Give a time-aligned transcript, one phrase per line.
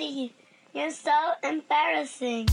[0.00, 0.32] Daddy,
[0.72, 1.10] you're so
[1.42, 2.46] embarrassing.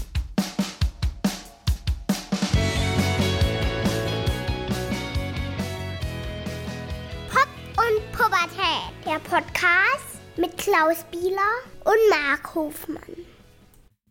[7.29, 7.47] Pop
[7.77, 11.37] und Pubertät, der Podcast mit Klaus Bieler
[11.85, 12.97] und Mark Hofmann.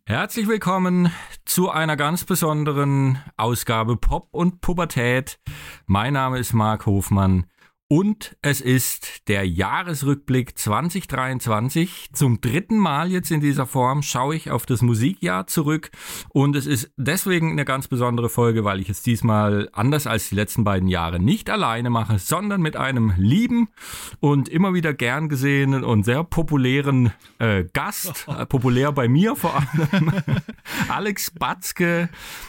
[0.06, 1.12] Herzlich willkommen
[1.44, 5.38] zu einer ganz besonderen Ausgabe Pop und Pubertät.
[5.84, 7.46] Mein Name ist Mark Hofmann.
[7.88, 12.08] Und es ist der Jahresrückblick 2023.
[12.12, 15.92] Zum dritten Mal jetzt in dieser Form schaue ich auf das Musikjahr zurück.
[16.30, 20.34] Und es ist deswegen eine ganz besondere Folge, weil ich es diesmal anders als die
[20.34, 23.68] letzten beiden Jahre nicht alleine mache, sondern mit einem lieben
[24.18, 29.54] und immer wieder gern gesehenen und sehr populären äh, Gast, äh, populär bei mir vor
[29.54, 30.12] allem,
[30.88, 32.08] Alex Batzke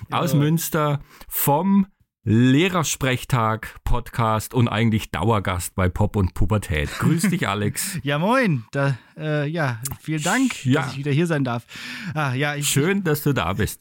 [0.09, 0.39] aus ja.
[0.39, 1.85] Münster vom
[2.29, 6.89] Lehrersprechtag, Podcast und eigentlich Dauergast bei Pop und Pubertät.
[6.99, 7.99] Grüß dich, Alex.
[8.03, 8.65] ja, moin.
[8.73, 10.81] Da, äh, ja, vielen Dank, ja.
[10.81, 11.63] dass ich wieder hier sein darf.
[12.13, 13.79] Ah, ja, ich, Schön, dass du da bist.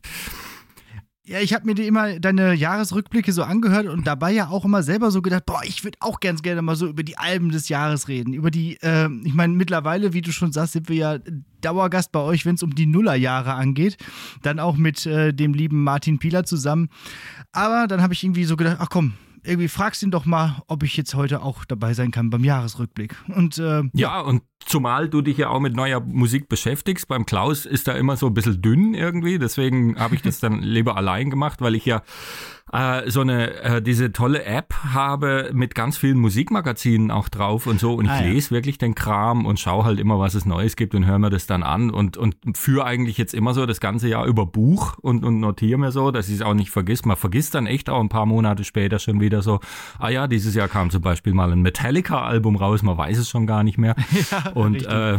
[1.28, 4.84] Ja, ich habe mir die immer deine Jahresrückblicke so angehört und dabei ja auch immer
[4.84, 7.68] selber so gedacht, boah, ich würde auch ganz gerne mal so über die Alben des
[7.68, 8.32] Jahres reden.
[8.32, 11.18] Über die, äh, ich meine, mittlerweile, wie du schon sagst, sind wir ja
[11.62, 13.96] Dauergast bei euch, wenn es um die Nullerjahre angeht.
[14.42, 16.90] Dann auch mit äh, dem lieben Martin Pieler zusammen.
[17.50, 19.14] Aber dann habe ich irgendwie so gedacht, ach komm,
[19.46, 23.14] irgendwie fragst ihn doch mal, ob ich jetzt heute auch dabei sein kann beim Jahresrückblick.
[23.28, 24.20] Und äh, ja.
[24.20, 27.08] und zumal du dich ja auch mit neuer Musik beschäftigst.
[27.08, 29.38] Beim Klaus ist da immer so ein bisschen dünn irgendwie.
[29.38, 32.02] Deswegen habe ich das dann lieber allein gemacht, weil ich ja
[32.76, 37.80] äh, so eine äh, diese tolle App habe mit ganz vielen Musikmagazinen auch drauf und
[37.80, 38.30] so und ich ah, ja.
[38.30, 41.30] lese wirklich den Kram und schaue halt immer, was es Neues gibt und höre mir
[41.30, 44.98] das dann an und und führe eigentlich jetzt immer so das ganze Jahr über Buch
[44.98, 47.04] und und notiere mir so, dass ich es auch nicht vergiss.
[47.06, 49.60] Man vergisst dann echt auch ein paar Monate später schon wieder so,
[49.98, 53.46] ah ja, dieses Jahr kam zum Beispiel mal ein Metallica-Album raus, man weiß es schon
[53.46, 53.94] gar nicht mehr.
[54.30, 55.18] Ja, und äh,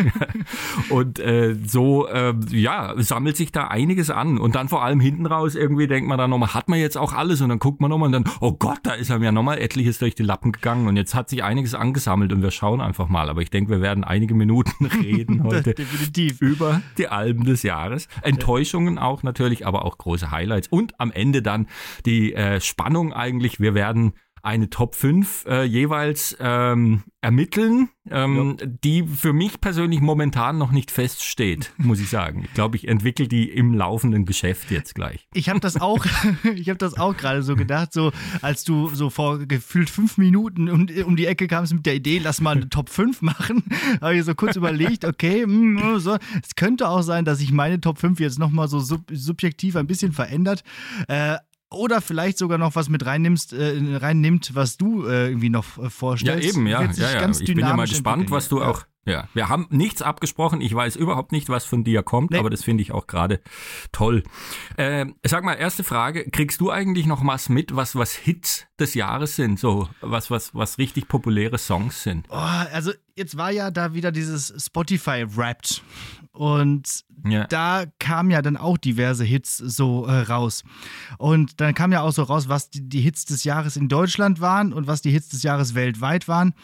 [0.88, 5.26] und äh, so äh, ja sammelt sich da einiges an und dann vor allem hinten
[5.26, 7.88] raus irgendwie denkt man dann nochmal hat man jetzt auch alles und dann guckt man
[7.88, 10.88] nochmal und dann, oh Gott, da ist einem ja nochmal etliches durch die Lappen gegangen
[10.88, 13.30] und jetzt hat sich einiges angesammelt und wir schauen einfach mal.
[13.30, 16.40] Aber ich denke, wir werden einige Minuten reden heute Definitiv.
[16.40, 18.08] über die Alben des Jahres.
[18.22, 21.68] Enttäuschungen auch natürlich, aber auch große Highlights und am Ende dann
[22.04, 23.60] die äh, Spannung eigentlich.
[23.60, 24.14] Wir werden
[24.48, 28.66] eine Top 5 äh, jeweils ähm, ermitteln, ähm, ja.
[28.66, 32.44] die für mich persönlich momentan noch nicht feststeht, muss ich sagen.
[32.44, 35.28] Ich glaube, ich entwickle die im laufenden Geschäft jetzt gleich.
[35.34, 36.06] Ich habe das auch,
[36.54, 38.10] ich habe das auch gerade so gedacht, so
[38.40, 42.18] als du so vor gefühlt fünf Minuten um, um die Ecke kamst mit der Idee,
[42.18, 43.64] lass mal eine Top 5 machen,
[44.00, 47.52] habe ich so kurz überlegt, okay, mh, hm, so, es könnte auch sein, dass sich
[47.52, 50.62] meine Top 5 jetzt nochmal so sub subjektiv ein bisschen verändert.
[51.06, 51.36] Äh,
[51.70, 55.90] oder vielleicht sogar noch was mit reinnimmst, äh, reinnimmt, was du äh, irgendwie noch äh,
[55.90, 56.44] vorstellst.
[56.44, 56.82] Ja, eben, ja.
[56.82, 57.30] ja, ja.
[57.30, 58.84] ich bin ja mal gespannt, was du auch.
[59.04, 60.60] Ja, wir haben nichts abgesprochen.
[60.60, 62.38] Ich weiß überhaupt nicht, was von dir kommt, nee.
[62.38, 63.40] aber das finde ich auch gerade
[63.90, 64.22] toll.
[64.76, 68.94] Äh, sag mal, erste Frage: Kriegst du eigentlich noch was mit, was was Hits des
[68.94, 69.58] Jahres sind?
[69.58, 72.26] So was was was richtig populäre Songs sind?
[72.28, 75.82] Oh, also jetzt war ja da wieder dieses Spotify Wrapped
[76.32, 77.46] und ja.
[77.48, 80.62] da kamen ja dann auch diverse Hits so äh, raus.
[81.18, 84.40] Und dann kam ja auch so raus, was die, die, Hits des Jahres in Deutschland
[84.40, 86.54] waren und was die Hits des Jahres weltweit waren.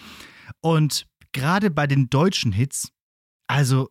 [0.60, 2.90] Und gerade bei den deutschen Hits,
[3.46, 3.90] also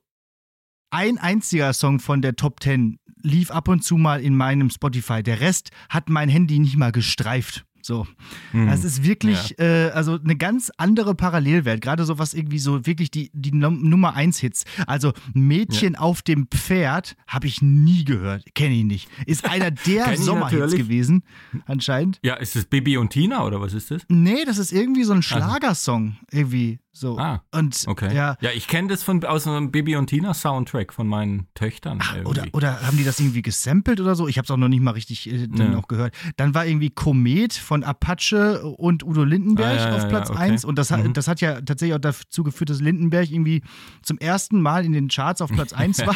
[0.90, 5.22] ein einziger Song von der Top 10 lief ab und zu mal in meinem Spotify.
[5.24, 7.66] Der Rest hat mein Handy nicht mal gestreift.
[7.86, 8.08] So.
[8.54, 8.68] Mhm.
[8.68, 9.66] Das ist wirklich, ja.
[9.66, 11.82] äh, also eine ganz andere Parallelwelt.
[11.82, 14.64] Gerade so was irgendwie so wirklich die, die Nummer 1 Hits.
[14.88, 16.00] Also Mädchen ja.
[16.00, 18.46] auf dem Pferd habe ich nie gehört.
[18.56, 19.10] Kenne ich nicht.
[19.26, 21.24] Ist einer der Sommerhits gewesen,
[21.66, 22.20] anscheinend.
[22.24, 24.04] Ja, ist es Bibi und Tina oder was ist das?
[24.08, 26.18] Nee, das ist irgendwie so ein Schlagersong.
[26.32, 26.80] Irgendwie.
[26.96, 27.18] So.
[27.18, 28.16] Ah, und okay.
[28.16, 31.98] Ja, ja ich kenne das von aus einem Bibi und Tina Soundtrack von meinen Töchtern.
[32.00, 34.28] Ach, oder, oder haben die das irgendwie gesampelt oder so?
[34.28, 35.70] Ich habe es auch noch nicht mal richtig äh, ja.
[35.70, 36.14] noch gehört.
[36.38, 40.44] Dann war irgendwie Komet von Apache und Udo Lindenberg ah, ja, auf Platz ja, okay.
[40.44, 41.14] 1 und das hat, mhm.
[41.14, 43.64] das hat ja tatsächlich auch dazu geführt, dass Lindenberg irgendwie
[44.04, 46.16] zum ersten Mal in den Charts auf Platz 1 war.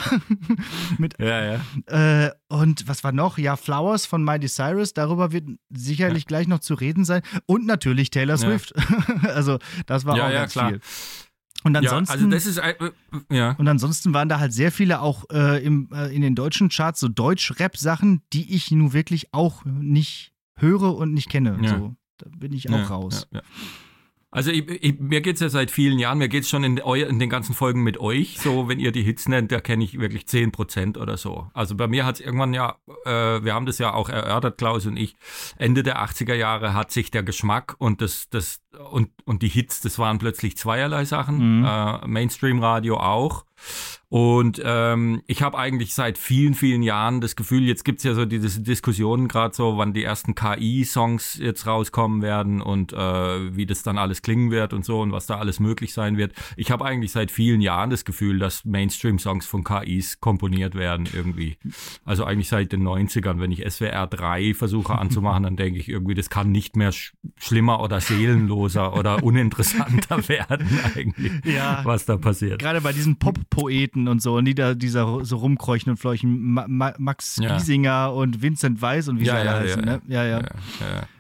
[1.00, 1.58] Mit, ja,
[1.88, 2.26] ja.
[2.26, 3.40] Äh, und was war noch?
[3.40, 7.24] Ja, Flowers von Miley Cyrus, darüber wird sicherlich gleich noch zu reden sein.
[7.48, 8.74] Und natürlich Taylor Swift.
[9.24, 9.58] also
[9.88, 10.82] das war auch ganz klar viel.
[11.64, 12.76] Und ansonsten, ja, also ist, äh,
[13.32, 13.52] ja.
[13.58, 17.00] Und ansonsten waren da halt sehr viele auch äh, im, äh, in den deutschen Charts
[17.00, 21.58] so Deutsch-Rap-Sachen, die ich nun wirklich auch nicht höre und nicht kenne.
[21.62, 21.78] Ja.
[21.78, 23.28] So, da bin ich auch raus.
[23.32, 23.42] Ja,
[24.30, 27.18] also ich, ich, mir geht's ja seit vielen Jahren, mir geht's schon in, eu, in
[27.18, 30.24] den ganzen Folgen mit euch, so wenn ihr die Hits nennt, da kenne ich wirklich
[30.24, 31.48] 10% oder so.
[31.54, 32.76] Also bei mir hat's irgendwann ja,
[33.06, 35.16] äh, wir haben das ja auch erörtert, Klaus und ich,
[35.58, 39.82] Ende der 80er Jahre hat sich der Geschmack und das, das und, und die Hits,
[39.82, 41.60] das waren plötzlich zweierlei Sachen.
[41.60, 41.66] Mhm.
[41.66, 43.47] Äh, Mainstream-Radio auch.
[44.10, 48.24] Und ähm, ich habe eigentlich seit vielen, vielen Jahren das Gefühl, jetzt gibt's ja so
[48.24, 53.84] diese Diskussionen gerade so, wann die ersten KI-Songs jetzt rauskommen werden und äh, wie das
[53.84, 56.32] dann alles klingen wird und so und was da alles möglich sein wird.
[56.56, 61.58] Ich habe eigentlich seit vielen Jahren das Gefühl, dass Mainstream-Songs von KIs komponiert werden irgendwie.
[62.06, 66.16] Also eigentlich seit den 90ern, wenn ich SWR 3 versuche anzumachen, dann denke ich irgendwie,
[66.16, 72.16] das kann nicht mehr sch schlimmer oder seelenloser oder uninteressanter werden eigentlich, ja, was da
[72.16, 72.60] passiert.
[72.60, 73.47] Gerade bei diesen Pop-Poeten
[73.98, 77.58] Leuten und so, und die da dieser so rumkreuchen und fleuchen, Ma Ma Max ja.
[77.58, 80.02] Giesinger und Vincent Weiss und wie ja, sie alle ja, heißen, ne?
[80.08, 80.42] Ja, ja.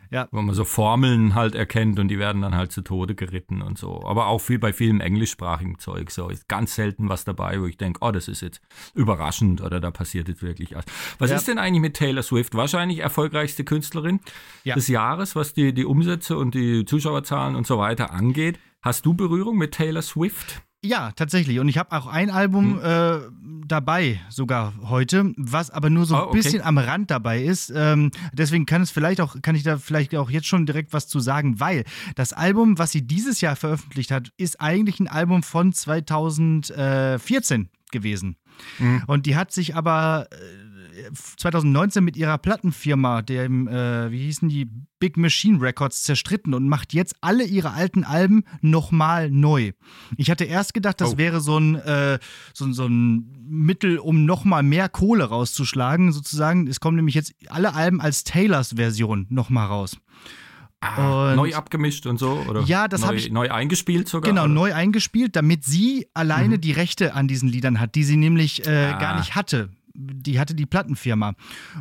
[0.09, 0.29] Ja.
[0.31, 3.77] Wo man so Formeln halt erkennt und die werden dann halt zu Tode geritten und
[3.77, 4.05] so.
[4.05, 6.11] Aber auch viel bei vielem englischsprachigen Zeug.
[6.11, 8.61] So ist ganz selten was dabei, wo ich denke, oh, das ist jetzt
[8.95, 10.85] überraschend oder da passiert jetzt wirklich was.
[11.19, 11.35] Was ja.
[11.35, 12.55] ist denn eigentlich mit Taylor Swift?
[12.55, 14.21] Wahrscheinlich erfolgreichste Künstlerin
[14.63, 14.75] ja.
[14.75, 18.59] des Jahres, was die, die Umsätze und die Zuschauerzahlen und so weiter angeht.
[18.81, 20.61] Hast du Berührung mit Taylor Swift?
[20.83, 21.59] Ja, tatsächlich.
[21.59, 22.83] Und ich habe auch ein Album hm.
[22.83, 23.19] äh,
[23.67, 26.37] dabei, sogar heute, was aber nur so ein oh, okay.
[26.37, 27.71] bisschen am Rand dabei ist.
[27.75, 31.07] Ähm, deswegen kann es vielleicht auch, kann ich da vielleicht auch jetzt schon direkt was
[31.07, 31.83] zu sagen, weil
[32.15, 38.37] das Album, was sie dieses Jahr veröffentlicht hat, ist eigentlich ein Album von 2014 gewesen.
[38.79, 39.03] Mhm.
[39.07, 40.27] Und die hat sich aber.
[40.97, 46.67] Äh, 2019 mit ihrer Plattenfirma, dem, äh, wie hießen die, Big Machine Records, zerstritten und
[46.67, 49.73] macht jetzt alle ihre alten Alben nochmal neu.
[50.17, 51.17] Ich hatte erst gedacht, das oh.
[51.17, 52.17] wäre so ein, äh,
[52.53, 56.67] so, so ein Mittel, um nochmal mehr Kohle rauszuschlagen, sozusagen.
[56.67, 59.97] Es kommen nämlich jetzt alle Alben als Taylors Version nochmal raus.
[60.79, 62.43] Ah, neu abgemischt und so?
[62.47, 63.31] Oder ja, das habe ich.
[63.31, 64.29] Neu eingespielt sogar?
[64.29, 64.53] Genau, oder?
[64.53, 66.61] neu eingespielt, damit sie alleine mhm.
[66.61, 68.99] die Rechte an diesen Liedern hat, die sie nämlich äh, ah.
[68.99, 71.33] gar nicht hatte die hatte die Plattenfirma.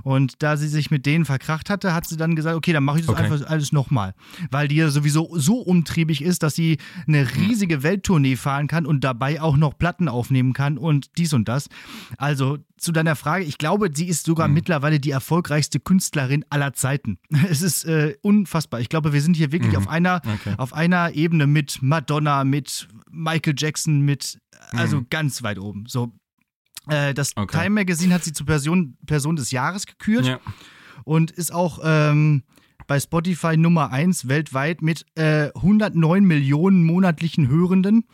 [0.02, 3.00] Und da sie sich mit denen verkracht hatte, hat sie dann gesagt, okay, dann mache
[3.00, 3.24] ich das okay.
[3.24, 4.14] einfach alles nochmal.
[4.50, 9.04] Weil die ja sowieso so umtriebig ist, dass sie eine riesige Welttournee fahren kann und
[9.04, 11.68] dabei auch noch Platten aufnehmen kann und dies und das.
[12.16, 14.54] Also zu deiner Frage, ich glaube, sie ist sogar mhm.
[14.54, 17.19] mittlerweile die erfolgreichste Künstlerin aller Zeiten.
[17.48, 18.80] Es ist äh, unfassbar.
[18.80, 19.78] Ich glaube, wir sind hier wirklich mhm.
[19.78, 20.54] auf, einer, okay.
[20.58, 24.38] auf einer Ebene mit Madonna, mit Michael Jackson, mit,
[24.72, 25.06] also mhm.
[25.10, 25.84] ganz weit oben.
[25.86, 26.12] So,
[26.88, 27.58] äh, das okay.
[27.58, 30.40] Time Magazine hat sie zur Person, Person des Jahres gekürt ja.
[31.04, 32.42] und ist auch ähm,
[32.86, 38.04] bei Spotify Nummer 1 weltweit mit äh, 109 Millionen monatlichen Hörenden.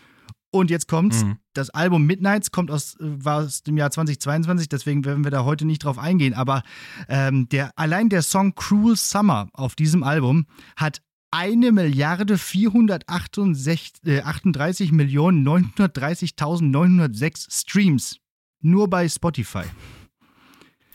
[0.54, 1.24] Und jetzt kommt's.
[1.24, 1.38] Mhm.
[1.54, 5.44] Das Album Midnights kommt aus, äh, war aus dem Jahr 2022, deswegen werden wir da
[5.44, 6.34] heute nicht drauf eingehen.
[6.34, 6.62] Aber
[7.08, 10.46] ähm, der, allein der Song Cruel Summer auf diesem Album
[10.76, 18.21] hat eine Milliarde 438 äh, Millionen 930.906 Streams
[18.62, 19.64] nur bei Spotify.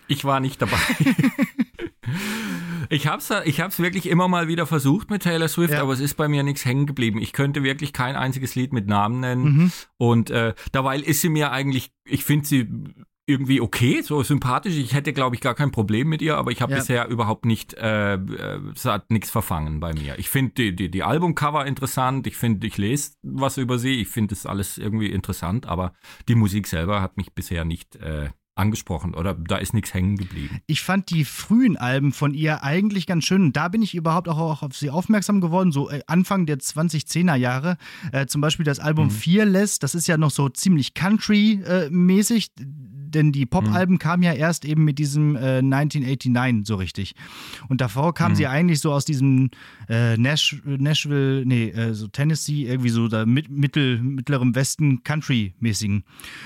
[0.07, 0.77] Ich war nicht dabei.
[2.89, 5.81] ich hab's, ich hab's wirklich immer mal wieder versucht mit Taylor Swift, ja.
[5.81, 7.21] aber es ist bei mir nichts hängen geblieben.
[7.21, 9.43] Ich könnte wirklich kein einziges Lied mit Namen nennen.
[9.43, 9.71] Mhm.
[9.97, 12.67] Und äh, dabei ist sie mir eigentlich, ich finde sie
[13.27, 14.75] irgendwie okay, so sympathisch.
[14.77, 16.77] Ich hätte, glaube ich, gar kein Problem mit ihr, aber ich habe ja.
[16.77, 18.17] bisher überhaupt nicht, äh,
[18.73, 20.17] es hat nichts verfangen bei mir.
[20.17, 24.07] Ich finde die, die, die Albumcover interessant, ich finde, ich lese was über sie, ich
[24.07, 25.93] finde das alles irgendwie interessant, aber
[26.29, 30.59] die Musik selber hat mich bisher nicht äh, angesprochen oder da ist nichts hängen geblieben.
[30.67, 33.53] Ich fand die frühen Alben von ihr eigentlich ganz schön.
[33.53, 37.77] Da bin ich überhaupt auch auf sie aufmerksam geworden, so äh, Anfang der 2010er Jahre.
[38.11, 39.11] Äh, zum Beispiel das Album mhm.
[39.11, 42.51] Fearless, das ist ja noch so ziemlich Country-mäßig.
[42.59, 42.63] Äh,
[43.09, 43.99] denn die Pop-Alben mhm.
[43.99, 47.15] kamen ja erst eben mit diesem äh, 1989 so richtig.
[47.69, 48.35] Und davor kam mhm.
[48.35, 49.49] sie eigentlich so aus diesem
[49.89, 56.03] äh, Nash, Nashville, nee, äh, so Tennessee, irgendwie so da mit, mittel, mittlerem Westen Country-mäßigen.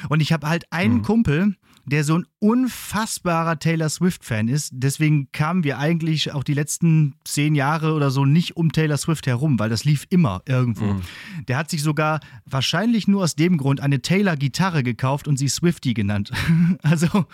[0.10, 1.02] Und ich habe halt einen mhm.
[1.02, 4.72] Kumpel, der so ein unfassbarer Taylor Swift-Fan ist.
[4.74, 9.28] Deswegen kamen wir eigentlich auch die letzten zehn Jahre oder so nicht um Taylor Swift
[9.28, 10.86] herum, weil das lief immer irgendwo.
[10.86, 11.02] Mhm.
[11.48, 15.94] Der hat sich sogar wahrscheinlich nur aus dem Grund eine Taylor-Gitarre gekauft und sie Swifty
[15.94, 16.32] genannt.
[16.84, 17.08] also.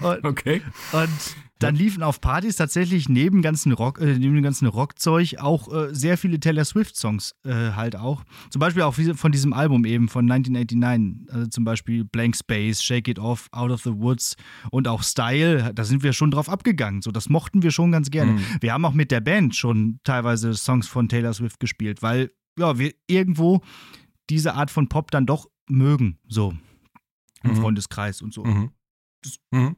[0.22, 0.62] okay.
[0.92, 5.72] Und dann liefen auf Partys tatsächlich neben, ganzen Rock, äh, neben dem ganzen Rockzeug auch
[5.72, 8.24] äh, sehr viele Taylor Swift-Songs äh, halt auch.
[8.50, 11.32] Zum Beispiel auch von diesem Album eben von 1989.
[11.32, 14.36] Also zum Beispiel Blank Space, Shake It Off, Out of the Woods
[14.70, 15.72] und auch Style.
[15.74, 17.00] Da sind wir schon drauf abgegangen.
[17.00, 18.32] So, das mochten wir schon ganz gerne.
[18.32, 18.40] Mhm.
[18.60, 22.78] Wir haben auch mit der Band schon teilweise Songs von Taylor Swift gespielt, weil ja,
[22.78, 23.62] wir irgendwo
[24.28, 26.18] diese Art von Pop dann doch mögen.
[26.28, 26.54] So.
[27.42, 27.56] Im mhm.
[27.56, 28.44] Freundeskreis und so.
[28.44, 28.70] Mhm.
[29.50, 29.76] mhm.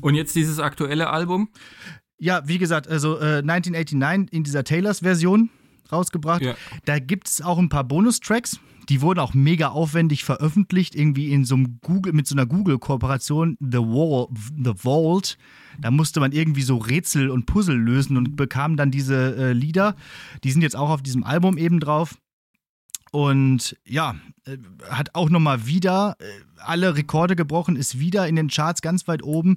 [0.00, 1.48] Und jetzt dieses aktuelle Album?
[2.18, 5.50] Ja, wie gesagt, also äh, 1989 in dieser Taylors Version
[5.90, 6.42] rausgebracht.
[6.42, 6.54] Ja.
[6.84, 8.60] Da gibt es auch ein paar Bonustracks.
[8.88, 13.58] Die wurden auch mega aufwendig veröffentlicht, irgendwie in so einem Google, mit so einer Google-Kooperation,
[13.60, 15.36] The, Wall, The Vault.
[15.78, 19.94] Da musste man irgendwie so Rätsel und Puzzle lösen und bekam dann diese äh, Lieder.
[20.42, 22.14] Die sind jetzt auch auf diesem Album eben drauf.
[23.10, 24.58] Und ja, äh,
[24.90, 26.24] hat auch nochmal wieder äh,
[26.58, 29.56] alle Rekorde gebrochen, ist wieder in den Charts ganz weit oben.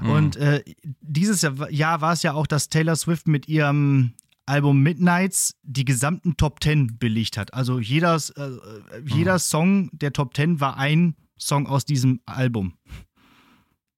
[0.00, 0.10] Mhm.
[0.10, 0.62] Und äh,
[1.00, 4.12] dieses Jahr war es ja auch, dass Taylor Swift mit ihrem
[4.46, 7.54] Album Midnights die gesamten Top Ten belegt hat.
[7.54, 8.50] Also jeder, äh,
[9.04, 9.38] jeder mhm.
[9.38, 12.74] Song der Top Ten war ein Song aus diesem Album.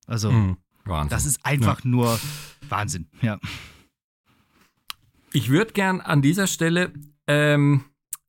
[0.06, 0.56] Also, mhm.
[1.08, 1.90] das ist einfach ja.
[1.90, 2.20] nur
[2.68, 3.38] Wahnsinn, ja.
[5.32, 6.92] Ich würde gern an dieser Stelle
[7.26, 7.84] ähm,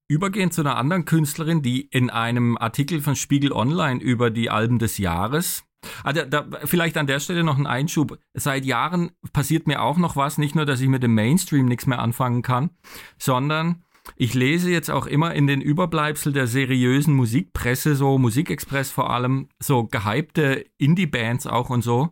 [0.07, 4.79] übergehen zu einer anderen Künstlerin, die in einem Artikel von Spiegel Online über die Alben
[4.79, 5.63] des Jahres
[6.03, 8.17] also da, vielleicht an der Stelle noch ein Einschub.
[8.33, 11.85] Seit Jahren passiert mir auch noch was, nicht nur, dass ich mit dem Mainstream nichts
[11.85, 12.71] mehr anfangen kann,
[13.17, 13.83] sondern
[14.17, 19.49] ich lese jetzt auch immer in den Überbleibsel der seriösen Musikpresse, so Musikexpress vor allem,
[19.59, 22.09] so gehypte Indie-Bands auch und so.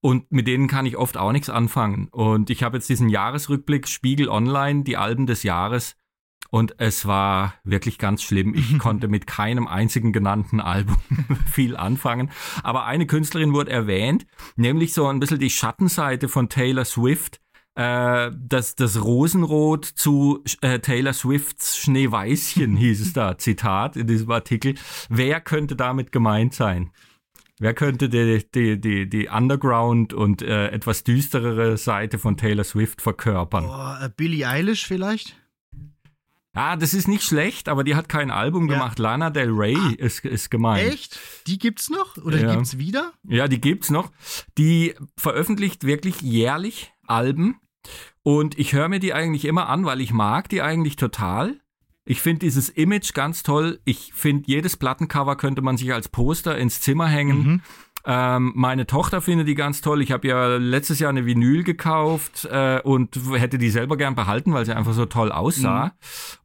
[0.00, 2.08] Und mit denen kann ich oft auch nichts anfangen.
[2.10, 5.96] Und ich habe jetzt diesen Jahresrückblick Spiegel Online, die Alben des Jahres.
[6.48, 8.54] Und es war wirklich ganz schlimm.
[8.54, 10.96] Ich konnte mit keinem einzigen genannten Album
[11.50, 12.30] viel anfangen.
[12.62, 17.40] Aber eine Künstlerin wurde erwähnt, nämlich so ein bisschen die Schattenseite von Taylor Swift
[17.76, 24.30] äh, das, das Rosenrot zu äh, Taylor Swifts Schneeweißchen hieß es da, Zitat in diesem
[24.30, 24.74] Artikel.
[25.08, 26.90] Wer könnte damit gemeint sein?
[27.58, 33.02] Wer könnte die, die, die, die Underground und äh, etwas düsterere Seite von Taylor Swift
[33.02, 33.66] verkörpern?
[33.66, 35.36] Oh, Billie Eilish vielleicht?
[36.54, 38.74] Ja, das ist nicht schlecht, aber die hat kein Album ja.
[38.74, 38.98] gemacht.
[38.98, 40.92] Lana Del Rey ah, ist, ist gemeint.
[40.92, 41.18] Echt?
[41.46, 42.16] Die gibt's noch?
[42.16, 42.54] Oder ja.
[42.54, 43.12] gibt's wieder?
[43.22, 44.10] Ja, die gibt's noch.
[44.58, 47.60] Die veröffentlicht wirklich jährlich Alben
[48.22, 51.60] und ich höre mir die eigentlich immer an, weil ich mag die eigentlich total.
[52.04, 53.80] Ich finde dieses Image ganz toll.
[53.84, 57.38] Ich finde, jedes Plattencover könnte man sich als Poster ins Zimmer hängen.
[57.38, 57.60] Mhm.
[58.04, 60.02] Ähm, meine Tochter findet die ganz toll.
[60.02, 64.52] Ich habe ja letztes Jahr eine Vinyl gekauft äh, und hätte die selber gern behalten,
[64.52, 65.86] weil sie einfach so toll aussah.
[65.86, 65.90] Mhm.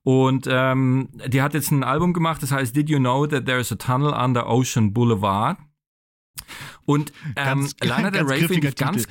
[0.04, 3.72] Und ähm, die hat jetzt ein Album gemacht, das heißt Did You Know That There's
[3.72, 5.58] a Tunnel Under Ocean Boulevard?
[6.86, 9.08] Und ähm, ganz, Lana Del Rey finde ich ganz,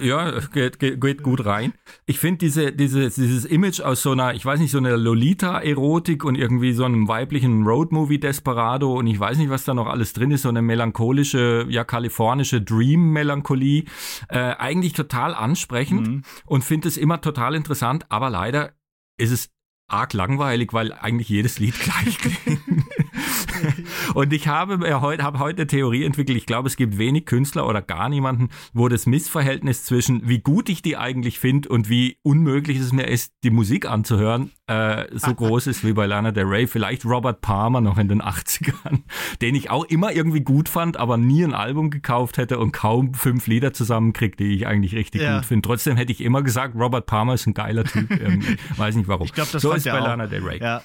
[0.00, 1.72] ja, geht, geht, geht gut rein.
[2.06, 6.24] Ich finde diese, diese, dieses Image aus so einer, ich weiß nicht, so einer Lolita-Erotik
[6.24, 10.30] und irgendwie so einem weiblichen Roadmovie-Desperado und ich weiß nicht, was da noch alles drin
[10.30, 13.84] ist, so eine melancholische, ja, kalifornische Dream-Melancholie,
[14.28, 16.22] äh, eigentlich total ansprechend mhm.
[16.46, 18.72] und finde es immer total interessant, aber leider
[19.18, 19.50] ist es
[19.88, 22.60] arg langweilig, weil eigentlich jedes Lied gleich klingt.
[24.14, 26.36] und ich habe heute, habe heute eine Theorie entwickelt.
[26.36, 30.68] Ich glaube, es gibt wenig Künstler oder gar niemanden, wo das Missverhältnis zwischen wie gut
[30.68, 35.34] ich die eigentlich finde und wie unmöglich es mir ist, die Musik anzuhören, äh, so
[35.34, 36.66] groß ist wie bei Lana Del Rey.
[36.66, 39.02] Vielleicht Robert Palmer noch in den 80ern,
[39.40, 43.14] den ich auch immer irgendwie gut fand, aber nie ein Album gekauft hätte und kaum
[43.14, 45.36] fünf Lieder zusammenkriegt, die ich eigentlich richtig ja.
[45.36, 45.66] gut finde.
[45.66, 48.10] Trotzdem hätte ich immer gesagt, Robert Palmer ist ein geiler Typ.
[48.10, 48.56] Irgendwie.
[48.76, 49.26] Weiß nicht warum.
[49.26, 50.60] Ich glaube, das so ist bei Lana Del Rey.
[50.60, 50.82] Ja,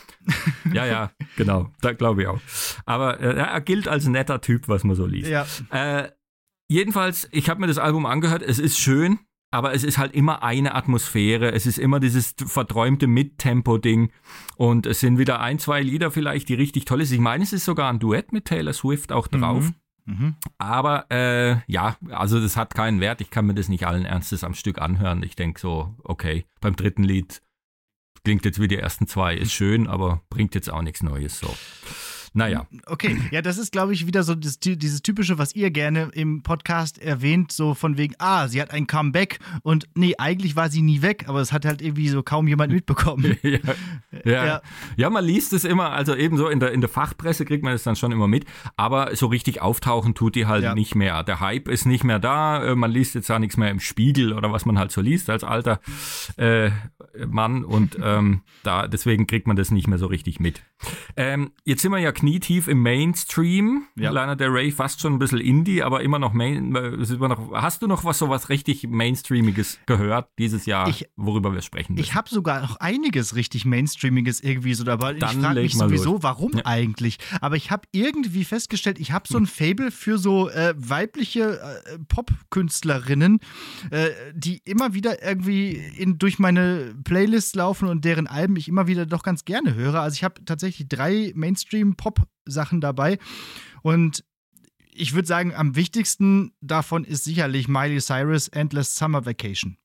[0.72, 1.70] ja, ja genau.
[1.82, 2.40] Da glaube ich auch.
[2.86, 5.30] Aber äh, er gilt als netter Typ, was man so liest.
[5.30, 5.46] Ja.
[5.72, 6.12] Äh,
[6.70, 8.42] jedenfalls, ich habe mir das Album angehört.
[8.42, 9.20] Es ist schön,
[9.52, 11.52] aber es ist halt immer eine Atmosphäre.
[11.52, 14.12] Es ist immer dieses verträumte Mittempo-Ding.
[14.56, 17.16] Und es sind wieder ein, zwei Lieder vielleicht, die richtig toll sind.
[17.16, 19.64] Ich meine, es ist sogar ein Duett mit Taylor Swift auch drauf.
[19.64, 19.76] Mhm.
[20.06, 20.36] Mhm.
[20.58, 23.22] Aber äh, ja, also das hat keinen Wert.
[23.22, 25.24] Ich kann mir das nicht allen Ernstes am Stück anhören.
[25.24, 27.42] Ich denke so, okay, beim dritten Lied
[28.24, 31.54] klingt jetzt wie die ersten zwei, ist schön, aber bringt jetzt auch nichts Neues so.
[32.34, 32.66] Naja.
[32.86, 36.44] Okay, ja, das ist, glaube ich, wieder so das, dieses Typische, was ihr gerne im
[36.44, 40.82] Podcast erwähnt, so von wegen, ah, sie hat ein Comeback und nee, eigentlich war sie
[40.82, 43.38] nie weg, aber es hat halt irgendwie so kaum jemand mitbekommen.
[43.44, 43.60] ja.
[44.24, 44.46] Ja.
[44.46, 44.62] ja.
[44.96, 45.10] ja.
[45.10, 47.98] man liest es immer, also ebenso in der, in der Fachpresse kriegt man es dann
[47.98, 48.46] schon immer mit,
[48.78, 50.74] aber so richtig auftauchen tut die halt ja.
[50.74, 51.24] nicht mehr.
[51.24, 54.32] Der Hype ist nicht mehr da, äh, man liest jetzt auch nichts mehr im Spiegel
[54.32, 55.82] oder was man halt so liest als alter
[56.38, 56.72] äh,
[57.28, 60.62] Mann und ähm, da, deswegen kriegt man das nicht mehr so richtig mit.
[61.16, 63.84] Ähm, jetzt sind wir ja knietief im Mainstream.
[63.96, 64.12] Ja.
[64.12, 66.76] Lana Del Rey fast schon ein bisschen Indie, aber immer noch Main.
[66.76, 71.10] Äh, immer noch, hast du noch was so was richtig Mainstreamiges gehört dieses Jahr, ich,
[71.16, 71.94] worüber wir sprechen?
[71.94, 72.04] Müssen?
[72.04, 75.14] Ich habe sogar noch einiges richtig Mainstreamiges irgendwie so dabei.
[75.14, 76.24] Dann ich frage mich sowieso, los.
[76.24, 76.66] warum ja.
[76.66, 77.18] eigentlich?
[77.42, 82.00] Aber ich habe irgendwie festgestellt, ich habe so ein Fable für so äh, weibliche äh,
[82.08, 83.40] Popkünstlerinnen,
[83.92, 88.88] äh, die immer wieder irgendwie in, durch meine Playlist laufen und deren Alben ich immer
[88.88, 90.02] wieder doch ganz gerne höre.
[90.02, 93.18] Also ich habe tatsächlich drei Mainstream-Pop Pop-Sachen dabei.
[93.82, 94.24] Und
[94.94, 99.78] ich würde sagen, am wichtigsten davon ist sicherlich Miley Cyrus Endless Summer Vacation.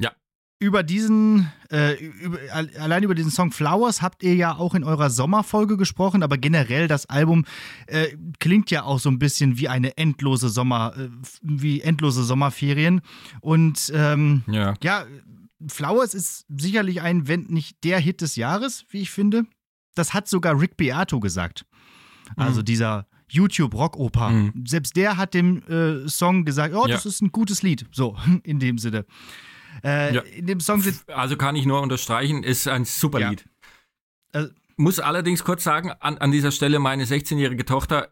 [0.00, 0.12] Ja.
[0.60, 5.10] Über diesen, äh, über, allein über diesen Song Flowers habt ihr ja auch in eurer
[5.10, 7.44] Sommerfolge gesprochen, aber generell das Album
[7.86, 11.08] äh, klingt ja auch so ein bisschen wie eine endlose Sommer, äh,
[11.42, 13.00] wie endlose Sommerferien.
[13.40, 14.74] Und ähm, ja.
[14.82, 15.04] ja
[15.68, 19.44] Flowers ist sicherlich ein, wenn nicht der Hit des Jahres, wie ich finde.
[19.94, 21.66] Das hat sogar Rick Beato gesagt.
[22.36, 22.64] Also mhm.
[22.64, 24.30] dieser YouTube-Rock-Oper.
[24.30, 24.64] Mhm.
[24.66, 27.10] Selbst der hat dem äh, Song gesagt, oh, das ja.
[27.10, 27.86] ist ein gutes Lied.
[27.92, 29.04] So, in dem Sinne.
[29.84, 30.20] Äh, ja.
[30.22, 31.08] In dem Song sind.
[31.08, 33.30] Also kann ich nur unterstreichen, ist ein super ja.
[33.30, 33.44] Lied.
[34.32, 38.10] Also, Muss allerdings kurz sagen, an, an dieser Stelle meine 16-jährige Tochter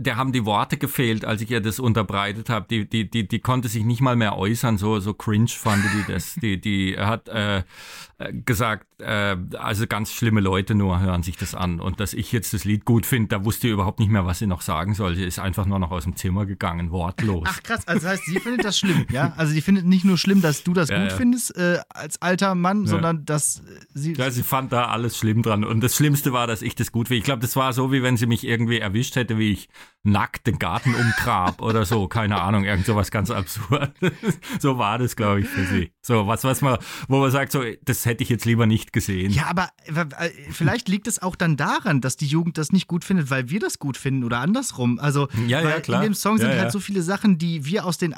[0.00, 2.66] der haben die Worte gefehlt, als ich ihr das unterbreitet habe.
[2.70, 6.12] Die, die, die, die konnte sich nicht mal mehr äußern, so, so cringe fand die
[6.12, 6.36] das.
[6.36, 11.54] Die, die hat äh, äh, gesagt, äh, also ganz schlimme Leute nur hören sich das
[11.54, 11.80] an.
[11.80, 14.38] Und dass ich jetzt das Lied gut finde, da wusste ich überhaupt nicht mehr, was
[14.38, 15.16] sie noch sagen soll.
[15.16, 17.48] Sie ist einfach nur noch aus dem Zimmer gegangen, wortlos.
[17.50, 19.32] Ach krass, also das heißt, sie findet das schlimm, ja?
[19.36, 21.16] Also sie findet nicht nur schlimm, dass du das ja, gut ja.
[21.16, 22.90] findest äh, als alter Mann, ja.
[22.90, 23.62] sondern dass
[23.94, 24.14] sie...
[24.14, 25.64] Ja, sie fand da alles schlimm dran.
[25.64, 27.18] Und das Schlimmste war, dass ich das gut finde.
[27.18, 29.68] Ich glaube, das war so, wie wenn sie mich irgendwie erwischt hätte, wie ich
[30.02, 32.08] nackt den Garten umgrab oder so.
[32.08, 33.92] Keine Ahnung, irgend sowas ganz absurd.
[34.58, 35.92] so war das, glaube ich, für sie.
[36.00, 36.78] So, was, was man,
[37.08, 39.32] wo man sagt, so, das hätte ich jetzt lieber nicht gesehen.
[39.32, 43.04] Ja, aber äh, vielleicht liegt es auch dann daran, dass die Jugend das nicht gut
[43.04, 44.98] findet, weil wir das gut finden oder andersrum.
[44.98, 47.98] Also ja, ja, in dem Song sind ja, halt so viele Sachen, die wir aus
[47.98, 48.16] den, äh,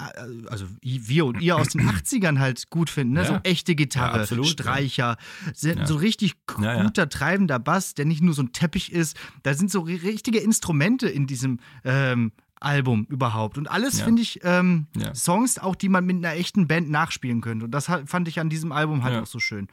[0.49, 3.15] also wir und ihr aus den 80ern halt gut finden.
[3.15, 3.25] Ne?
[3.25, 5.17] So echte Gitarre, absolut, Streicher,
[5.55, 9.17] so richtig guter, treibender Bass, der nicht nur so ein Teppich ist.
[9.43, 13.59] Da sind so richtige Instrumente in diesem ähm, Album überhaupt.
[13.59, 14.05] Und alles ja.
[14.05, 15.15] finde ich ähm, ja.
[15.15, 17.67] Songs, auch die man mit einer echten Band nachspielen könnte.
[17.67, 19.23] Und das fand ich an diesem Album halt ja.
[19.23, 19.69] auch so schön.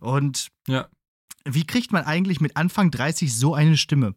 [0.00, 0.48] Und
[1.44, 4.14] wie kriegt man eigentlich mit Anfang 30 so eine Stimme?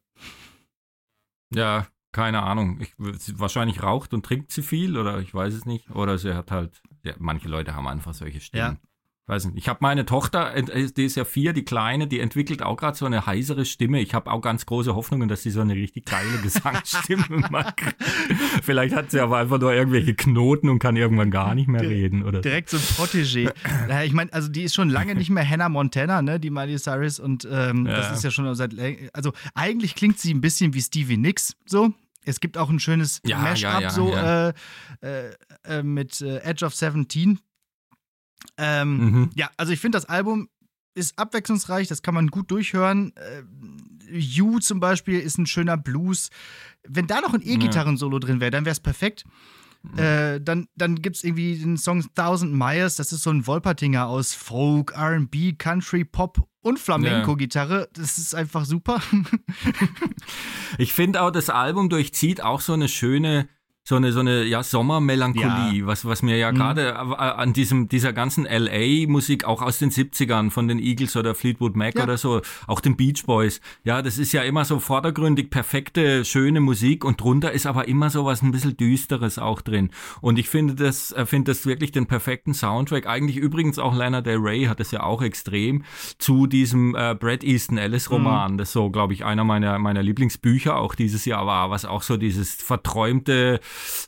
[1.53, 2.79] Ja, keine Ahnung.
[2.81, 5.89] Ich, wahrscheinlich raucht und trinkt sie viel oder ich weiß es nicht.
[5.91, 6.81] Oder sie hat halt,
[7.17, 8.77] manche Leute haben einfach solche Stimmen.
[8.81, 8.89] Ja
[9.27, 9.57] weiß nicht.
[9.57, 12.95] Ich habe meine Tochter, äh, die ist ja vier, die Kleine, die entwickelt auch gerade
[12.95, 13.99] so eine heisere Stimme.
[14.01, 17.81] Ich habe auch ganz große Hoffnungen, dass sie so eine richtig geile Gesangsstimme macht.
[18.61, 22.23] Vielleicht hat sie aber einfach nur irgendwelche Knoten und kann irgendwann gar nicht mehr reden.
[22.23, 23.51] Oder Direkt so ein Protégé.
[24.03, 27.19] ich meine, also die ist schon lange nicht mehr Hannah Montana, ne, die Miley Cyrus.
[27.19, 27.97] Und ähm, ja.
[27.97, 28.73] das ist ja schon seit
[29.13, 31.93] Also eigentlich klingt sie ein bisschen wie Stevie Nicks, so.
[32.27, 34.49] Es gibt auch ein schönes ja, Mashup ja, so äh,
[35.01, 35.31] äh,
[35.63, 37.39] äh, mit äh, Edge of 17
[38.57, 39.29] ähm, mhm.
[39.35, 40.49] Ja, also ich finde, das Album
[40.93, 43.13] ist abwechslungsreich, das kann man gut durchhören.
[43.15, 43.43] Äh,
[44.09, 46.29] you zum Beispiel ist ein schöner Blues.
[46.87, 49.25] Wenn da noch ein E-Gitarren-Solo drin wäre, dann wäre es perfekt.
[49.83, 49.99] Mhm.
[49.99, 54.07] Äh, dann dann gibt es irgendwie den Song Thousand Miles, das ist so ein Wolpertinger
[54.07, 57.89] aus Folk, RB, Country, Pop und Flamenco-Gitarre.
[57.93, 59.01] Das ist einfach super.
[60.77, 63.47] ich finde auch, das Album durchzieht auch so eine schöne
[63.87, 65.85] so eine so eine ja Sommermelancholie, ja.
[65.85, 66.55] was was mir ja mhm.
[66.55, 71.15] gerade äh, an diesem dieser ganzen LA Musik auch aus den 70ern von den Eagles
[71.15, 72.03] oder Fleetwood Mac ja.
[72.03, 73.61] oder so, auch den Beach Boys.
[73.83, 78.09] Ja, das ist ja immer so vordergründig perfekte schöne Musik und drunter ist aber immer
[78.09, 79.91] so was ein bisschen düsteres auch drin.
[80.19, 83.05] Und ich finde das äh, finde das wirklich den perfekten Soundtrack.
[83.05, 85.83] Eigentlich übrigens auch Lana Del Rey hat es ja auch extrem
[86.17, 88.57] zu diesem äh, Brad Easton Ellis Roman, mhm.
[88.57, 92.17] das so glaube ich einer meiner meiner Lieblingsbücher auch dieses Jahr war, was auch so
[92.17, 93.59] dieses verträumte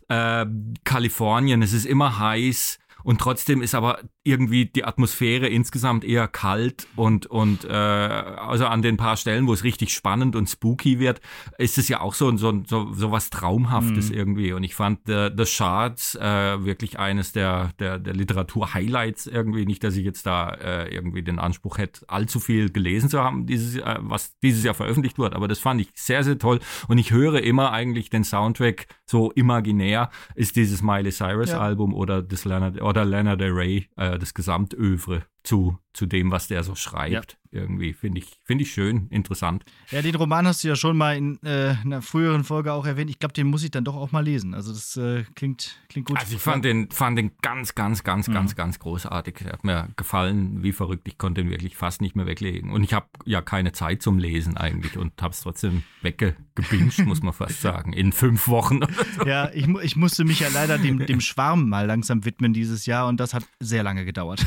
[0.09, 0.45] äh,
[0.83, 6.87] Kalifornien, es ist immer heiß und trotzdem ist aber irgendwie die Atmosphäre insgesamt eher kalt
[6.95, 11.21] und, und äh, also an den paar Stellen, wo es richtig spannend und spooky wird,
[11.57, 14.15] ist es ja auch so, so, so, so was Traumhaftes mhm.
[14.15, 14.53] irgendwie.
[14.53, 19.65] Und ich fand äh, The Shards äh, wirklich eines der, der, der Literatur-Highlights irgendwie.
[19.65, 23.45] Nicht, dass ich jetzt da äh, irgendwie den Anspruch hätte, allzu viel gelesen zu haben,
[23.45, 25.35] dieses, äh, was dieses Jahr veröffentlicht wurde.
[25.35, 26.59] Aber das fand ich sehr, sehr toll.
[26.87, 31.97] Und ich höre immer eigentlich den Soundtrack so imaginär, ist dieses Miley Cyrus-Album ja.
[31.97, 36.75] oder das Leonard, oder Leonard Ray, äh, das Gesamtövre zu, zu dem, was der so
[36.75, 37.33] schreibt.
[37.33, 37.93] Ja irgendwie.
[37.93, 39.63] Finde ich, find ich schön, interessant.
[39.89, 43.09] Ja, den Roman hast du ja schon mal in äh, einer früheren Folge auch erwähnt.
[43.09, 44.53] Ich glaube, den muss ich dann doch auch mal lesen.
[44.53, 46.17] Also das äh, klingt, klingt gut.
[46.17, 48.33] Also ich fand den, fand den ganz, ganz, ganz, mhm.
[48.33, 49.41] ganz, ganz großartig.
[49.45, 51.07] Er hat mir gefallen, wie verrückt.
[51.07, 52.71] Ich konnte ihn wirklich fast nicht mehr weglegen.
[52.71, 57.21] Und ich habe ja keine Zeit zum Lesen eigentlich und habe es trotzdem weggebinged, muss
[57.21, 58.79] man fast sagen, in fünf Wochen.
[59.17, 59.25] So.
[59.25, 63.07] Ja, ich, ich musste mich ja leider dem, dem Schwarm mal langsam widmen dieses Jahr
[63.07, 64.45] und das hat sehr lange gedauert.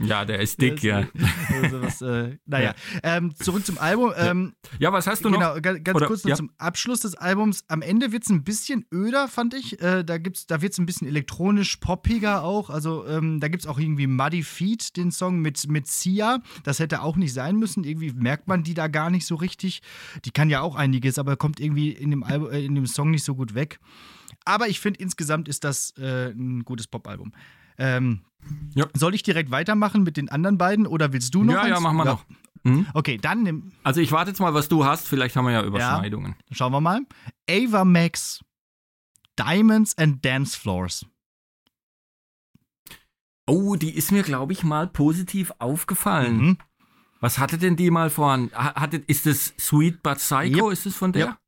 [0.00, 1.08] Ja, der ist dick, ja.
[1.62, 3.16] Also was, äh, naja, ja.
[3.16, 4.12] Ähm, zurück zum Album.
[4.16, 5.38] Ähm, ja, was hast du noch?
[5.38, 6.36] Genau, ganz, ganz kurz noch ja.
[6.36, 7.64] zum Abschluss des Albums.
[7.68, 9.80] Am Ende wird es ein bisschen öder, fand ich.
[9.80, 12.70] Äh, da da wird es ein bisschen elektronisch poppiger auch.
[12.70, 16.40] Also ähm, da gibt es auch irgendwie Muddy Feet, den Song mit, mit Sia.
[16.62, 17.84] Das hätte auch nicht sein müssen.
[17.84, 19.82] Irgendwie merkt man die da gar nicht so richtig.
[20.24, 23.10] Die kann ja auch einiges, aber kommt irgendwie in dem, Album, äh, in dem Song
[23.10, 23.78] nicht so gut weg.
[24.44, 27.32] Aber ich finde, insgesamt ist das äh, ein gutes Popalbum.
[27.78, 28.20] Ähm,
[28.74, 28.86] ja.
[28.94, 31.54] Soll ich direkt weitermachen mit den anderen beiden oder willst du noch?
[31.54, 31.70] Ja, eins?
[31.70, 32.12] ja, machen wir ja.
[32.12, 32.24] noch.
[32.64, 32.86] Mhm.
[32.94, 33.72] Okay, dann nimm.
[33.82, 35.06] Also ich warte jetzt mal, was du hast.
[35.06, 36.34] Vielleicht haben wir ja Überschneidungen.
[36.48, 37.02] Ja, schauen wir mal.
[37.48, 38.40] Ava Max,
[39.38, 41.06] Diamonds and Dance Floors.
[43.46, 46.36] Oh, die ist mir, glaube ich, mal positiv aufgefallen.
[46.38, 46.58] Mhm.
[47.20, 48.50] Was hatte denn die mal voran?
[48.54, 50.66] Hatte, ist das Sweet But Psycho?
[50.66, 50.72] Yep.
[50.72, 51.38] Ist es von der?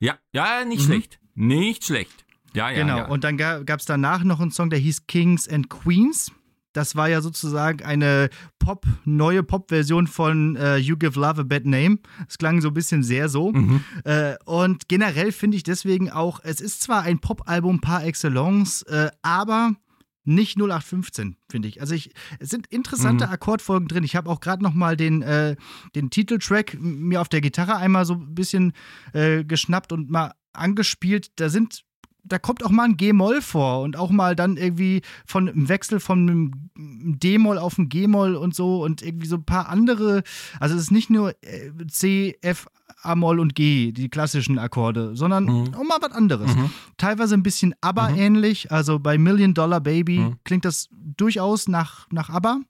[0.00, 0.86] Ja, ja, ja nicht mhm.
[0.86, 1.20] schlecht.
[1.34, 2.23] Nicht schlecht.
[2.54, 2.78] Ja, ja.
[2.78, 2.98] Genau.
[2.98, 3.06] Ja.
[3.06, 6.32] Und dann gab es danach noch einen Song, der hieß Kings and Queens.
[6.72, 11.66] Das war ja sozusagen eine Pop, neue Pop-Version von uh, You Give Love a Bad
[11.66, 11.98] Name.
[12.28, 13.52] Es klang so ein bisschen sehr so.
[13.52, 13.84] Mhm.
[14.04, 19.08] Uh, und generell finde ich deswegen auch, es ist zwar ein Pop-Album par excellence, uh,
[19.22, 19.76] aber
[20.24, 21.80] nicht 0815, finde ich.
[21.80, 23.32] Also ich, es sind interessante mhm.
[23.32, 24.04] Akkordfolgen drin.
[24.04, 25.54] Ich habe auch gerade noch mal den, äh,
[25.94, 28.72] den Titeltrack mir auf der Gitarre einmal so ein bisschen
[29.12, 31.30] äh, geschnappt und mal angespielt.
[31.36, 31.84] Da sind
[32.24, 36.00] da kommt auch mal ein G-Moll vor und auch mal dann irgendwie von einem Wechsel
[36.00, 40.22] von einem D-Moll auf ein G-Moll und so und irgendwie so ein paar andere.
[40.58, 42.66] Also es ist nicht nur äh, C, F,
[43.02, 45.74] A-Moll und G, die klassischen Akkorde, sondern mhm.
[45.74, 46.54] auch mal was anderes.
[46.54, 46.70] Mhm.
[46.96, 48.18] Teilweise ein bisschen ABBA mhm.
[48.18, 48.72] ähnlich.
[48.72, 50.36] Also bei Million Dollar Baby mhm.
[50.44, 52.60] klingt das durchaus nach, nach ABBA.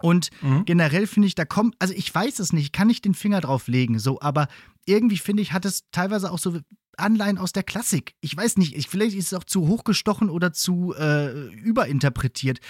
[0.00, 0.64] Und mhm.
[0.64, 3.68] generell finde ich, da kommt, also ich weiß es nicht, kann ich den Finger drauf
[3.68, 4.48] legen, so, aber
[4.86, 6.58] irgendwie finde ich, hat es teilweise auch so
[6.98, 8.14] Anleihen aus der Klassik.
[8.20, 12.60] Ich weiß nicht, ich, vielleicht ist es auch zu hochgestochen oder zu äh, überinterpretiert.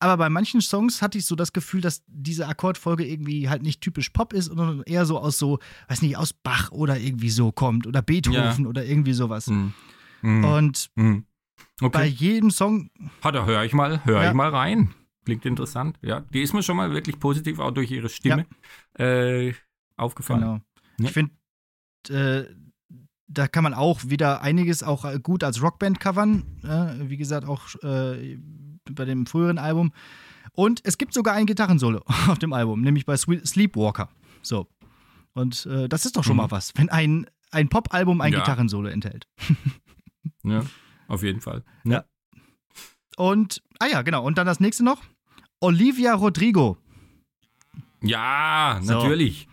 [0.00, 3.80] Aber bei manchen Songs hatte ich so das Gefühl, dass diese Akkordfolge irgendwie halt nicht
[3.80, 7.50] typisch Pop ist, sondern eher so aus so, weiß nicht, aus Bach oder irgendwie so
[7.50, 8.68] kommt oder Beethoven ja.
[8.68, 9.48] oder irgendwie sowas.
[9.48, 9.72] Mhm.
[10.22, 10.44] Mhm.
[10.44, 11.24] Und mhm.
[11.80, 11.98] Okay.
[11.98, 12.90] bei jedem Song.
[13.22, 14.28] Er, höre ich mal, höre ja.
[14.28, 14.94] ich mal rein.
[15.24, 15.98] Klingt interessant.
[16.02, 18.46] Ja, die ist mir schon mal wirklich positiv auch durch ihre Stimme
[18.98, 19.04] ja.
[19.04, 19.54] äh,
[19.96, 20.40] aufgefallen.
[20.40, 20.60] Genau.
[21.00, 21.32] Ich finde,
[22.08, 22.44] äh,
[23.28, 26.44] da kann man auch wieder einiges auch äh, gut als Rockband covern.
[26.64, 28.38] Äh, wie gesagt, auch äh,
[28.90, 29.92] bei dem früheren Album.
[30.52, 34.08] Und es gibt sogar ein Gitarrensolo auf dem Album, nämlich bei Sleepwalker.
[34.42, 34.66] So.
[35.34, 36.42] Und äh, das ist doch schon mhm.
[36.42, 38.40] mal was, wenn ein, ein Pop-Album ein ja.
[38.40, 39.28] Gitarrensolo enthält.
[40.42, 40.64] ja,
[41.08, 41.64] auf jeden Fall.
[41.84, 41.92] Ja.
[41.92, 42.04] ja.
[43.16, 44.24] Und, ah ja, genau.
[44.24, 45.02] Und dann das nächste noch:
[45.60, 46.78] Olivia Rodrigo.
[48.02, 48.94] Ja, so.
[48.94, 49.47] natürlich.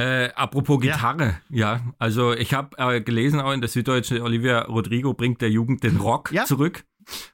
[0.00, 1.74] Äh, apropos Gitarre, ja.
[1.74, 5.82] ja also ich habe äh, gelesen auch in der Süddeutschen, Olivia Rodrigo bringt der Jugend
[5.82, 6.44] den Rock ja.
[6.44, 6.84] zurück.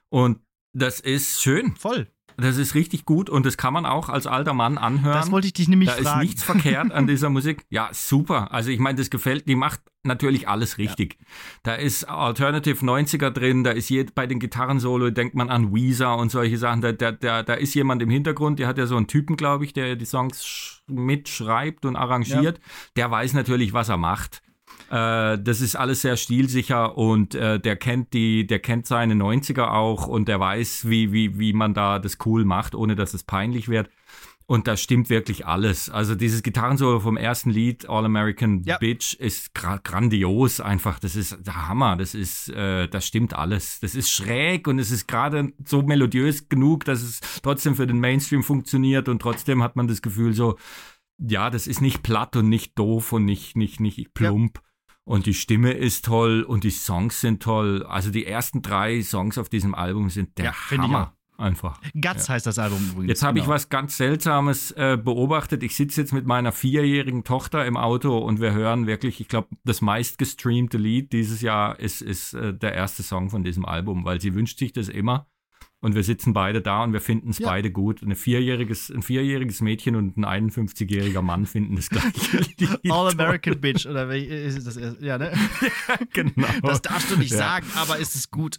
[0.09, 0.39] Und
[0.73, 1.75] das ist schön.
[1.75, 2.07] Voll.
[2.39, 5.17] Das ist richtig gut und das kann man auch als alter Mann anhören.
[5.17, 6.05] Das wollte ich dich nämlich da fragen.
[6.05, 7.65] Da ist nichts verkehrt an dieser Musik.
[7.69, 8.53] Ja, super.
[8.53, 11.17] Also ich meine, das gefällt, die macht natürlich alles richtig.
[11.19, 11.25] Ja.
[11.63, 16.15] Da ist Alternative 90er drin, da ist je, bei den Gitarrensolo, denkt man an Weezer
[16.15, 16.81] und solche Sachen.
[16.81, 19.65] Da, da, da, da ist jemand im Hintergrund, der hat ja so einen Typen, glaube
[19.65, 22.57] ich, der die Songs mitschreibt und arrangiert.
[22.57, 22.63] Ja.
[22.97, 24.43] Der weiß natürlich, was er macht.
[24.89, 29.69] Äh, das ist alles sehr stilsicher und äh, der kennt die, der kennt seine 90er
[29.69, 33.23] auch und der weiß, wie, wie, wie man da das cool macht, ohne dass es
[33.23, 33.89] peinlich wird.
[34.49, 35.89] Und da stimmt wirklich alles.
[35.89, 38.77] Also dieses Gitarrensolo vom ersten Lied, All American ja.
[38.77, 40.99] Bitch, ist gra grandios einfach.
[40.99, 41.97] Das ist der Hammer.
[41.97, 43.81] Das ist, äh, das stimmt alles.
[43.81, 47.99] Das ist schräg und es ist gerade so melodiös genug, dass es trotzdem für den
[47.99, 50.55] Mainstream funktioniert und trotzdem hat man das Gefühl so,
[51.17, 54.59] ja, das ist nicht platt und nicht doof und nicht, nicht, nicht plump.
[54.63, 54.66] Ja.
[55.07, 57.83] Und die Stimme ist toll und die Songs sind toll.
[57.83, 61.13] Also die ersten drei Songs auf diesem Album sind der ja, Hammer.
[61.37, 61.79] Einfach.
[61.93, 62.33] Guts ja.
[62.33, 63.07] heißt das Album übrigens.
[63.07, 63.45] Jetzt habe genau.
[63.45, 65.63] ich was ganz Seltsames äh, beobachtet.
[65.63, 69.47] Ich sitze jetzt mit meiner vierjährigen Tochter im Auto und wir hören wirklich, ich glaube,
[69.63, 74.19] das meistgestreamte Lied dieses Jahr ist, ist äh, der erste Song von diesem Album, weil
[74.19, 75.29] sie wünscht sich das immer.
[75.79, 77.47] Und wir sitzen beide da und wir finden es ja.
[77.47, 78.01] beide gut.
[78.01, 82.79] Eine vierjähriges, ein vierjähriges Mädchen und ein 51-jähriger Mann finden das gleiche.
[82.89, 84.79] All American Bitch, oder wie ist das?
[84.99, 85.31] Ja, ne?
[86.13, 86.47] genau.
[86.63, 87.37] Das darfst du nicht ja.
[87.37, 88.57] sagen, aber ist es gut.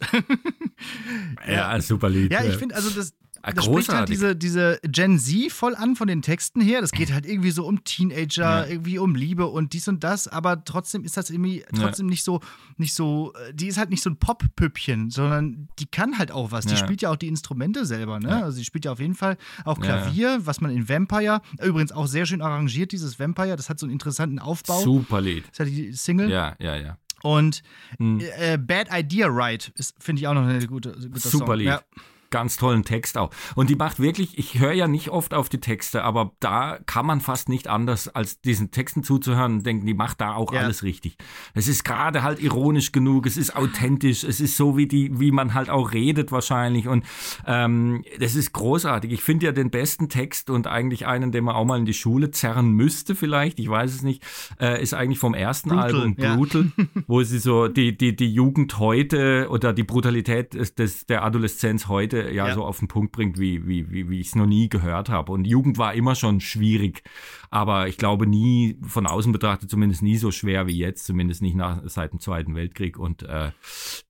[1.45, 2.31] ja, super Lied.
[2.31, 5.95] Ja, ich finde, also das, Ah, das spricht halt diese, diese Gen Z voll an
[5.95, 6.81] von den Texten her.
[6.81, 8.65] Das geht halt irgendwie so um Teenager, ja.
[8.65, 12.11] irgendwie um Liebe und dies und das, aber trotzdem ist das irgendwie trotzdem ja.
[12.11, 12.41] nicht so,
[12.77, 16.65] nicht so, die ist halt nicht so ein Pop-Püppchen, sondern die kann halt auch was.
[16.65, 16.77] Die ja.
[16.77, 18.43] spielt ja auch die Instrumente selber, ne?
[18.43, 22.07] Also die spielt ja auf jeden Fall auch Klavier, was man in Vampire, übrigens auch
[22.07, 24.81] sehr schön arrangiert, dieses Vampire, das hat so einen interessanten Aufbau.
[24.81, 25.45] Super Lied.
[25.49, 26.29] Das ist ja die Single.
[26.29, 26.97] Ja, ja, ja.
[27.21, 27.63] Und
[27.97, 28.21] hm.
[28.37, 31.55] äh, Bad Idea Right ist, finde ich, auch noch eine gute, gute Super Song.
[31.57, 31.67] Lied.
[31.67, 31.81] Ja
[32.29, 33.31] ganz tollen Text auch.
[33.55, 37.05] Und die macht wirklich, ich höre ja nicht oft auf die Texte, aber da kann
[37.05, 40.61] man fast nicht anders, als diesen Texten zuzuhören und denken, die macht da auch ja.
[40.61, 41.17] alles richtig.
[41.53, 45.31] Es ist gerade halt ironisch genug, es ist authentisch, es ist so, wie die, wie
[45.31, 46.87] man halt auch redet wahrscheinlich.
[46.87, 47.05] Und
[47.45, 49.11] ähm, das ist großartig.
[49.11, 51.93] Ich finde ja den besten Text und eigentlich einen, den man auch mal in die
[51.93, 54.23] Schule zerren müsste, vielleicht, ich weiß es nicht,
[54.59, 56.85] äh, ist eigentlich vom ersten Brutal, Album Brutal, ja.
[57.07, 62.18] wo sie so die, die, die Jugend heute oder die Brutalität des der Adoleszenz heute
[62.23, 64.69] ja, ja, so auf den Punkt bringt, wie, wie, wie, wie ich es noch nie
[64.69, 65.31] gehört habe.
[65.31, 67.03] Und Jugend war immer schon schwierig,
[67.49, 71.55] aber ich glaube nie, von außen betrachtet, zumindest nie so schwer wie jetzt, zumindest nicht
[71.55, 72.97] nach, seit dem Zweiten Weltkrieg.
[72.97, 73.51] Und äh,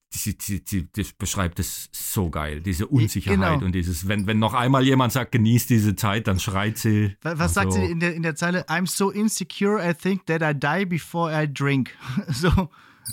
[0.09, 3.65] sie, sie, sie, das beschreibt es so geil, diese Unsicherheit genau.
[3.65, 7.15] und dieses, wenn, wenn noch einmal jemand sagt, genieß diese Zeit, dann schreit sie.
[7.21, 8.67] Was, was sagt sie in der, in der Zeile?
[8.67, 11.95] I'm so insecure, I think that I die before I drink.
[12.27, 12.69] so.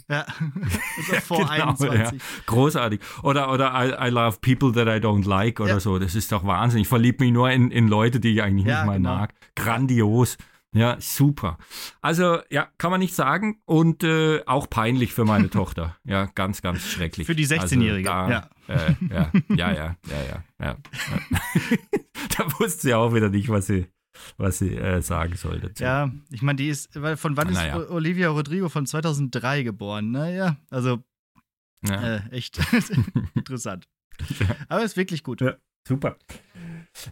[0.08, 0.26] Ja,
[1.22, 2.20] vor genau, 21.
[2.20, 2.26] Ja.
[2.46, 3.00] Großartig.
[3.22, 5.80] Oder, oder I, I, love people that I don't like oder ja.
[5.80, 5.98] so.
[5.98, 6.80] Das ist doch Wahnsinn.
[6.80, 9.16] Ich verliebe mich nur in, in Leute, die ich eigentlich ja, nicht mal genau.
[9.16, 9.34] mag.
[9.54, 10.36] Grandios.
[10.72, 11.56] Ja, super.
[12.02, 13.60] Also, ja, kann man nicht sagen.
[13.64, 15.96] Und äh, auch peinlich für meine Tochter.
[16.04, 17.26] Ja, ganz, ganz schrecklich.
[17.26, 18.12] Für die 16-Jährige.
[18.12, 18.50] Also, ja.
[18.68, 19.30] Äh, ja.
[19.48, 19.96] ja, ja, ja,
[20.28, 20.76] ja, ja,
[22.36, 23.86] da wusste sie auch wieder nicht, was sie,
[24.36, 25.82] was sie äh, sagen soll dazu.
[25.82, 27.78] Ja, ich meine, die ist, weil von wann naja.
[27.78, 30.10] ist Olivia Rodrigo von 2003 geboren?
[30.10, 31.02] Naja, also
[31.84, 32.16] ja.
[32.16, 32.58] Äh, echt
[33.34, 33.86] interessant.
[34.68, 35.40] Aber ist wirklich gut.
[35.40, 36.16] Ja, super.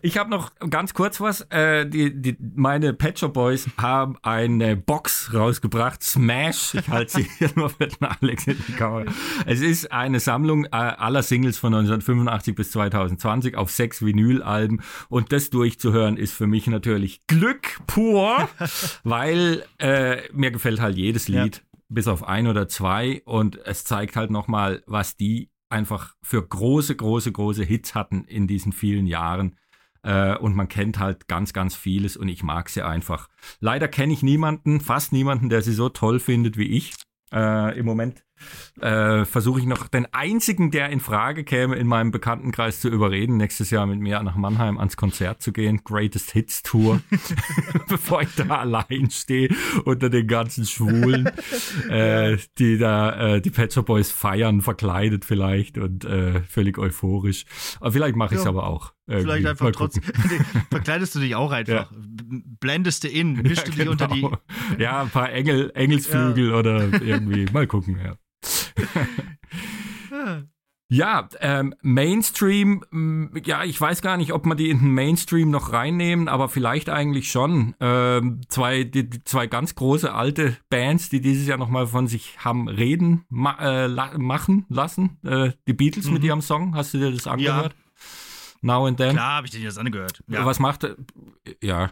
[0.03, 1.43] Ich habe noch ganz kurz was.
[1.51, 6.03] Äh, die, die, meine Pet Shop Boys haben eine Box rausgebracht.
[6.03, 6.75] Smash.
[6.75, 9.13] Ich halte sie hier nur für den Alex in die Kamera.
[9.47, 14.83] Es ist eine Sammlung äh, aller Singles von 1985 bis 2020 auf sechs Vinylalben.
[15.09, 18.49] Und das durchzuhören ist für mich natürlich Glück pur,
[19.05, 21.57] weil äh, mir gefällt halt jedes Lied.
[21.57, 21.63] Ja.
[21.91, 26.97] Bis auf ein oder zwei und es zeigt halt nochmal, was die einfach für große,
[26.97, 29.57] große, große Hits hatten in diesen vielen Jahren.
[30.03, 33.29] Äh, und man kennt halt ganz, ganz vieles und ich mag sie einfach.
[33.61, 36.95] Leider kenne ich niemanden, fast niemanden, der sie so toll findet wie ich.
[37.33, 38.24] Äh, Im Moment
[38.81, 43.37] äh, versuche ich noch den einzigen, der in Frage käme, in meinem Bekanntenkreis zu überreden,
[43.37, 45.83] nächstes Jahr mit mir nach Mannheim ans Konzert zu gehen.
[45.85, 47.01] Greatest Hits Tour.
[47.89, 49.49] Bevor ich da allein stehe
[49.85, 51.31] unter den ganzen Schwulen,
[51.89, 57.45] äh, die da äh, die Pet Shop Boys feiern, verkleidet vielleicht und äh, völlig euphorisch.
[57.81, 58.51] Aber vielleicht mache ich es ja.
[58.51, 58.94] aber auch.
[59.07, 59.25] Irgendwie.
[59.25, 60.03] Vielleicht einfach trotzdem.
[60.71, 61.91] verkleidest du dich auch einfach.
[61.91, 61.99] Ja.
[62.61, 64.23] Blendest du in, mischst ja, du dich unter die.
[64.23, 64.39] Genau.
[64.79, 66.57] Ja, ein paar Engel, Engelsflügel ja.
[66.57, 67.47] oder irgendwie.
[67.53, 68.17] Mal gucken, ja.
[70.91, 75.51] Ja, ähm, Mainstream, mm, ja, ich weiß gar nicht, ob man die in den Mainstream
[75.51, 77.75] noch reinnehmen, aber vielleicht eigentlich schon.
[77.81, 82.37] Ähm, zwei, die, die zwei ganz große alte Bands, die dieses Jahr nochmal von sich
[82.39, 85.19] haben reden ma äh, la machen lassen.
[85.25, 86.15] Äh, die Beatles mhm.
[86.15, 87.73] mit ihrem Song, hast du dir das angehört?
[87.73, 87.84] Ja.
[88.65, 89.13] Now and Then?
[89.13, 90.23] Klar, habe ich dir das angehört.
[90.27, 90.45] Ja.
[90.45, 90.87] Was macht,
[91.63, 91.91] ja,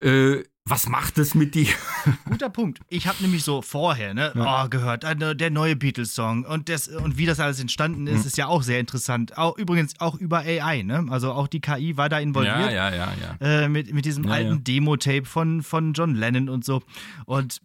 [0.00, 1.72] äh, was macht es mit dir?
[2.26, 2.80] Guter Punkt.
[2.88, 4.64] Ich habe nämlich so vorher ne, ja.
[4.64, 8.26] oh, gehört, äh, der neue Beatles-Song und, und wie das alles entstanden ist, mhm.
[8.26, 9.38] ist ja auch sehr interessant.
[9.38, 11.06] Auch, übrigens auch über AI, ne?
[11.08, 12.70] Also auch die KI war da involviert.
[12.70, 13.62] Ja, ja, ja, ja.
[13.64, 14.58] Äh, mit, mit diesem ja, alten ja.
[14.58, 16.82] Demo-Tape von, von John Lennon und so.
[17.24, 17.60] Und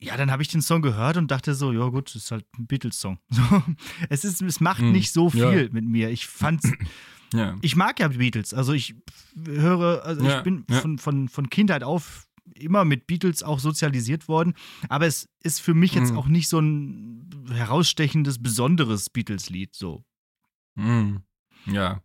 [0.00, 2.46] ja, dann habe ich den Song gehört und dachte so, ja gut, das ist halt
[2.58, 3.18] ein Beatles-Song.
[3.30, 3.62] So,
[4.08, 4.92] es, ist, es macht mhm.
[4.92, 6.08] nicht so viel mit mir.
[6.08, 6.70] Ich fand's.
[7.32, 7.56] Ja.
[7.60, 8.54] Ich mag ja Beatles.
[8.54, 8.94] Also ich
[9.46, 14.54] höre, also ich bin von, von, von Kindheit auf immer mit Beatles auch sozialisiert worden.
[14.88, 16.18] Aber es ist für mich jetzt mhm.
[16.18, 19.74] auch nicht so ein herausstechendes, besonderes Beatles-Lied.
[19.74, 20.04] So.
[20.76, 21.22] Mhm.
[21.66, 22.02] Ja.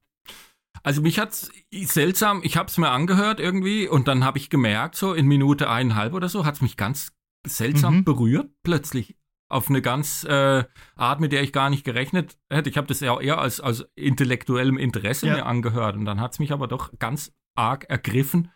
[0.82, 4.96] Also mich hat's seltsam, ich habe es mir angehört irgendwie und dann habe ich gemerkt,
[4.96, 7.14] so in Minute eineinhalb oder so, hat es mich ganz
[7.48, 8.04] seltsam mhm.
[8.04, 9.16] berührt, plötzlich.
[9.54, 10.64] Auf eine ganz äh,
[10.96, 12.70] Art, mit der ich gar nicht gerechnet hätte.
[12.70, 15.36] Ich habe das ja eher als, als intellektuellem Interesse ja.
[15.36, 18.52] mir angehört und dann hat es mich aber doch ganz arg ergriffen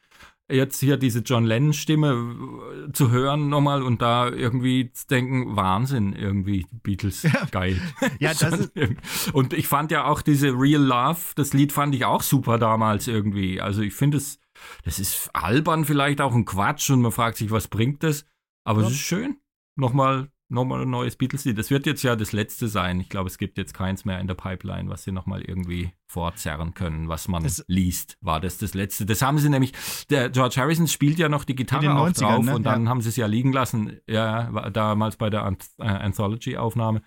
[0.49, 6.13] jetzt hier diese John Lennon-Stimme äh, zu hören nochmal und da irgendwie zu denken, Wahnsinn,
[6.13, 7.45] irgendwie, Beatles, ja.
[7.51, 7.81] geil.
[8.19, 8.71] ja, das ist
[9.33, 13.07] und ich fand ja auch diese Real Love, das Lied fand ich auch super damals
[13.07, 13.59] irgendwie.
[13.61, 14.39] Also ich finde es,
[14.83, 18.25] das ist albern vielleicht auch ein Quatsch und man fragt sich, was bringt das?
[18.63, 19.37] Aber es ist schön,
[19.75, 21.57] nochmal nochmal ein neues Beatles-Lied.
[21.57, 22.99] Das wird jetzt ja das letzte sein.
[22.99, 26.73] Ich glaube, es gibt jetzt keins mehr in der Pipeline, was sie nochmal irgendwie fortzerren
[26.73, 28.17] können, was man das liest.
[28.21, 29.05] War das das letzte?
[29.05, 29.73] Das haben sie nämlich,
[30.09, 32.55] der George Harrison spielt ja noch die Gitarre auch drauf ne?
[32.55, 32.89] und dann ja.
[32.89, 35.41] haben sie es ja liegen lassen, ja, damals bei der
[35.79, 37.01] äh, Anthology-Aufnahme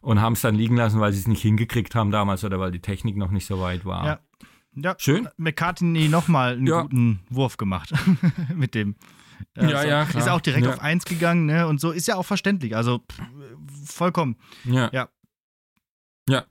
[0.00, 2.72] und haben es dann liegen lassen, weil sie es nicht hingekriegt haben damals oder weil
[2.72, 4.04] die Technik noch nicht so weit war.
[4.06, 4.20] Ja.
[4.74, 5.28] Ja, Schön.
[5.36, 6.82] McCartney nochmal einen ja.
[6.82, 7.92] guten Wurf gemacht
[8.54, 8.96] mit dem.
[9.54, 9.88] Äh, ja, so.
[9.88, 10.22] ja, klar.
[10.22, 10.72] Ist auch direkt ja.
[10.72, 11.66] auf 1 gegangen, ne?
[11.66, 12.76] Und so ist ja auch verständlich.
[12.76, 14.36] Also pff, vollkommen.
[14.64, 14.90] Ja.
[14.92, 15.08] Ja.
[16.28, 16.44] Ja.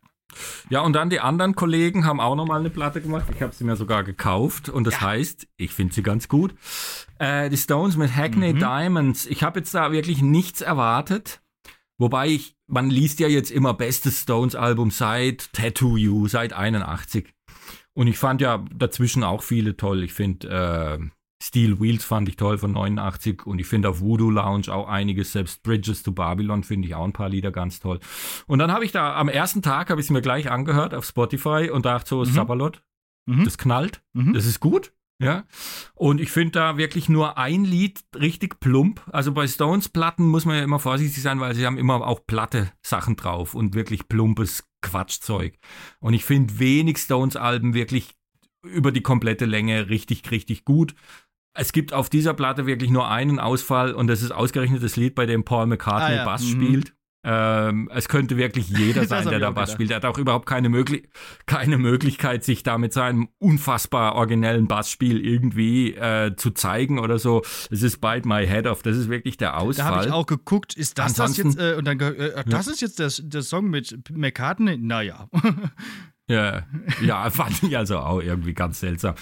[0.70, 3.26] Ja, und dann die anderen Kollegen haben auch nochmal eine Platte gemacht.
[3.34, 5.02] Ich habe sie mir sogar gekauft und das ja.
[5.02, 6.56] heißt, ich finde sie ganz gut.
[7.20, 8.60] Äh, die Stones mit Hackney mhm.
[8.60, 9.26] Diamonds.
[9.26, 11.42] Ich habe jetzt da wirklich nichts erwartet.
[11.98, 17.32] Wobei ich, man liest ja jetzt immer bestes Stones-Album seit Tattoo You, seit 81.
[17.94, 20.04] Und ich fand ja dazwischen auch viele toll.
[20.04, 21.10] Ich finde äh,
[21.42, 25.32] Steel Wheels fand ich toll von 89 und ich finde auf Voodoo Lounge auch einiges,
[25.32, 28.00] selbst Bridges to Babylon finde ich auch ein paar Lieder ganz toll.
[28.46, 31.06] Und dann habe ich da am ersten Tag habe ich es mir gleich angehört auf
[31.06, 32.26] Spotify und dachte so, mhm.
[32.26, 32.84] Sabalot,
[33.26, 33.44] mhm.
[33.44, 34.34] das knallt, mhm.
[34.34, 34.94] das ist gut.
[35.20, 35.46] Ja.
[35.94, 39.02] Und ich finde da wirklich nur ein Lied richtig plump.
[39.12, 42.72] Also bei Stones-Platten muss man ja immer vorsichtig sein, weil sie haben immer auch platte
[42.82, 45.60] Sachen drauf und wirklich plumpes Quatschzeug.
[46.00, 48.16] Und ich finde wenig Stones-Alben wirklich
[48.64, 50.96] über die komplette Länge richtig, richtig gut.
[51.54, 55.16] Es gibt auf dieser Platte wirklich nur einen Ausfall und das ist ausgerechnet das Lied,
[55.16, 56.26] bei dem Paul McCartney ah, ja.
[56.26, 56.50] Bass mhm.
[56.52, 56.94] spielt.
[57.24, 59.92] Ähm, es könnte wirklich jeder sein, der da Bass spielt.
[59.92, 61.08] Er hat auch überhaupt keine, Möglich
[61.46, 67.44] keine Möglichkeit, sich da mit seinem unfassbar originellen Bassspiel irgendwie äh, zu zeigen oder so.
[67.70, 68.82] Es ist Bite My Head Off.
[68.82, 69.86] Das ist wirklich der Ausfall.
[69.86, 72.66] Da habe ich auch geguckt, ist das Ansonsten, das jetzt, äh, und dann, äh, das
[72.66, 72.72] ja.
[72.72, 74.78] ist jetzt das, der Song mit McCartney?
[74.78, 75.28] Naja.
[76.32, 76.64] Ja,
[77.02, 79.16] ja, fand ich also auch irgendwie ganz seltsam.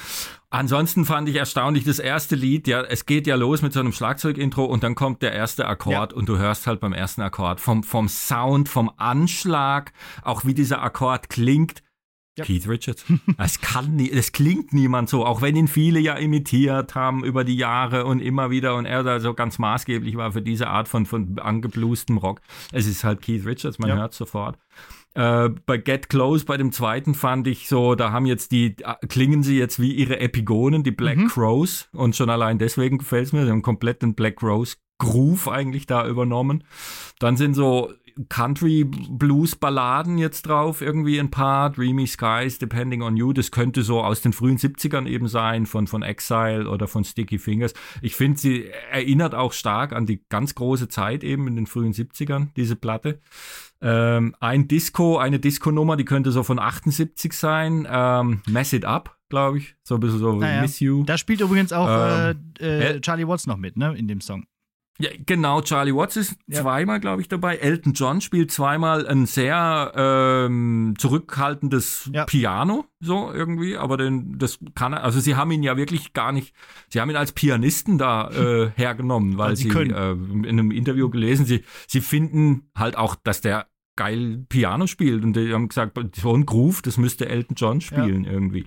[0.52, 3.92] Ansonsten fand ich erstaunlich das erste Lied, ja, es geht ja los mit so einem
[3.92, 6.18] Schlagzeugintro und dann kommt der erste Akkord ja.
[6.18, 9.92] und du hörst halt beim ersten Akkord vom, vom Sound, vom Anschlag,
[10.24, 11.82] auch wie dieser Akkord klingt.
[12.38, 12.46] Ja.
[12.46, 13.06] Keith Richards.
[13.38, 17.44] Es kann nie, es klingt niemand so, auch wenn ihn viele ja imitiert haben über
[17.44, 20.88] die Jahre und immer wieder und er da so ganz maßgeblich war für diese Art
[20.88, 22.42] von, von angeblustem Rock.
[22.72, 23.98] Es ist halt Keith Richards, man ja.
[23.98, 24.58] hört sofort.
[25.20, 29.06] Äh, bei Get Close, bei dem zweiten fand ich so, da haben jetzt die, äh,
[29.10, 31.28] klingen sie jetzt wie ihre Epigonen, die Black mhm.
[31.28, 31.90] Crows.
[31.92, 33.44] Und schon allein deswegen gefällt es mir.
[33.44, 36.64] Sie haben komplett den Black Crows Groove eigentlich da übernommen.
[37.20, 37.92] Dann sind so
[38.30, 43.84] Country Blues Balladen jetzt drauf, irgendwie ein paar, Dreamy Skies, Depending on You, das könnte
[43.84, 47.74] so aus den frühen 70ern eben sein, von, von Exile oder von Sticky Fingers.
[48.02, 51.94] Ich finde, sie erinnert auch stark an die ganz große Zeit eben in den frühen
[51.94, 53.20] 70ern, diese Platte.
[53.82, 57.88] Ähm, ein Disco, eine Disco-Nummer, die könnte so von 78 sein.
[57.90, 59.76] Ähm, Mess It Up, glaube ich.
[59.84, 60.62] So ein bisschen so naja.
[60.62, 61.04] Miss You.
[61.06, 64.46] Da spielt übrigens auch ähm, äh, äh, Charlie Watts noch mit, ne, in dem Song.
[65.02, 66.62] Ja, genau, Charlie Watts ist ja.
[66.62, 67.56] zweimal, glaube ich, dabei.
[67.56, 72.26] Elton John spielt zweimal ein sehr ähm, zurückhaltendes ja.
[72.26, 76.34] Piano, so irgendwie, aber den, das kann er, also sie haben ihn ja wirklich gar
[76.34, 76.54] nicht,
[76.90, 81.10] sie haben ihn als Pianisten da äh, hergenommen, weil sie, sie äh, in einem Interview
[81.10, 85.98] gelesen, sie, sie finden halt auch, dass der geil Piano spielt und die haben gesagt,
[86.16, 88.32] so ein Groove, das müsste Elton John spielen ja.
[88.32, 88.66] irgendwie.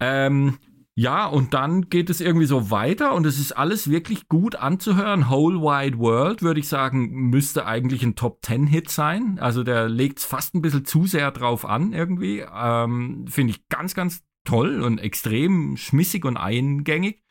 [0.00, 0.58] Ähm,
[0.96, 5.28] ja, und dann geht es irgendwie so weiter und es ist alles wirklich gut anzuhören.
[5.28, 9.38] Whole Wide World, würde ich sagen, müsste eigentlich ein Top Ten Hit sein.
[9.40, 12.44] Also der legt es fast ein bisschen zu sehr drauf an irgendwie.
[12.54, 17.24] Ähm, Finde ich ganz, ganz toll und extrem schmissig und eingängig.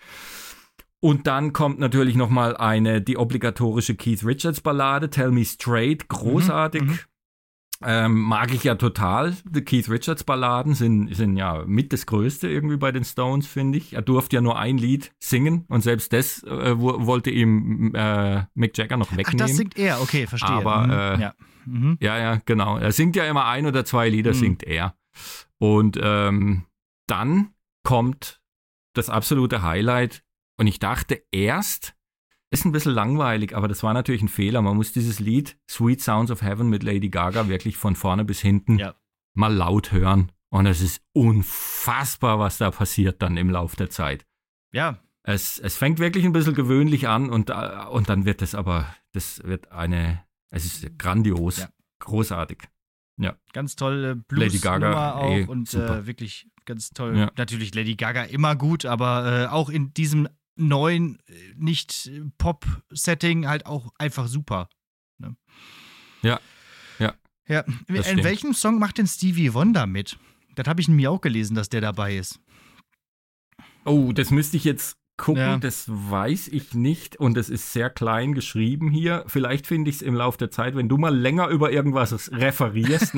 [1.00, 6.82] Und dann kommt natürlich nochmal eine, die obligatorische Keith Richards Ballade, Tell Me Straight, großartig.
[6.82, 7.00] Mhm, mhm.
[7.86, 9.36] Ähm, mag ich ja total.
[9.46, 13.78] Die Keith Richards Balladen sind, sind ja mit das Größte irgendwie bei den Stones, finde
[13.78, 13.94] ich.
[13.94, 18.78] Er durfte ja nur ein Lied singen und selbst das äh, wollte ihm äh, Mick
[18.78, 19.42] Jagger noch wegnehmen.
[19.42, 20.50] Ach, das singt er, okay, verstehe.
[20.50, 20.92] Aber, mhm.
[20.92, 21.34] äh, ja.
[21.66, 21.98] Mhm.
[22.02, 22.78] ja, ja, genau.
[22.78, 24.38] Er singt ja immer ein oder zwei Lieder, mhm.
[24.38, 24.96] singt er.
[25.60, 26.66] Und ähm,
[27.08, 28.42] dann kommt
[28.94, 30.24] das absolute Highlight.
[30.58, 31.93] Und ich dachte erst,
[32.54, 34.62] ist ein bisschen langweilig, aber das war natürlich ein Fehler.
[34.62, 38.42] Man muss dieses Lied Sweet Sounds of Heaven mit Lady Gaga wirklich von vorne bis
[38.42, 38.94] hinten ja.
[39.34, 40.32] mal laut hören.
[40.50, 44.28] Und es ist unfassbar, was da passiert dann im Lauf der Zeit.
[44.72, 45.00] Ja.
[45.24, 48.94] Es, es fängt wirklich ein bisschen gewöhnlich an und, äh, und dann wird es aber,
[49.14, 51.70] das wird eine, es ist grandios, ja.
[52.00, 52.60] großartig.
[53.18, 53.36] Ja.
[53.54, 57.18] Ganz tolle Blues Lady Gaga auch ey, und äh, wirklich ganz toll.
[57.18, 57.32] Ja.
[57.36, 63.48] Natürlich Lady Gaga immer gut, aber äh, auch in diesem neuen, äh, nicht äh, Pop-Setting
[63.48, 64.70] halt auch einfach super.
[65.18, 65.36] Ne?
[66.22, 66.40] Ja,
[67.00, 67.14] ja.
[67.48, 70.18] Ja, in welchem Song macht denn Stevie Wonder mit?
[70.56, 72.40] Das habe ich mir auch gelesen, dass der dabei ist.
[73.86, 75.58] Oh, das müsste ich jetzt gucken, ja.
[75.58, 79.24] das weiß ich nicht und es ist sehr klein geschrieben hier.
[79.28, 83.14] Vielleicht finde ich es im Laufe der Zeit, wenn du mal länger über irgendwas referierst,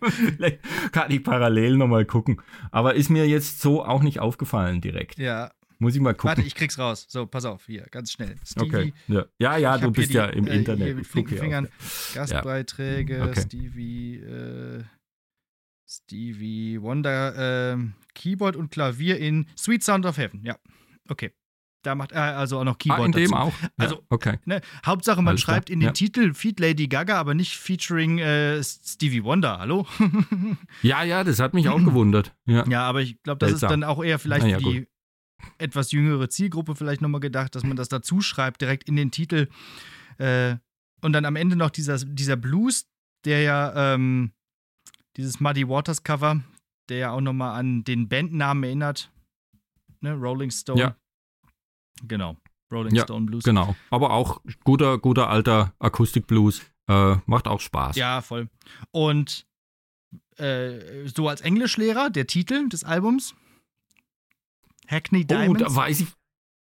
[0.02, 0.60] vielleicht
[0.92, 2.40] kann ich parallel nochmal gucken.
[2.70, 5.18] Aber ist mir jetzt so auch nicht aufgefallen direkt.
[5.18, 6.28] Ja, muss ich mal gucken.
[6.28, 7.06] Warte, ich krieg's raus.
[7.08, 8.36] So, pass auf, hier, ganz schnell.
[8.46, 8.92] Stevie, okay.
[9.08, 10.86] Ja, ja, ja du bist die, ja im äh, Internet.
[10.86, 11.66] Hier mit flinken Fingern.
[11.66, 12.12] Auf.
[12.14, 13.42] Gastbeiträge, okay.
[13.42, 14.84] Stevie, äh,
[15.86, 17.78] Stevie Wonder, äh,
[18.14, 20.44] Keyboard und Klavier in Sweet Sound of Heaven.
[20.44, 20.56] Ja,
[21.08, 21.32] okay.
[21.82, 23.00] Da macht er also auch noch Keyboard.
[23.00, 23.52] Ah, in dem auch.
[23.76, 24.38] Also, ja, okay.
[24.44, 25.74] Ne, Hauptsache, man Alles schreibt klar.
[25.74, 25.92] in den ja.
[25.92, 29.58] Titel Feed Lady Gaga, aber nicht featuring äh, Stevie Wonder.
[29.58, 29.88] Hallo?
[30.82, 32.36] ja, ja, das hat mich auch gewundert.
[32.46, 33.66] Ja, ja aber ich glaube, das Seltsam.
[33.66, 34.86] ist dann auch eher vielleicht ja, für die
[35.58, 39.48] etwas jüngere Zielgruppe vielleicht nochmal gedacht, dass man das dazu schreibt, direkt in den Titel.
[40.18, 40.56] Äh,
[41.00, 42.86] und dann am Ende noch dieser, dieser Blues,
[43.24, 44.32] der ja, ähm,
[45.16, 46.42] dieses Muddy Waters Cover,
[46.88, 49.10] der ja auch nochmal an den Bandnamen erinnert.
[50.00, 50.12] Ne?
[50.12, 50.80] Rolling Stone.
[50.80, 50.96] Ja.
[52.06, 52.36] Genau.
[52.72, 53.44] Rolling ja, Stone Blues.
[53.44, 53.76] Genau.
[53.90, 56.62] Aber auch guter, guter alter Akustik-Blues.
[56.88, 57.96] Äh, macht auch Spaß.
[57.96, 58.48] Ja, voll.
[58.90, 59.46] Und
[60.36, 63.34] äh, so als Englischlehrer, der Titel des Albums,
[64.92, 65.62] Hackney Diamonds.
[65.62, 66.08] Oh, da weiß ich.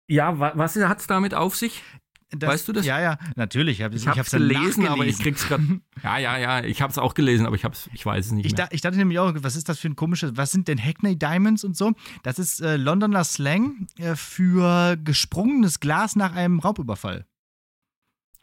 [0.10, 1.82] Ja, was hat es damit auf sich?
[2.30, 2.86] Das, weißt du das?
[2.86, 3.80] Ja, ja, natürlich.
[3.80, 5.64] Ich, ich habe es gelesen, aber ich krieg's gerade.
[6.04, 6.64] ja, ja, ja.
[6.64, 8.54] Ich habe es auch gelesen, aber ich hab's, ich weiß es nicht ich.
[8.54, 10.36] Da, ich dachte nämlich auch, was ist das für ein komisches?
[10.36, 11.94] Was sind denn Hackney Diamonds und so?
[12.24, 17.26] Das ist äh, Londoner Slang äh, für gesprungenes Glas nach einem Raubüberfall.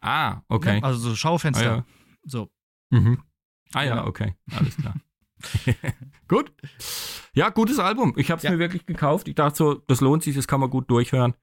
[0.01, 0.79] Ah, okay.
[0.79, 1.71] Ja, also so Schaufenster.
[1.71, 1.85] Ah, ja.
[2.25, 2.51] So.
[2.91, 3.23] Mhm.
[3.75, 4.95] Ah ja, okay, alles klar.
[6.29, 6.53] gut.
[7.35, 8.15] Ja, gutes Album.
[8.17, 8.51] Ich habe es ja.
[8.51, 9.29] mir wirklich gekauft.
[9.29, 11.35] Ich dachte so, das lohnt sich, das kann man gut durchhören.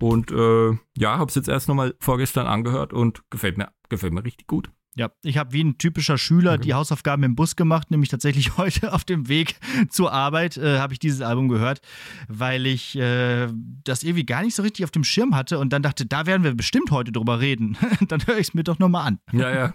[0.00, 4.24] Und äh, ja, habe es jetzt erst nochmal vorgestern angehört und gefällt mir, gefällt mir
[4.24, 4.70] richtig gut.
[4.94, 6.62] Ja, ich habe wie ein typischer Schüler okay.
[6.64, 9.56] die Hausaufgaben im Bus gemacht, nämlich tatsächlich heute auf dem Weg
[9.88, 11.80] zur Arbeit äh, habe ich dieses Album gehört,
[12.28, 13.48] weil ich äh,
[13.84, 16.44] das irgendwie gar nicht so richtig auf dem Schirm hatte und dann dachte, da werden
[16.44, 17.78] wir bestimmt heute drüber reden.
[18.08, 19.18] dann höre ich es mir doch nochmal an.
[19.32, 19.74] Ja, ja.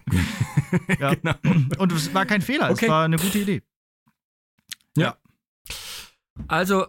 [0.99, 1.13] ja.
[1.15, 1.33] genau.
[1.79, 2.85] Und es war kein Fehler, okay.
[2.85, 3.63] es war eine gute Idee.
[4.97, 5.17] Ja.
[6.47, 6.85] Also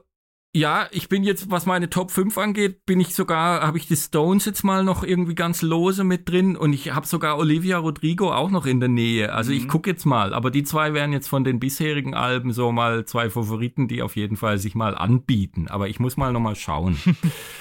[0.55, 3.97] ja, ich bin jetzt, was meine Top 5 angeht, bin ich sogar, habe ich die
[3.97, 8.33] Stones jetzt mal noch irgendwie ganz lose mit drin und ich habe sogar Olivia Rodrigo
[8.33, 9.33] auch noch in der Nähe.
[9.33, 9.59] Also mhm.
[9.59, 13.05] ich gucke jetzt mal, aber die zwei wären jetzt von den bisherigen Alben so mal
[13.05, 15.69] zwei Favoriten, die auf jeden Fall sich mal anbieten.
[15.69, 16.99] Aber ich muss mal nochmal schauen.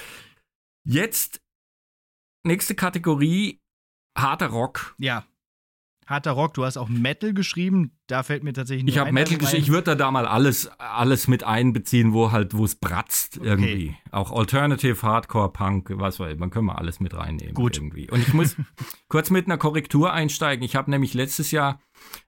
[0.84, 1.42] jetzt
[2.42, 3.60] nächste Kategorie,
[4.16, 4.96] harter Rock.
[4.98, 5.24] Ja
[6.08, 9.36] harter Rock, du hast auch Metal geschrieben, da fällt mir tatsächlich nicht Ich habe Metal
[9.36, 13.46] geschrieben, ich würde da mal alles, alles mit einbeziehen, wo halt, wo es bratzt okay.
[13.46, 13.96] irgendwie.
[14.10, 17.76] Auch Alternative, Hardcore, Punk, was weiß ich, man können wir alles mit reinnehmen Gut.
[17.76, 18.10] irgendwie.
[18.10, 18.56] Und ich muss
[19.08, 20.64] kurz mit einer Korrektur einsteigen.
[20.64, 21.80] Ich habe nämlich letztes Jahr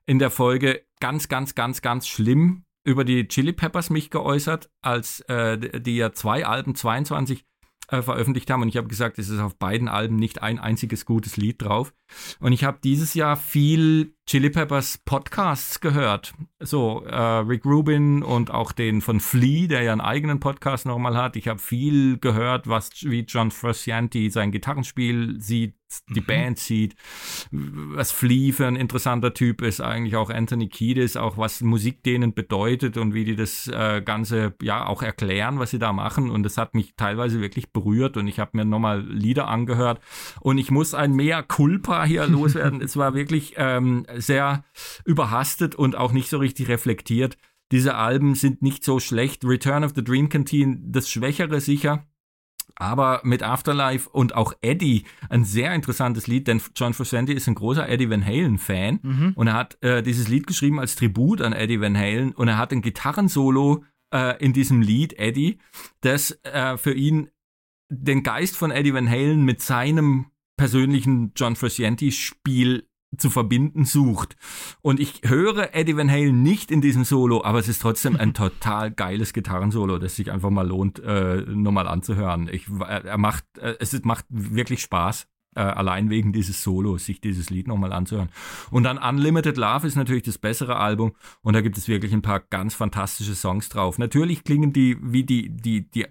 [0.05, 5.21] in der Folge ganz, ganz, ganz, ganz schlimm über die Chili Peppers mich geäußert, als
[5.21, 7.45] äh, die ja zwei Alben 22
[7.91, 8.61] äh, veröffentlicht haben.
[8.61, 11.93] Und ich habe gesagt, es ist auf beiden Alben nicht ein einziges gutes Lied drauf.
[12.39, 16.33] Und ich habe dieses Jahr viel Chili Peppers Podcasts gehört.
[16.59, 21.17] So, äh, Rick Rubin und auch den von Flea, der ja einen eigenen Podcast nochmal
[21.17, 21.35] hat.
[21.35, 25.75] Ich habe viel gehört, was wie John Frusciante sein Gitarrenspiel sieht,
[26.09, 26.25] die mhm.
[26.25, 26.95] Band sieht,
[27.51, 32.33] was Flea für ein interessanter Typ ist, eigentlich auch Anthony Kiedis, auch was Musik denen
[32.33, 36.29] bedeutet und wie die das äh, Ganze ja auch erklären, was sie da machen.
[36.29, 39.99] Und das hat mich teilweise wirklich berührt und ich habe mir nochmal Lieder angehört.
[40.39, 42.81] Und ich muss ein Mea Culpa hier loswerden.
[42.81, 44.63] es war wirklich ähm, sehr
[45.05, 47.37] überhastet und auch nicht so richtig reflektiert.
[47.71, 49.45] Diese Alben sind nicht so schlecht.
[49.45, 52.05] Return of the Dream Canteen, das Schwächere sicher.
[52.81, 57.53] Aber mit Afterlife und auch Eddie ein sehr interessantes Lied, denn John Frusciante ist ein
[57.53, 59.33] großer Eddie Van Halen-Fan mhm.
[59.35, 62.57] und er hat äh, dieses Lied geschrieben als Tribut an Eddie Van Halen und er
[62.57, 65.59] hat ein Gitarrensolo äh, in diesem Lied, Eddie,
[66.01, 67.29] das äh, für ihn
[67.89, 74.35] den Geist von Eddie Van Halen mit seinem persönlichen John Frusciante-Spiel zu verbinden sucht.
[74.81, 78.33] Und ich höre Eddie Van Halen nicht in diesem Solo, aber es ist trotzdem ein
[78.35, 82.49] total geiles Gitarrensolo, das sich einfach mal lohnt, äh, nochmal anzuhören.
[82.51, 87.49] Ich, er macht, äh, es macht wirklich Spaß äh, allein wegen dieses Solos, sich dieses
[87.49, 88.29] Lied nochmal anzuhören.
[88.69, 92.21] Und dann Unlimited Love ist natürlich das bessere Album und da gibt es wirklich ein
[92.21, 93.97] paar ganz fantastische Songs drauf.
[93.97, 96.05] Natürlich klingen die wie die, die, die,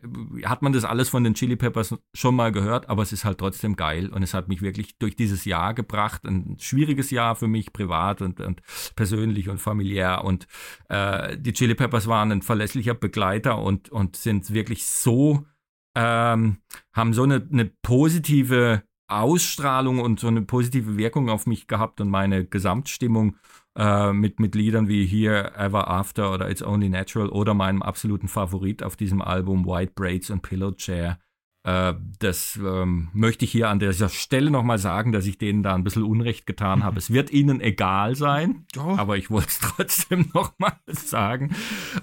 [0.45, 3.39] hat man das alles von den Chili Peppers schon mal gehört, aber es ist halt
[3.39, 6.25] trotzdem geil und es hat mich wirklich durch dieses Jahr gebracht.
[6.27, 8.61] Ein schwieriges Jahr für mich privat und, und
[8.97, 10.47] persönlich und familiär und
[10.89, 15.47] äh, die Chili Peppers waren ein verlässlicher Begleiter und, und sind wirklich so,
[15.95, 16.59] ähm,
[16.93, 22.09] haben so eine, eine positive Ausstrahlung und so eine positive Wirkung auf mich gehabt und
[22.09, 23.37] meine Gesamtstimmung
[23.77, 28.29] äh, mit, mit Liedern wie Here, Ever After oder It's Only Natural oder meinem absoluten
[28.29, 31.19] Favorit auf diesem Album White Braids und Pillow Chair
[31.63, 35.85] das ähm, möchte ich hier an dieser Stelle nochmal sagen, dass ich denen da ein
[35.85, 36.99] bisschen Unrecht getan habe.
[36.99, 38.97] Es wird ihnen egal sein, oh.
[38.97, 41.55] aber ich wollte es trotzdem nochmal sagen.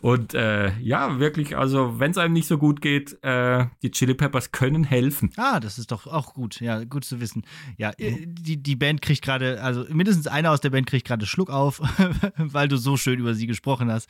[0.02, 4.14] Und äh, ja, wirklich, also wenn es einem nicht so gut geht, äh, die Chili
[4.14, 5.32] Peppers können helfen.
[5.38, 6.60] Ah, das ist doch auch gut.
[6.62, 7.42] Ja, gut zu wissen.
[7.78, 8.36] Ja, mhm.
[8.36, 11.80] die, die Band kriegt gerade, also mindestens einer aus der Band kriegt gerade Schluck auf,
[12.38, 14.08] weil du so schön über sie gesprochen hast.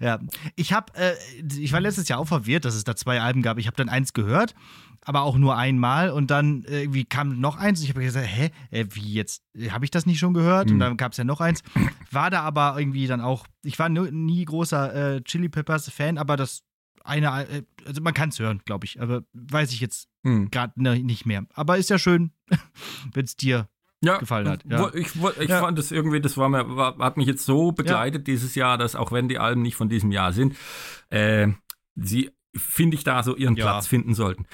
[0.00, 0.18] Ja,
[0.56, 1.12] ich habe, äh,
[1.56, 3.58] ich war letztes Jahr auch verwirrt, dass es da zwei Alben gab.
[3.58, 4.56] Ich habe dann eins gehört
[5.04, 8.50] aber auch nur einmal und dann irgendwie kam noch eins und ich habe gesagt, hä,
[8.70, 10.68] äh, wie jetzt, habe ich das nicht schon gehört?
[10.68, 10.74] Mhm.
[10.74, 11.62] Und dann gab es ja noch eins.
[12.10, 16.36] War da aber irgendwie dann auch, ich war nie großer äh, Chili Peppers Fan, aber
[16.36, 16.62] das
[17.04, 20.50] eine, äh, also man kann es hören, glaube ich, aber weiß ich jetzt mhm.
[20.50, 21.44] gerade ne, nicht mehr.
[21.54, 22.32] Aber ist ja schön,
[23.12, 23.68] wenn es dir
[24.00, 24.64] ja, gefallen hat.
[24.68, 24.92] Ja.
[24.94, 25.60] Ich, ich ja.
[25.60, 28.94] fand das irgendwie, das war mir, war, hat mich jetzt so begleitet dieses Jahr, dass
[28.94, 30.54] auch wenn die Alben nicht von diesem Jahr sind,
[31.10, 31.48] äh,
[31.96, 34.46] sie, finde ich, da so ihren Platz finden sollten.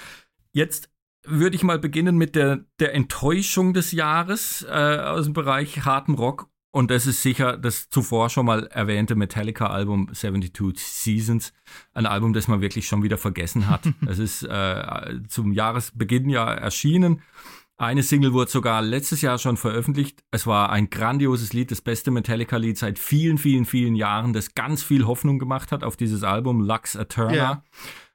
[0.55, 0.89] Jetzt
[1.25, 6.15] würde ich mal beginnen mit der, der Enttäuschung des Jahres äh, aus dem Bereich harten
[6.15, 6.49] Rock.
[6.71, 11.53] und das ist sicher das zuvor schon mal erwähnte Metallica-Album 72 Seasons.
[11.93, 13.83] Ein Album, das man wirklich schon wieder vergessen hat.
[14.07, 17.23] es ist äh, zum Jahresbeginn ja erschienen.
[17.77, 20.23] Eine Single wurde sogar letztes Jahr schon veröffentlicht.
[20.31, 24.85] Es war ein grandioses Lied, das beste Metallica-Lied seit vielen, vielen, vielen Jahren, das ganz
[24.85, 27.33] viel Hoffnung gemacht hat auf dieses Album Lux Eterna.
[27.33, 27.65] Yeah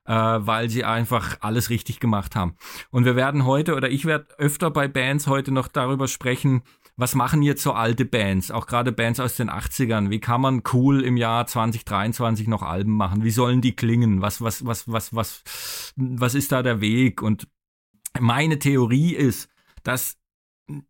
[0.10, 2.55] äh, weil sie einfach alles richtig gemacht haben.
[2.89, 6.64] Und wir werden heute, oder ich werde öfter bei Bands heute noch darüber sprechen,
[6.97, 10.10] was machen jetzt so alte Bands, auch gerade Bands aus den 80ern?
[10.10, 13.24] Wie kann man cool im Jahr 2023 noch Alben machen?
[13.24, 14.22] Wie sollen die klingen?
[14.22, 15.43] Was, was, was, was, was,
[15.95, 17.22] was ist da der Weg?
[17.22, 17.47] Und
[18.20, 19.47] meine Theorie ist,
[19.84, 20.18] dass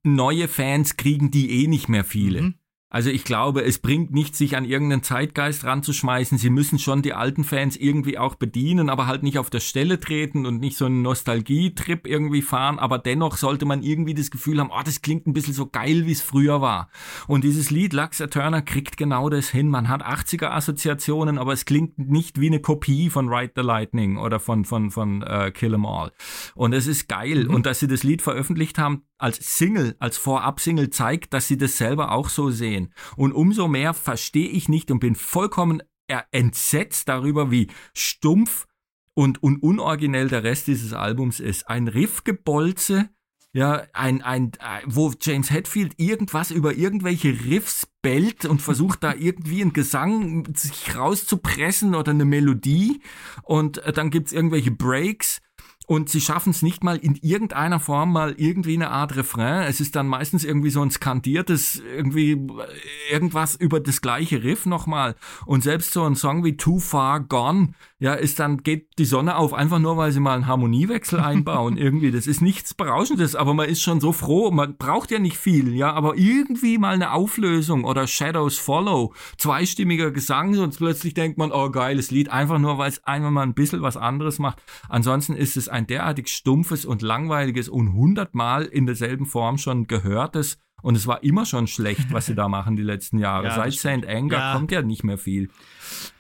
[0.02, 2.42] neue Fans kriegen die eh nicht mehr viele.
[2.42, 2.59] Mhm.
[2.92, 6.40] Also ich glaube, es bringt nicht, sich an irgendeinen Zeitgeist ranzuschmeißen.
[6.40, 10.00] Sie müssen schon die alten Fans irgendwie auch bedienen, aber halt nicht auf der Stelle
[10.00, 12.80] treten und nicht so einen Nostalgietrip irgendwie fahren.
[12.80, 16.08] Aber dennoch sollte man irgendwie das Gefühl haben, oh, das klingt ein bisschen so geil,
[16.08, 16.90] wie es früher war.
[17.28, 19.70] Und dieses Lied Lux Eterna kriegt genau das hin.
[19.70, 24.40] Man hat 80er-Assoziationen, aber es klingt nicht wie eine Kopie von Ride the Lightning oder
[24.40, 26.12] von, von, von uh, Kill 'Em All.
[26.56, 27.46] Und es ist geil.
[27.46, 27.54] Mhm.
[27.54, 31.78] Und dass sie das Lied veröffentlicht haben, als Single, als Vorab-Single zeigt, dass sie das
[31.78, 32.94] selber auch so sehen.
[33.16, 35.84] Und umso mehr verstehe ich nicht und bin vollkommen
[36.32, 38.66] entsetzt darüber, wie stumpf
[39.14, 41.70] und, und unoriginell der Rest dieses Albums ist.
[41.70, 43.10] Ein Riffgebolze,
[43.52, 44.52] ja, ein, ein,
[44.86, 50.96] wo James Hetfield irgendwas über irgendwelche Riffs bellt und versucht da irgendwie einen Gesang sich
[50.96, 53.02] rauszupressen oder eine Melodie
[53.44, 55.42] und äh, dann gibt's irgendwelche Breaks
[55.90, 59.64] und sie schaffen es nicht mal in irgendeiner Form mal irgendwie eine Art Refrain.
[59.64, 64.68] Es ist dann meistens irgendwie so ein skandiertes, irgendwie äh, irgendwas über das gleiche Riff
[64.68, 65.16] nochmal.
[65.48, 69.36] Und selbst so ein Song wie Too Far Gone, ja, ist dann, geht die Sonne
[69.36, 71.76] auf, einfach nur, weil sie mal einen Harmoniewechsel einbauen.
[71.78, 75.38] irgendwie, das ist nichts Berauschendes, aber man ist schon so froh, man braucht ja nicht
[75.38, 81.40] viel, ja, aber irgendwie mal eine Auflösung oder Shadows Follow, zweistimmiger Gesang und plötzlich denkt
[81.40, 84.62] man, oh, geiles Lied, einfach nur, weil es einmal mal ein bisschen was anderes macht.
[84.88, 89.88] Ansonsten ist es ein ein derartig stumpfes und langweiliges und hundertmal in derselben Form schon
[89.88, 93.48] gehörtes und es war immer schon schlecht, was sie da machen die letzten Jahre.
[93.48, 94.08] Ja, Seit St.
[94.08, 94.54] Anger ja.
[94.54, 95.50] kommt ja nicht mehr viel.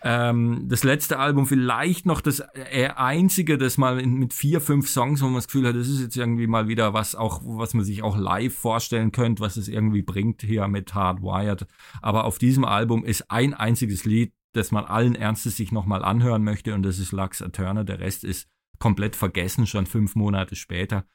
[0.03, 5.21] Ähm, das letzte Album vielleicht noch das äh, einzige, das mal mit vier, fünf Songs,
[5.21, 7.85] wo man das Gefühl hat, das ist jetzt irgendwie mal wieder was auch, was man
[7.85, 11.65] sich auch live vorstellen könnte, was es irgendwie bringt hier mit Hardwired.
[12.01, 16.43] Aber auf diesem Album ist ein einziges Lied, das man allen Ernstes sich nochmal anhören
[16.43, 17.83] möchte und das ist Lux Eterna.
[17.83, 18.47] Der Rest ist
[18.79, 21.05] komplett vergessen, schon fünf Monate später.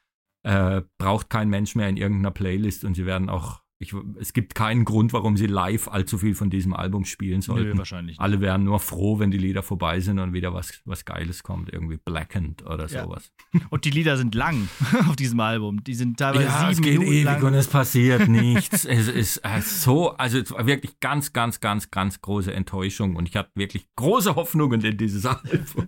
[0.43, 4.55] Äh, braucht kein Mensch mehr in irgendeiner Playlist und sie werden auch ich, es gibt
[4.55, 7.71] keinen Grund, warum sie live allzu viel von diesem Album spielen sollten.
[7.71, 8.17] Nö, wahrscheinlich.
[8.21, 11.73] Alle wären nur froh, wenn die Lieder vorbei sind und wieder was, was Geiles kommt,
[11.73, 13.03] irgendwie Blackened oder ja.
[13.03, 13.33] sowas.
[13.69, 14.69] Und die Lieder sind lang
[15.09, 15.83] auf diesem Album.
[15.83, 17.43] Die sind teilweise ja, sieben es geht Minuten ewig lang.
[17.43, 18.85] und es passiert nichts.
[18.85, 23.49] es ist äh, so, also wirklich ganz, ganz, ganz, ganz große Enttäuschung und ich hatte
[23.55, 25.87] wirklich große Hoffnungen in dieses Album.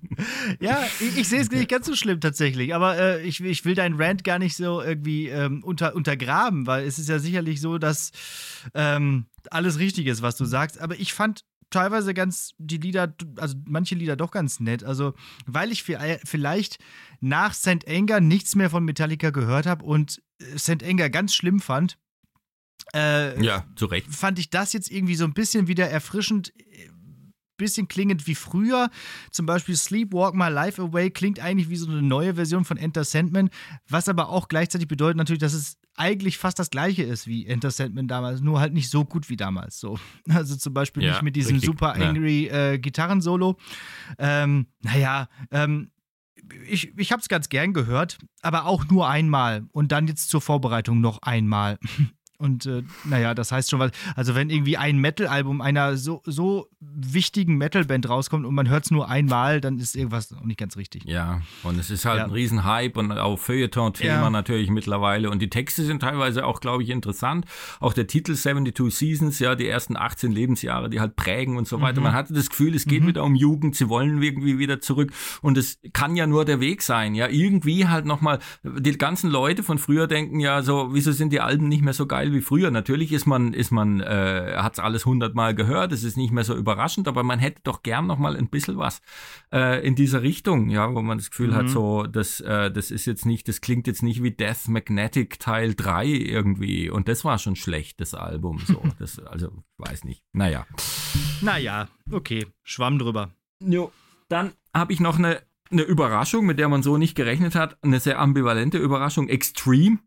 [0.60, 3.76] ja, ich, ich sehe es nicht ganz so schlimm tatsächlich, aber äh, ich, ich will
[3.76, 7.77] deinen Rant gar nicht so irgendwie ähm, unter, untergraben, weil es ist ja sicherlich so,
[7.78, 8.12] dass
[8.74, 10.80] ähm, alles richtig ist, was du sagst.
[10.80, 14.84] Aber ich fand teilweise ganz die Lieder, also manche Lieder doch ganz nett.
[14.84, 15.14] Also,
[15.46, 16.78] weil ich vielleicht
[17.20, 17.88] nach St.
[17.88, 20.84] Anger nichts mehr von Metallica gehört habe und äh, St.
[20.84, 21.98] Anger ganz schlimm fand.
[22.94, 24.08] Äh, ja, zu Recht.
[24.14, 26.90] Fand ich das jetzt irgendwie so ein bisschen wieder erfrischend äh,
[27.58, 28.90] bisschen klingend wie früher.
[29.32, 33.04] Zum Beispiel Sleepwalk My Life Away klingt eigentlich wie so eine neue Version von Enter
[33.04, 33.50] Sandman,
[33.90, 37.72] was aber auch gleichzeitig bedeutet natürlich, dass es eigentlich fast das gleiche ist wie Enter
[37.72, 39.80] Sandman damals, nur halt nicht so gut wie damals.
[39.80, 40.00] So.
[40.30, 42.72] Also zum Beispiel ja, nicht mit diesem richtig, super angry ja.
[42.72, 43.58] äh, Gitarrensolo.
[44.20, 45.92] Ähm, naja, ähm,
[46.68, 50.42] ich, ich habe es ganz gern gehört, aber auch nur einmal und dann jetzt zur
[50.42, 51.80] Vorbereitung noch einmal.
[52.38, 53.92] Und äh, naja, das heißt schon was.
[54.16, 58.92] Also, wenn irgendwie ein Metal-Album einer so, so wichtigen Metal-Band rauskommt und man hört es
[58.92, 61.04] nur einmal, dann ist irgendwas noch nicht ganz richtig.
[61.06, 62.26] Ja, und es ist halt ja.
[62.26, 64.30] ein Riesenhype und auch Feuilleton-Thema ja.
[64.30, 65.32] natürlich mittlerweile.
[65.32, 67.46] Und die Texte sind teilweise auch, glaube ich, interessant.
[67.80, 71.82] Auch der Titel 72 Seasons, ja, die ersten 18 Lebensjahre, die halt prägen und so
[71.82, 72.02] weiter.
[72.02, 72.08] Mhm.
[72.08, 73.08] Man hatte das Gefühl, es geht mhm.
[73.08, 75.12] wieder um Jugend, sie wollen irgendwie wieder zurück.
[75.42, 77.28] Und es kann ja nur der Weg sein, ja.
[77.28, 81.68] Irgendwie halt nochmal, die ganzen Leute von früher denken ja so, wieso sind die Alben
[81.68, 82.27] nicht mehr so geil?
[82.28, 82.72] Geil wie früher.
[82.72, 85.92] Natürlich ist man, ist man, äh, hat's alles hundertmal gehört.
[85.92, 88.78] Es ist nicht mehr so überraschend, aber man hätte doch gern noch mal ein bisschen
[88.78, 89.02] was
[89.54, 91.56] äh, in dieser Richtung, ja, wo man das Gefühl mhm.
[91.56, 95.40] hat, so, das, äh, das ist jetzt nicht, das klingt jetzt nicht wie Death Magnetic
[95.40, 96.90] Teil 3 irgendwie.
[96.90, 98.60] Und das war schon schlecht, das Album.
[98.60, 100.24] So, das, also, weiß nicht.
[100.34, 100.66] Naja.
[101.42, 102.46] Naja, okay.
[102.64, 103.32] Schwamm drüber.
[103.60, 103.92] Jo,
[104.30, 107.78] dann habe ich noch eine, eine Überraschung, mit der man so nicht gerechnet hat.
[107.82, 109.30] Eine sehr ambivalente Überraschung.
[109.30, 110.00] Extreme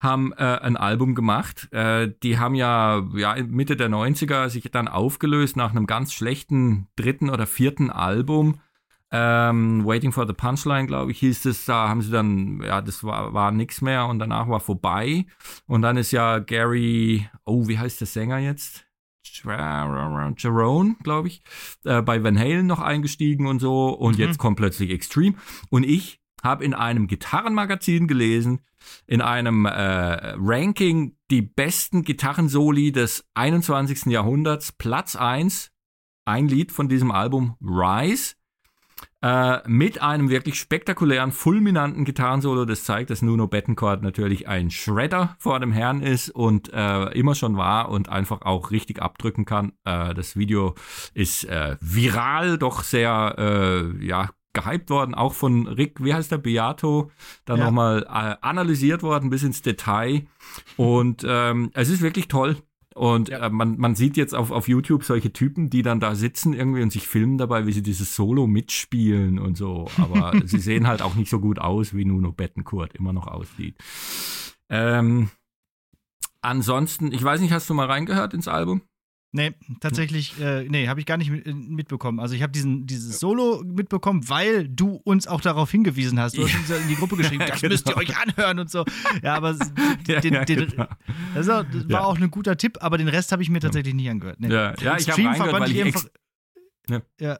[0.00, 1.72] haben äh, ein Album gemacht.
[1.72, 6.88] Äh, die haben ja, ja Mitte der 90er sich dann aufgelöst nach einem ganz schlechten
[6.96, 8.60] dritten oder vierten Album.
[9.12, 11.64] Ähm, Waiting for the Punchline, glaube ich, hieß es.
[11.64, 15.26] Da haben sie dann, ja, das war, war nichts mehr und danach war vorbei.
[15.66, 18.84] Und dann ist ja Gary, oh, wie heißt der Sänger jetzt?
[20.36, 21.42] Jerome, glaube ich,
[21.84, 23.88] äh, bei Van Halen noch eingestiegen und so.
[23.90, 24.24] Und mhm.
[24.24, 25.36] jetzt kommt plötzlich Extreme.
[25.70, 28.60] Und ich habe in einem Gitarrenmagazin gelesen,
[29.06, 34.06] in einem äh, Ranking die besten Gitarrensoli des 21.
[34.06, 35.72] Jahrhunderts, Platz 1,
[36.24, 38.34] ein Lied von diesem Album, Rise.
[39.22, 45.36] Äh, mit einem wirklich spektakulären, fulminanten Gitarrensolo, das zeigt, dass Nuno Bettencourt natürlich ein Shredder
[45.38, 49.72] vor dem Herrn ist und äh, immer schon war und einfach auch richtig abdrücken kann.
[49.84, 50.74] Äh, das Video
[51.12, 56.38] ist äh, viral, doch sehr äh, ja, gehypt worden, auch von Rick, wie heißt der,
[56.38, 57.10] Beato,
[57.44, 57.66] dann ja.
[57.66, 60.26] nochmal äh, analysiert worden bis ins Detail.
[60.76, 62.56] Und ähm, es ist wirklich toll.
[62.94, 63.46] Und ja.
[63.46, 66.82] äh, man, man sieht jetzt auf, auf YouTube solche Typen, die dann da sitzen irgendwie
[66.82, 69.88] und sich filmen dabei, wie sie dieses Solo mitspielen und so.
[69.98, 73.76] Aber sie sehen halt auch nicht so gut aus, wie Nuno Bettencourt immer noch aussieht.
[74.70, 75.28] Ähm,
[76.40, 78.80] ansonsten, ich weiß nicht, hast du mal reingehört ins Album?
[79.32, 82.20] Nee, tatsächlich, äh, nee, habe ich gar nicht äh, mitbekommen.
[82.20, 86.38] Also ich habe diesen dieses Solo mitbekommen, weil du uns auch darauf hingewiesen hast.
[86.38, 87.72] Du hast uns ja in die Gruppe geschrieben, das genau.
[87.72, 88.84] müsst ihr euch anhören und so.
[89.22, 89.52] Ja, aber
[90.08, 90.86] den, den, den, genau.
[91.34, 92.00] das war ja.
[92.00, 94.40] auch ein guter Tipp, aber den Rest habe ich mir tatsächlich nicht angehört.
[94.40, 94.48] Nee.
[94.48, 96.06] Ja, ja ich habe reingehört, weil ich, einfach,
[96.88, 97.02] ja.
[97.20, 97.38] ja.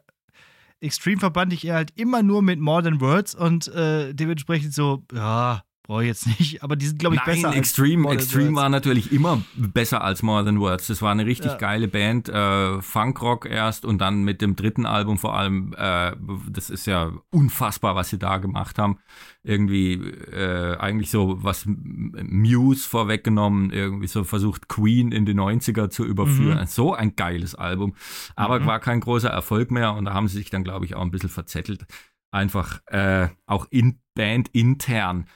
[0.81, 5.63] Extreme verband ich eher halt immer nur mit Modern Words und äh, dementsprechend so, ja,
[5.87, 7.55] Brauche ich jetzt nicht, aber die sind, glaube ich, Nein, besser.
[7.55, 10.89] Extreme, als Extreme war natürlich immer besser als More Than Words.
[10.89, 11.59] Das war eine richtig ja.
[11.59, 12.29] geile Band.
[12.29, 15.75] Äh, Funkrock erst und dann mit dem dritten Album vor allem.
[15.79, 16.17] Äh,
[16.51, 18.99] das ist ja unfassbar, was sie da gemacht haben.
[19.45, 26.05] Irgendwie äh, eigentlich so was Muse vorweggenommen, irgendwie so versucht Queen in die 90er zu
[26.05, 26.59] überführen.
[26.59, 26.67] Mhm.
[26.67, 27.95] So ein geiles Album.
[28.35, 28.67] Aber mhm.
[28.67, 31.13] war kein großer Erfolg mehr und da haben sie sich dann, glaube ich, auch ein
[31.13, 31.87] bisschen verzettelt.
[32.33, 35.27] Einfach äh, auch in Band intern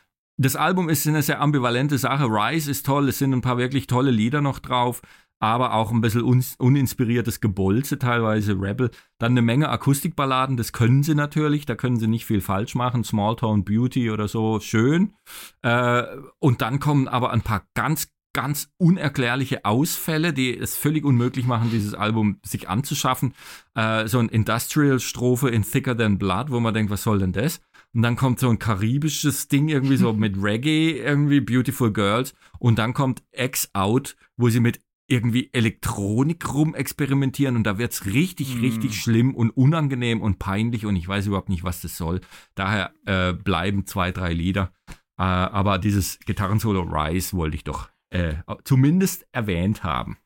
[0.40, 2.24] das Album ist eine sehr ambivalente Sache.
[2.24, 5.02] Rise ist toll, es sind ein paar wirklich tolle Lieder noch drauf,
[5.38, 8.90] aber auch ein bisschen un uninspiriertes Gebolze teilweise, Rebel.
[9.18, 13.04] Dann eine Menge Akustikballaden, das können sie natürlich, da können sie nicht viel falsch machen.
[13.04, 15.12] Small Town Beauty oder so, schön.
[15.60, 16.04] Äh,
[16.38, 21.70] und dann kommen aber ein paar ganz ganz unerklärliche Ausfälle, die es völlig unmöglich machen,
[21.70, 23.34] dieses Album sich anzuschaffen.
[23.74, 27.60] Äh, so ein Industrial-Strophe in Thicker Than Blood, wo man denkt, was soll denn das?
[27.92, 32.34] Und dann kommt so ein karibisches Ding irgendwie so mit Reggae, irgendwie Beautiful Girls.
[32.58, 34.80] Und dann kommt X Out, wo sie mit
[35.10, 38.60] irgendwie Elektronik rum experimentieren und da wird's richtig, mm.
[38.60, 42.20] richtig schlimm und unangenehm und peinlich und ich weiß überhaupt nicht, was das soll.
[42.54, 44.72] Daher äh, bleiben zwei, drei Lieder.
[45.18, 50.16] Äh, aber dieses Gitarrensolo Rise wollte ich doch äh, zumindest erwähnt haben.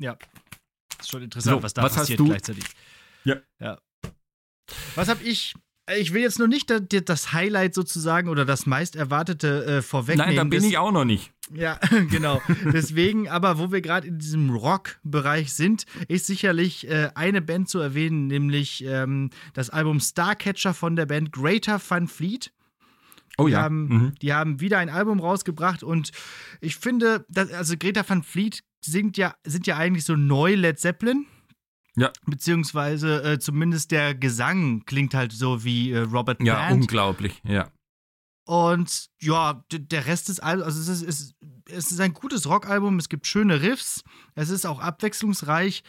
[0.00, 0.18] Ja,
[0.98, 2.64] ist schon interessant, so, was da was passiert gleichzeitig.
[3.22, 3.36] Ja.
[3.60, 3.78] ja.
[4.96, 5.54] Was habe ich
[5.96, 6.72] ich will jetzt noch nicht
[7.08, 10.34] das Highlight sozusagen oder das meist erwartete äh, vorwegnehmen.
[10.34, 11.32] Nein, da bin ich auch noch nicht.
[11.54, 11.80] Ja,
[12.10, 12.42] genau.
[12.64, 17.78] Deswegen, aber wo wir gerade in diesem Rock-Bereich sind, ist sicherlich äh, eine Band zu
[17.78, 22.52] erwähnen, nämlich ähm, das Album Starcatcher von der Band Greater Fun Fleet.
[23.38, 23.62] Oh die ja.
[23.62, 24.14] Haben, mhm.
[24.20, 26.10] Die haben wieder ein Album rausgebracht und
[26.60, 30.78] ich finde, dass, also Greta Van Fleet singt ja, sind ja eigentlich so neu Led
[30.78, 31.26] Zeppelin.
[31.98, 32.12] Ja.
[32.26, 36.70] Beziehungsweise äh, zumindest der Gesang klingt halt so wie äh, Robert Plant.
[36.70, 37.70] Ja, unglaublich, ja.
[38.44, 41.34] Und ja, der Rest des Albums, also es ist, es,
[41.70, 44.02] es ist ein gutes Rockalbum, es gibt schöne Riffs,
[44.34, 45.82] es ist auch abwechslungsreich.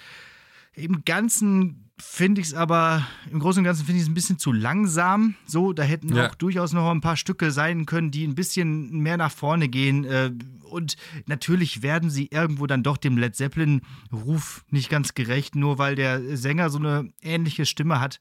[0.80, 4.40] Im Ganzen finde ich es aber, im Großen und Ganzen finde ich es ein bisschen
[4.40, 5.36] zu langsam.
[5.46, 6.28] So, da hätten ja.
[6.28, 10.06] auch durchaus noch ein paar Stücke sein können, die ein bisschen mehr nach vorne gehen.
[10.06, 10.32] Äh,
[10.64, 15.96] und natürlich werden sie irgendwo dann doch dem Led Zeppelin-Ruf nicht ganz gerecht, nur weil
[15.96, 18.20] der Sänger so eine ähnliche Stimme hat.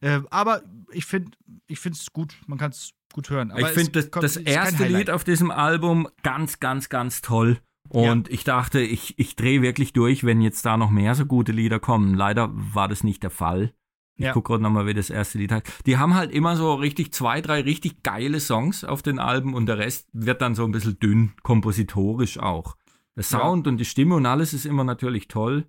[0.00, 1.32] Äh, aber ich finde
[1.66, 3.50] ich es gut, man kann es gut hören.
[3.50, 7.60] Aber ich finde das, das erste Lied auf diesem Album ganz, ganz, ganz toll.
[7.90, 8.34] Und ja.
[8.34, 11.80] ich dachte, ich, ich drehe wirklich durch, wenn jetzt da noch mehr so gute Lieder
[11.80, 12.14] kommen.
[12.14, 13.74] Leider war das nicht der Fall.
[14.14, 14.32] Ich ja.
[14.32, 15.66] gucke gerade nochmal, wie das erste Lied heißt.
[15.86, 19.66] Die haben halt immer so richtig zwei, drei richtig geile Songs auf den Alben und
[19.66, 22.76] der Rest wird dann so ein bisschen dünn, kompositorisch auch.
[23.16, 23.72] Der Sound ja.
[23.72, 25.66] und die Stimme und alles ist immer natürlich toll.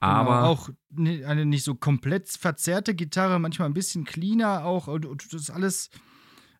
[0.00, 0.68] Genau, aber genau, auch
[1.26, 4.88] eine nicht so komplett verzerrte Gitarre, manchmal ein bisschen cleaner auch.
[5.00, 5.90] Das ist alles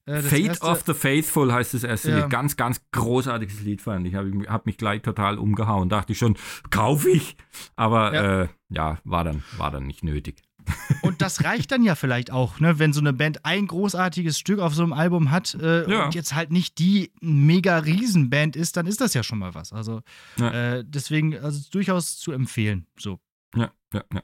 [0.06, 2.18] äh, Fate erste, of the Faithful heißt das erste ja.
[2.20, 2.30] Lied.
[2.30, 4.14] Ganz, ganz großartiges Lied fand ich.
[4.14, 5.88] Habe hab mich gleich total umgehauen.
[5.88, 6.36] Dachte ich schon,
[6.70, 7.36] kaufe ich.
[7.74, 8.42] Aber ja.
[8.42, 10.42] Äh, ja, war, dann, war dann nicht nötig.
[11.02, 12.78] Und das reicht dann ja vielleicht auch, ne?
[12.78, 16.06] wenn so eine Band ein großartiges Stück auf so einem Album hat äh, ja.
[16.06, 19.72] und jetzt halt nicht die mega Riesenband ist, dann ist das ja schon mal was.
[19.72, 20.02] Also
[20.38, 20.78] ja.
[20.78, 22.86] äh, deswegen also durchaus zu empfehlen.
[22.98, 23.20] So.
[23.54, 24.22] Ja, ja, ja.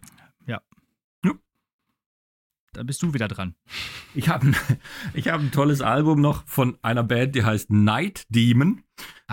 [2.74, 3.54] Da bist du wieder dran.
[4.14, 4.56] Ich habe ein,
[5.26, 8.82] hab ein tolles Album noch von einer Band, die heißt Night Demon.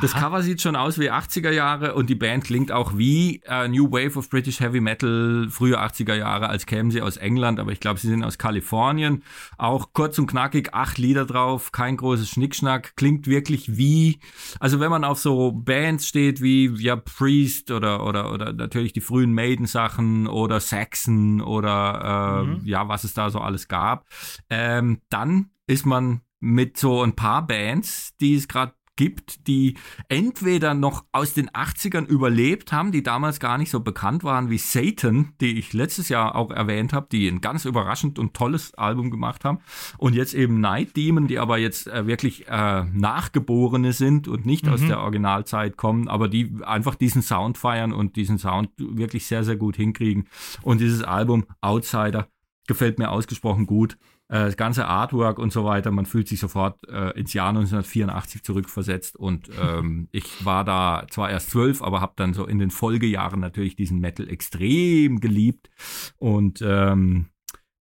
[0.02, 0.22] Das Aha.
[0.22, 3.92] Cover sieht schon aus wie 80er Jahre und die Band klingt auch wie äh, New
[3.92, 7.80] Wave of British Heavy Metal, frühe 80er Jahre, als kämen sie aus England, aber ich
[7.80, 9.24] glaube, sie sind aus Kalifornien.
[9.58, 14.20] Auch kurz und knackig, acht Lieder drauf, kein großes Schnickschnack, klingt wirklich wie,
[14.60, 19.02] also wenn man auf so Bands steht wie ja Priest oder oder oder natürlich die
[19.02, 22.62] frühen Maiden Sachen oder Saxon oder äh, mhm.
[22.66, 24.06] ja was es da so alles gab,
[24.50, 29.76] ähm, dann ist man mit so ein paar Bands, die es gerade gibt, die
[30.10, 34.58] entweder noch aus den 80ern überlebt haben, die damals gar nicht so bekannt waren wie
[34.58, 39.10] Satan, die ich letztes Jahr auch erwähnt habe, die ein ganz überraschend und tolles Album
[39.10, 39.60] gemacht haben.
[39.98, 44.66] Und jetzt eben Night Demon, die aber jetzt äh, wirklich äh, Nachgeborene sind und nicht
[44.66, 44.74] mhm.
[44.74, 49.46] aus der Originalzeit kommen, aber die einfach diesen Sound feiern und diesen Sound wirklich sehr,
[49.46, 50.28] sehr gut hinkriegen.
[50.62, 52.28] Und dieses Album Outsider
[52.68, 53.98] gefällt mir ausgesprochen gut.
[54.30, 58.44] Äh, das ganze Artwork und so weiter, man fühlt sich sofort äh, ins Jahr 1984
[58.44, 62.70] zurückversetzt und ähm, ich war da zwar erst zwölf, aber habe dann so in den
[62.72, 65.70] Folgejahren natürlich diesen Metal extrem geliebt
[66.18, 67.30] und ähm,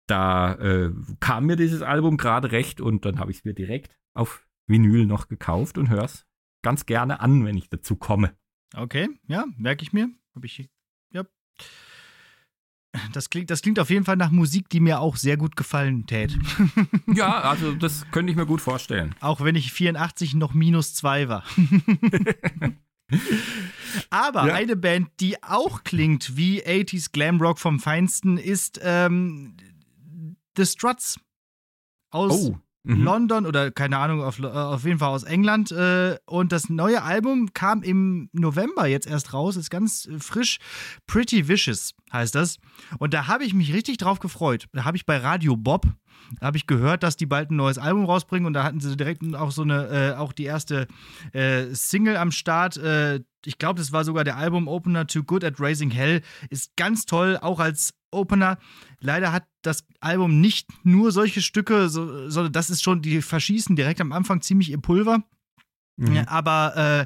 [0.07, 3.97] da äh, kam mir dieses Album gerade recht und dann habe ich es mir direkt
[4.13, 6.25] auf Vinyl noch gekauft und höre es
[6.61, 8.33] ganz gerne an, wenn ich dazu komme.
[8.73, 10.09] Okay, ja, merke ich mir.
[10.33, 10.69] Habe ich,
[11.11, 11.25] ja.
[13.13, 16.05] Das klingt, das klingt auf jeden Fall nach Musik, die mir auch sehr gut gefallen
[16.05, 16.38] tät.
[17.13, 19.15] Ja, also das könnte ich mir gut vorstellen.
[19.21, 21.43] Auch wenn ich 84 noch minus zwei war.
[24.09, 24.53] Aber ja.
[24.53, 29.55] eine Band, die auch klingt wie 80s Glamrock vom Feinsten, ist ähm,
[30.57, 31.17] The Struts
[32.09, 32.57] aus oh.
[32.88, 33.03] Mhm.
[33.03, 35.71] London oder keine Ahnung, auf, äh, auf jeden Fall aus England.
[35.71, 40.57] Äh, und das neue Album kam im November jetzt erst raus, ist ganz frisch.
[41.05, 42.57] Pretty Vicious heißt das.
[42.99, 44.67] Und da habe ich mich richtig drauf gefreut.
[44.73, 45.85] Da habe ich bei Radio Bob,
[46.41, 49.23] habe ich gehört, dass die bald ein neues Album rausbringen und da hatten sie direkt
[49.36, 50.88] auch so eine, äh, auch die erste
[51.34, 52.78] äh, Single am Start.
[52.78, 56.21] Äh, ich glaube, das war sogar der Album-Opener Too Good at Raising Hell.
[56.49, 58.57] Ist ganz toll, auch als Opener.
[58.99, 63.75] Leider hat das Album nicht nur solche Stücke, so, sondern das ist schon, die verschießen
[63.75, 65.23] direkt am Anfang ziemlich ihr Pulver.
[65.97, 66.25] Mhm.
[66.28, 67.05] Aber äh,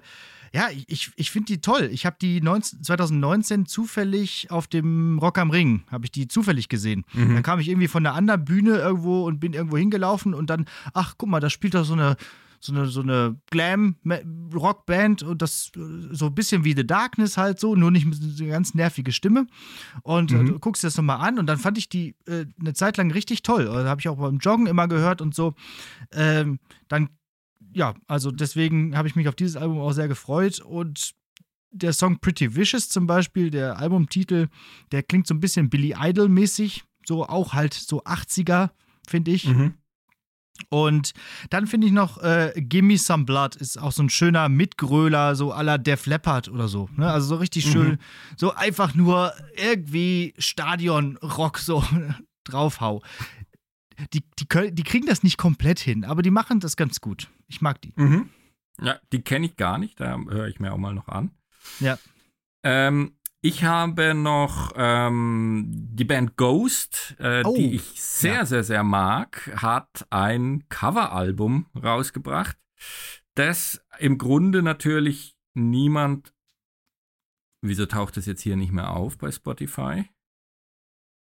[0.53, 1.89] ja, ich, ich finde die toll.
[1.91, 6.67] Ich habe die 19, 2019 zufällig auf dem Rock am Ring, habe ich die zufällig
[6.67, 7.05] gesehen.
[7.13, 7.35] Mhm.
[7.35, 10.65] Dann kam ich irgendwie von einer anderen Bühne irgendwo und bin irgendwo hingelaufen und dann,
[10.93, 12.17] ach, guck mal, da spielt doch so eine
[12.63, 17.75] so eine, so eine Glam-Rockband und das so ein bisschen wie The Darkness halt so,
[17.75, 19.47] nur nicht mit so einer ganz nervige Stimme.
[20.03, 20.41] Und äh, mhm.
[20.41, 22.97] äh, du guckst dir das nochmal an und dann fand ich die äh, eine Zeit
[22.97, 23.65] lang richtig toll.
[23.65, 25.55] Da habe ich auch beim Joggen immer gehört und so.
[26.13, 27.09] Ähm, dann,
[27.73, 31.13] ja, also deswegen habe ich mich auf dieses Album auch sehr gefreut und
[31.71, 34.47] der Song Pretty Vicious zum Beispiel, der Albumtitel,
[34.91, 38.71] der klingt so ein bisschen Billy Idol-mäßig, so auch halt so 80er,
[39.07, 39.47] finde ich.
[39.47, 39.75] Mhm.
[40.69, 41.13] Und
[41.49, 45.53] dann finde ich noch äh, Gimme Some Blood ist auch so ein schöner Mitgröler, so
[45.53, 46.89] la Def Leppard oder so.
[46.95, 47.09] Ne?
[47.09, 47.71] Also so richtig mhm.
[47.71, 47.97] schön,
[48.37, 51.83] so einfach nur irgendwie Stadion-Rock so
[52.43, 53.01] draufhau.
[54.13, 57.29] Die, die, die kriegen das nicht komplett hin, aber die machen das ganz gut.
[57.47, 57.93] Ich mag die.
[57.95, 58.29] Mhm.
[58.79, 61.31] Ja, die kenne ich gar nicht, da höre ich mir auch mal noch an.
[61.79, 61.99] Ja.
[62.63, 68.45] Ähm, ich habe noch ähm, die Band Ghost, äh, oh, die ich sehr, ja.
[68.45, 72.57] sehr, sehr mag, hat ein Coveralbum rausgebracht,
[73.35, 76.33] das im Grunde natürlich niemand.
[77.63, 80.09] Wieso taucht das jetzt hier nicht mehr auf bei Spotify?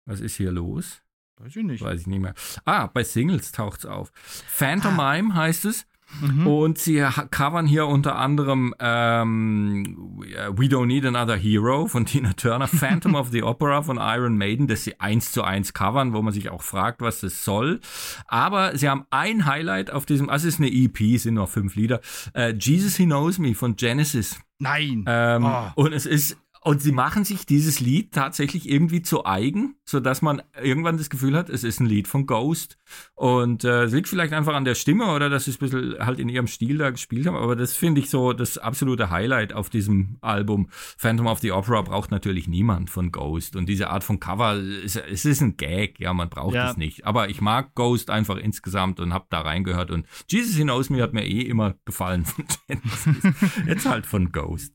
[0.06, 1.03] Was ist hier los?
[1.38, 1.82] Weiß ich nicht.
[1.82, 2.34] Weiß ich nicht mehr.
[2.64, 4.12] Ah, bei Singles taucht es auf.
[4.14, 5.14] Phantom ah.
[5.14, 5.86] Mime heißt es.
[6.20, 6.46] Mhm.
[6.46, 10.20] Und sie covern hier unter anderem ähm,
[10.52, 14.68] We Don't Need Another Hero von Tina Turner, Phantom of the Opera von Iron Maiden,
[14.68, 17.80] das sie eins zu eins covern, wo man sich auch fragt, was das soll.
[18.26, 21.74] Aber sie haben ein Highlight auf diesem, also es ist eine EP, sind noch fünf
[21.74, 22.00] Lieder,
[22.34, 24.38] äh, Jesus He Knows Me von Genesis.
[24.58, 25.04] Nein.
[25.08, 25.70] Ähm, oh.
[25.74, 30.40] Und es ist und sie machen sich dieses Lied tatsächlich irgendwie zu eigen, sodass man
[30.62, 32.78] irgendwann das Gefühl hat, es ist ein Lied von Ghost.
[33.14, 36.06] Und äh, es liegt vielleicht einfach an der Stimme oder dass sie es ein bisschen
[36.06, 37.36] halt in ihrem Stil da gespielt haben.
[37.36, 40.70] Aber das finde ich so das absolute Highlight auf diesem Album.
[40.96, 43.56] Phantom of the Opera braucht natürlich niemand von Ghost.
[43.56, 46.70] Und diese Art von Cover, es, es ist ein Gag, ja, man braucht ja.
[46.70, 47.04] es nicht.
[47.04, 49.90] Aber ich mag Ghost einfach insgesamt und habe da reingehört.
[49.90, 53.34] Und Jesus Knows Me hat mir eh immer gefallen von Genesis.
[53.66, 54.72] Jetzt halt von Ghost.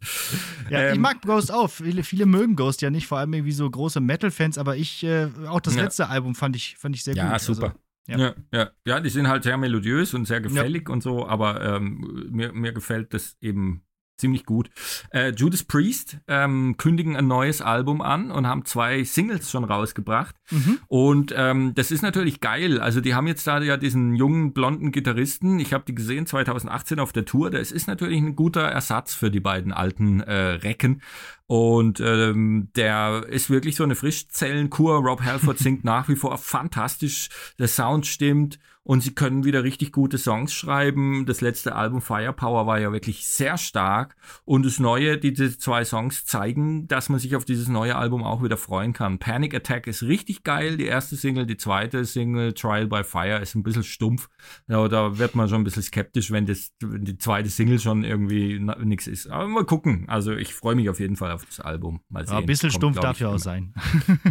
[0.69, 3.51] Ja, ähm, ich mag Ghost auch viele, viele mögen Ghost ja nicht, vor allem irgendwie
[3.51, 5.83] so große Metal-Fans, aber ich, äh, auch das Ja.
[5.83, 7.41] letzte Album fand ich, fand ich sehr Ja, gut.
[7.41, 7.63] super.
[7.67, 8.17] Also, Ja.
[8.17, 8.35] ja.
[8.51, 8.99] Ja, ja.
[8.99, 13.13] die sind halt sehr melodiös und sehr gefällig und so, aber ähm, mir, mir gefällt
[13.13, 13.83] das eben
[14.19, 14.69] ziemlich gut.
[15.11, 20.35] Äh, Judas Priest ähm, kündigen ein neues Album an und haben zwei Singles schon rausgebracht.
[20.51, 20.79] Mhm.
[20.87, 22.79] Und ähm, das ist natürlich geil.
[22.79, 25.59] Also die haben jetzt da ja diesen jungen blonden Gitarristen.
[25.59, 27.49] Ich habe die gesehen 2018 auf der Tour.
[27.49, 31.01] Das ist natürlich ein guter Ersatz für die beiden alten äh, Recken.
[31.47, 34.97] Und ähm, der ist wirklich so eine Frischzellenkur.
[34.97, 37.29] Rob Halford singt nach wie vor fantastisch.
[37.57, 38.59] Der Sound stimmt
[38.89, 41.27] und sie können wieder richtig gute Songs schreiben.
[41.27, 44.15] Das letzte Album Firepower war ja wirklich sehr stark.
[44.45, 48.41] Und das Neue, diese zwei Songs zeigen, dass man sich auf dieses neue Album auch
[48.41, 49.19] wieder freuen kann.
[49.19, 51.45] Panic Attack ist richtig geil, die erste Single.
[51.45, 54.27] Die zweite Single, Trial by Fire, ist ein bisschen stumpf.
[54.67, 58.03] Ja, da wird man schon ein bisschen skeptisch, wenn, das, wenn die zweite Single schon
[58.03, 59.29] irgendwie nichts ist.
[59.29, 60.05] Aber mal gucken.
[60.09, 62.01] Also ich freue mich auf jeden Fall auf das Album.
[62.09, 62.33] Mal sehen.
[62.33, 63.71] Ja, ein bisschen Kommt, stumpf darf ja auch sein.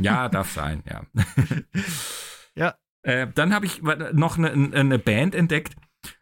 [0.03, 1.05] Ja, darf sein, ja.
[2.57, 2.75] Ja.
[3.03, 3.83] Äh, dann habe ich
[4.13, 5.75] noch eine, eine Band entdeckt,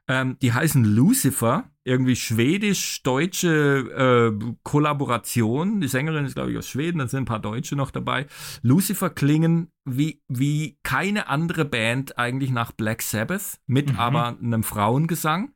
[0.08, 5.80] ähm, die heißen Lucifer, irgendwie schwedisch-deutsche äh, Kollaboration.
[5.80, 8.26] Die Sängerin ist, glaube ich, aus Schweden, dann sind ein paar Deutsche noch dabei.
[8.62, 13.98] Lucifer klingen wie, wie keine andere Band eigentlich nach Black Sabbath, mit Mhm.
[13.98, 15.52] aber einem Frauengesang.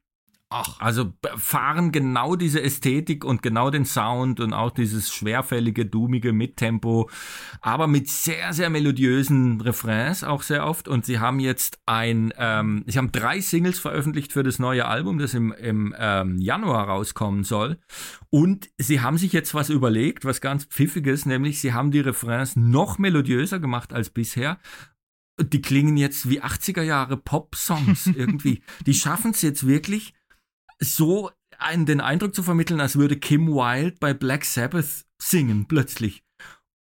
[0.53, 0.81] Ach.
[0.81, 7.09] Also fahren genau diese Ästhetik und genau den Sound und auch dieses schwerfällige, dummige Mittempo,
[7.61, 10.89] aber mit sehr, sehr melodiösen Refrains auch sehr oft.
[10.89, 15.21] Und sie haben jetzt ein, ähm, sie haben drei Singles veröffentlicht für das neue Album,
[15.21, 17.79] das im, im ähm, Januar rauskommen soll.
[18.29, 22.57] Und sie haben sich jetzt was überlegt, was ganz pfiffiges, nämlich sie haben die Refrains
[22.57, 24.59] noch melodiöser gemacht als bisher.
[25.41, 28.63] Die klingen jetzt wie 80er Jahre Pop-Songs irgendwie.
[28.85, 30.13] Die schaffen es jetzt wirklich,
[30.81, 36.25] so einen den Eindruck zu vermitteln, als würde Kim Wilde bei Black Sabbath singen plötzlich.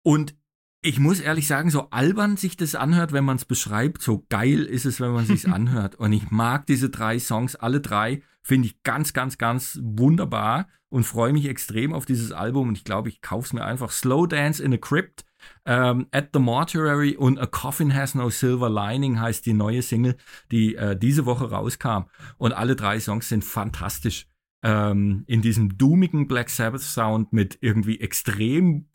[0.02, 0.34] Und
[0.82, 4.62] ich muss ehrlich sagen, so albern sich das anhört, wenn man es beschreibt, so geil
[4.62, 5.96] ist es, wenn man sich's anhört.
[5.96, 11.04] Und ich mag diese drei Songs, alle drei, finde ich ganz, ganz, ganz wunderbar und
[11.04, 12.68] freue mich extrem auf dieses Album.
[12.68, 13.90] Und ich glaube, ich kaufe es mir einfach.
[13.90, 15.24] Slow Dance in a Crypt,
[15.64, 20.16] ähm, At the Mortuary und A Coffin Has No Silver Lining heißt die neue Single,
[20.50, 22.04] die äh, diese Woche rauskam.
[22.38, 24.26] Und alle drei Songs sind fantastisch.
[24.62, 28.88] Ähm, in diesem doomigen Black Sabbath Sound mit irgendwie extrem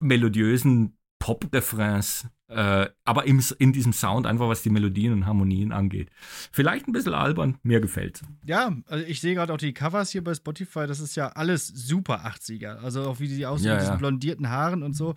[0.00, 6.10] melodiösen Pop-Refrains, äh, aber im, in diesem Sound einfach, was die Melodien und Harmonien angeht.
[6.52, 8.22] Vielleicht ein bisschen albern, mir gefällt.
[8.44, 11.66] Ja, also ich sehe gerade auch die Covers hier bei Spotify, das ist ja alles
[11.66, 12.76] super 80er.
[12.82, 13.98] Also auch wie die aussehen Ja, mit diesen ja.
[13.98, 15.14] blondierten Haaren und so.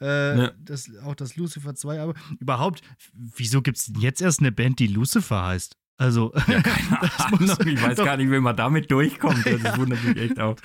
[0.00, 0.50] Äh, Ja.
[0.58, 2.80] das, auch das Lucifer 2, aber überhaupt,
[3.12, 5.76] wieso gibt es denn jetzt erst eine Band, die Lucifer heißt?
[6.00, 9.44] Also, das muss- Ahnung, ich weiß doch- gar nicht, wie man damit durchkommt.
[9.44, 10.56] Das wundert mich echt auch.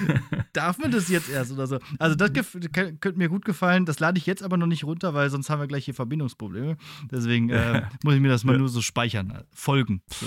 [0.52, 1.78] darf man das jetzt erst oder so?
[1.98, 3.86] Also, das könnte mir gut gefallen.
[3.86, 6.76] Das lade ich jetzt aber noch nicht runter, weil sonst haben wir gleich hier Verbindungsprobleme.
[7.10, 8.58] Deswegen äh, muss ich mir das mal Ja.
[8.58, 9.30] nur so speichern.
[9.30, 10.02] äh, Folgen.
[10.12, 10.26] So.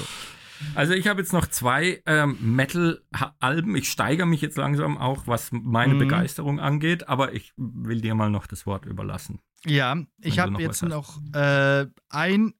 [0.75, 3.75] Also ich habe jetzt noch zwei ähm, Metal-Alben.
[3.75, 5.99] Ich steigere mich jetzt langsam auch, was meine Mhm.
[5.99, 9.39] Begeisterung angeht, aber ich will dir mal noch das Wort überlassen.
[9.65, 12.53] Ja, ich habe jetzt noch äh, ein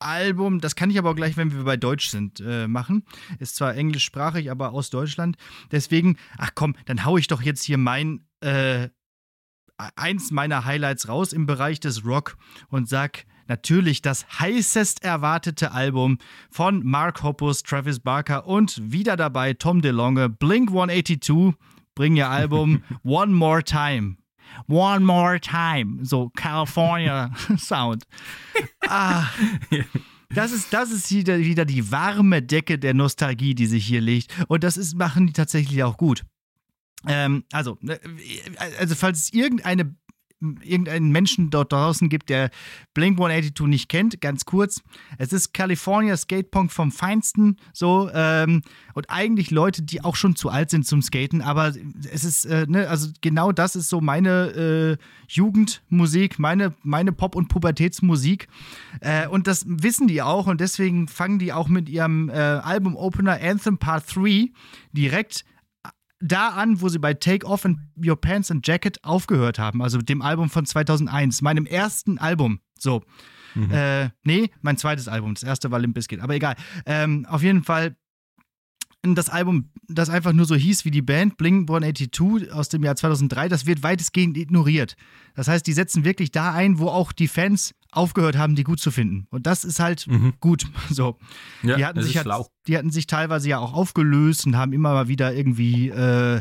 [0.00, 3.04] Album, das kann ich aber auch gleich, wenn wir bei Deutsch sind, äh, machen.
[3.38, 5.36] Ist zwar englischsprachig, aber aus Deutschland.
[5.70, 8.88] Deswegen, ach komm, dann hau ich doch jetzt hier mein, äh,
[9.96, 12.36] eins meiner Highlights raus im Bereich des Rock
[12.68, 16.18] und sag natürlich das heißest erwartete Album
[16.50, 21.54] von Mark Hoppus, Travis Barker und wieder dabei Tom DeLonge, Blink 182,
[21.94, 24.16] bringen ihr Album One More Time.
[24.68, 28.04] One More Time, so California Sound.
[28.88, 29.26] Ah,
[30.30, 34.34] das ist, das ist wieder, wieder die warme Decke der Nostalgie, die sich hier legt.
[34.48, 36.24] Und das ist, machen die tatsächlich auch gut.
[37.06, 38.00] Ähm, also, ne,
[38.78, 39.94] also, falls es irgendeine
[40.62, 42.50] irgendeinen Menschen dort draußen gibt, der
[42.94, 44.82] Blink 182 nicht kennt, ganz kurz.
[45.18, 48.62] Es ist California Skatepunk vom Feinsten, so, ähm,
[48.94, 51.72] und eigentlich Leute, die auch schon zu alt sind zum Skaten, aber
[52.12, 57.34] es ist, äh, ne, also genau das ist so meine äh, Jugendmusik, meine, meine Pop-
[57.34, 58.48] und Pubertätsmusik.
[59.00, 63.38] Äh, und das wissen die auch und deswegen fangen die auch mit ihrem äh, Album-Opener
[63.40, 64.50] Anthem Part 3
[64.92, 65.44] direkt
[66.24, 69.98] da an, wo sie bei Take Off and Your Pants and Jacket aufgehört haben, also
[69.98, 72.60] dem Album von 2001, meinem ersten Album.
[72.78, 73.02] So.
[73.70, 75.34] Äh, nee, mein zweites Album.
[75.34, 76.56] Das erste war Limp Bizkit, aber egal.
[76.86, 77.96] Ähm, auf jeden Fall
[79.02, 82.96] das Album, das einfach nur so hieß wie die Band Blink 182 aus dem Jahr
[82.96, 84.96] 2003, das wird weitestgehend ignoriert.
[85.34, 88.80] Das heißt, die setzen wirklich da ein, wo auch die Fans aufgehört haben, die gut
[88.80, 89.26] zu finden.
[89.30, 90.34] Und das ist halt mhm.
[90.40, 90.66] gut.
[90.90, 91.18] So.
[91.62, 92.28] Ja, die, hatten sich halt,
[92.66, 96.40] die hatten sich teilweise ja auch aufgelöst und haben immer mal wieder irgendwie, äh,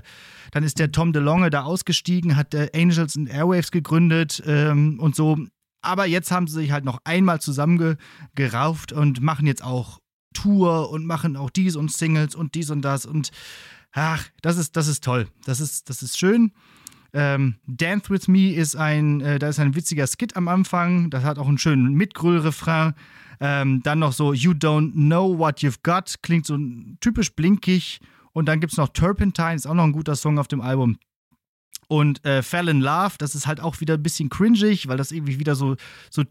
[0.51, 5.15] dann ist der Tom DeLonge da ausgestiegen, hat äh, Angels and Airwaves gegründet ähm, und
[5.15, 5.37] so.
[5.81, 9.99] Aber jetzt haben sie sich halt noch einmal zusammengerauft und machen jetzt auch
[10.33, 13.31] Tour und machen auch dies und Singles und dies und das und
[13.93, 15.27] ach, das ist, das ist toll.
[15.45, 16.51] Das ist, das ist schön.
[17.13, 21.09] Ähm, Dance with Me ist ein, äh, da ist ein witziger Skit am Anfang.
[21.09, 22.93] Das hat auch einen schönen Mitgrüll-Refrain.
[23.39, 26.15] Ähm, dann noch so You Don't Know What You've Got.
[26.23, 26.57] Klingt so
[27.01, 27.99] typisch blinkig.
[28.31, 30.97] Und dann gibt es noch Turpentine, ist auch noch ein guter Song auf dem Album.
[31.87, 35.11] Und äh, Fell in Love, das ist halt auch wieder ein bisschen cringig, weil das
[35.11, 35.75] irgendwie wieder so,
[36.09, 36.23] so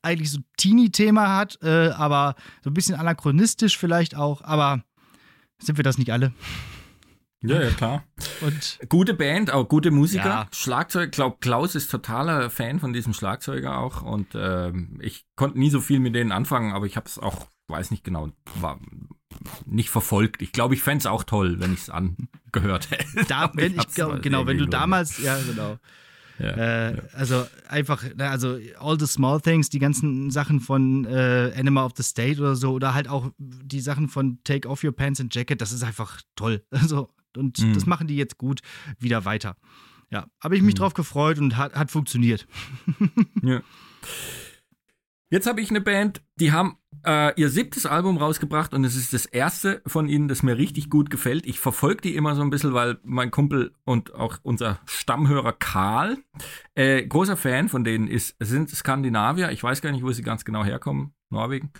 [0.00, 4.40] eigentlich so Teenie-Thema hat, äh, aber so ein bisschen anachronistisch vielleicht auch.
[4.42, 4.82] Aber
[5.58, 6.32] sind wir das nicht alle?
[7.42, 8.04] Ja, ja, klar.
[8.40, 10.24] Und gute Band, auch gute Musiker.
[10.24, 10.48] Ja.
[10.52, 14.02] Schlagzeug, glaub, Klaus ist totaler Fan von diesem Schlagzeuger auch.
[14.02, 17.46] Und äh, ich konnte nie so viel mit denen anfangen, aber ich habe es auch,
[17.68, 18.30] weiß nicht genau,
[18.60, 18.78] war
[19.66, 20.40] nicht verfolgt.
[20.40, 23.24] Ich glaube, ich fände es auch toll, wenn ich es angehört hätte.
[23.26, 23.86] Da, wenn ich,
[24.22, 25.78] genau, wenn du damals, ja, genau.
[26.38, 27.02] Ja, äh, ja.
[27.12, 31.92] Also einfach, ne, also All the Small Things, die ganzen Sachen von äh, Animal of
[31.96, 35.34] the State oder so, oder halt auch die Sachen von Take Off Your Pants and
[35.34, 36.64] Jacket, das ist einfach toll.
[36.70, 37.74] Also und mhm.
[37.74, 38.60] das machen die jetzt gut
[38.98, 39.56] wieder weiter.
[40.10, 40.78] Ja, habe ich mich mhm.
[40.78, 42.46] drauf gefreut und hat, hat funktioniert.
[43.42, 43.62] ja.
[45.30, 49.12] Jetzt habe ich eine Band, die haben äh, ihr siebtes Album rausgebracht und es ist
[49.12, 51.46] das erste von ihnen, das mir richtig gut gefällt.
[51.46, 56.18] Ich verfolge die immer so ein bisschen, weil mein Kumpel und auch unser Stammhörer Karl
[56.74, 58.36] äh, großer Fan von denen ist.
[58.40, 61.12] Sind Skandinavier, ich weiß gar nicht, wo sie ganz genau herkommen.
[61.32, 61.70] Norwegen.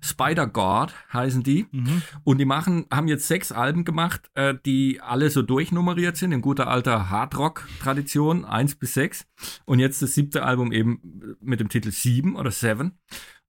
[0.00, 1.66] Spider God heißen die.
[1.72, 2.02] Mhm.
[2.24, 6.40] Und die machen, haben jetzt sechs Alben gemacht, äh, die alle so durchnummeriert sind, in
[6.40, 9.26] guter alter Hardrock-Tradition, eins bis sechs.
[9.66, 12.98] Und jetzt das siebte Album eben mit dem Titel Sieben oder Seven.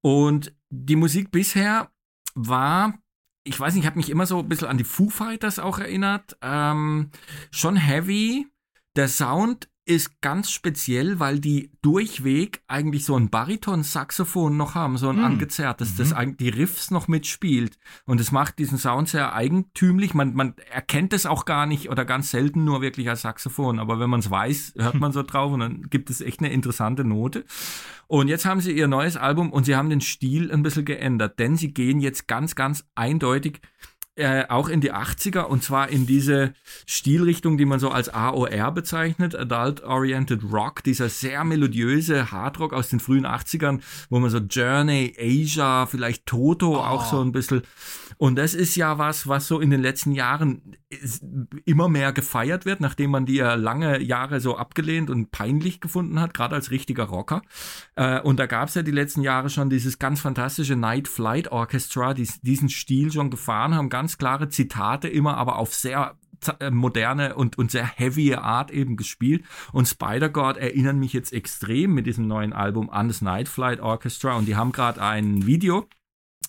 [0.02, 1.92] Und die Musik bisher
[2.34, 2.94] war
[3.44, 5.80] ich weiß nicht, ich habe mich immer so ein bisschen an die Foo Fighters auch
[5.80, 6.38] erinnert.
[6.42, 7.10] Ähm,
[7.52, 8.48] schon heavy.
[8.96, 15.10] Der Sound ist ganz speziell, weil die durchweg eigentlich so ein Bariton-Saxophon noch haben, so
[15.10, 15.24] ein mm.
[15.24, 15.98] angezerrtes, mhm.
[15.98, 17.78] das eigentlich die Riffs noch mitspielt.
[18.06, 20.14] Und es macht diesen Sound sehr eigentümlich.
[20.14, 23.80] Man, man erkennt es auch gar nicht oder ganz selten nur wirklich als Saxophon.
[23.80, 26.52] Aber wenn man es weiß, hört man so drauf und dann gibt es echt eine
[26.52, 27.46] interessante Note.
[28.08, 31.40] Und jetzt haben sie ihr neues Album und sie haben den Stil ein bisschen geändert,
[31.40, 33.62] denn sie gehen jetzt ganz, ganz eindeutig
[34.16, 36.54] äh, auch in die 80er und zwar in diese
[36.86, 42.90] Stilrichtung, die man so als AOR bezeichnet, Adult Oriented Rock, dieser sehr melodiöse Hardrock aus
[42.90, 46.80] den frühen 80ern, wo man so Journey, Asia, vielleicht Toto oh.
[46.80, 47.62] auch so ein bisschen
[48.22, 50.78] und das ist ja was, was so in den letzten Jahren
[51.66, 56.20] immer mehr gefeiert wird, nachdem man die ja lange Jahre so abgelehnt und peinlich gefunden
[56.20, 57.42] hat, gerade als richtiger Rocker.
[57.96, 61.52] Äh, und da gab es ja die letzten Jahre schon dieses ganz fantastische Night Flight
[61.52, 66.16] Orchestra, die diesen Stil schon gefahren haben, ganz klare Zitate immer, aber auf sehr
[66.60, 69.44] äh, moderne und, und sehr heavy Art eben gespielt.
[69.74, 74.36] Und Spider-God erinnern mich jetzt extrem mit diesem neuen Album an das Night Flight Orchestra
[74.36, 75.88] und die haben gerade ein Video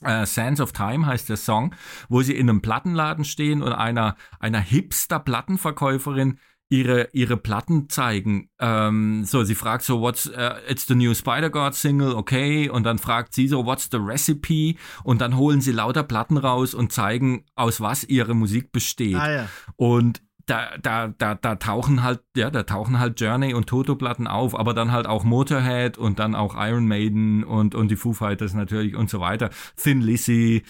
[0.06, 1.74] Uh, Sands of Time heißt der Song,
[2.08, 6.38] wo sie in einem Plattenladen stehen und einer, einer Hipster-Plattenverkäuferin
[6.72, 8.48] ihre, ihre Platten zeigen.
[8.58, 12.70] Ähm, so, sie fragt so, what's, uh, it's the new Spider-God Single, okay.
[12.70, 14.76] Und dann fragt sie so, what's the recipe?
[15.04, 19.16] Und dann holen sie lauter Platten raus und zeigen, aus was ihre Musik besteht.
[19.16, 19.48] Ah, ja.
[19.76, 24.58] Und da, da, da, da tauchen halt, ja, da tauchen halt Journey und Toto-Platten auf,
[24.58, 28.54] aber dann halt auch Motorhead und dann auch Iron Maiden und, und die Foo Fighters
[28.54, 29.50] natürlich und so weiter.
[29.76, 30.62] Thin Lizzy,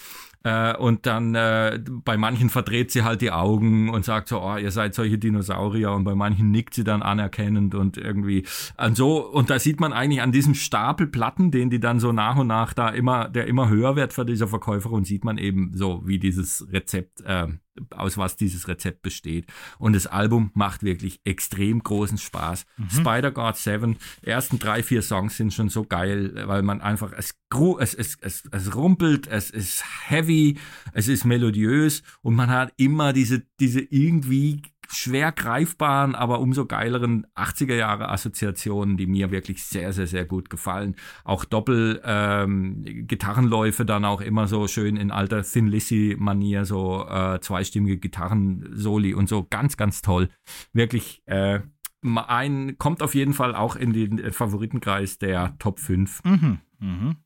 [0.44, 4.56] äh, und dann äh, bei manchen verdreht sie halt die Augen und sagt so, oh,
[4.56, 5.92] ihr seid solche Dinosaurier.
[5.92, 8.44] Und bei manchen nickt sie dann anerkennend und irgendwie
[8.76, 9.24] und so.
[9.24, 12.48] Und da sieht man eigentlich an diesem Stapel Platten, den die dann so nach und
[12.48, 16.18] nach da immer, der immer höher wird für dieser Verkäuferin, sieht man eben so, wie
[16.18, 17.46] dieses Rezept äh,
[17.90, 19.46] aus was dieses Rezept besteht.
[19.78, 22.66] Und das Album macht wirklich extrem großen Spaß.
[22.76, 22.90] Mhm.
[22.90, 27.34] Spider-God 7, ersten drei, vier Songs sind schon so geil, weil man einfach, es,
[27.78, 30.58] es, es, es, es rumpelt, es ist heavy,
[30.92, 34.62] es ist melodiös und man hat immer diese, diese irgendwie
[34.92, 40.48] schwer greifbaren, aber umso geileren 80er Jahre Assoziationen, die mir wirklich sehr, sehr, sehr gut
[40.50, 40.94] gefallen.
[41.24, 47.98] Auch Doppel-Gitarrenläufe ähm, dann auch immer so schön in alter Thin Lizzy-Manier, so äh, zweistimmige
[47.98, 50.28] Gitarrensoli und so ganz, ganz toll.
[50.72, 51.60] Wirklich äh,
[52.02, 56.24] ein, kommt auf jeden Fall auch in den Favoritenkreis der Top 5.
[56.24, 57.16] Mhm, mhm.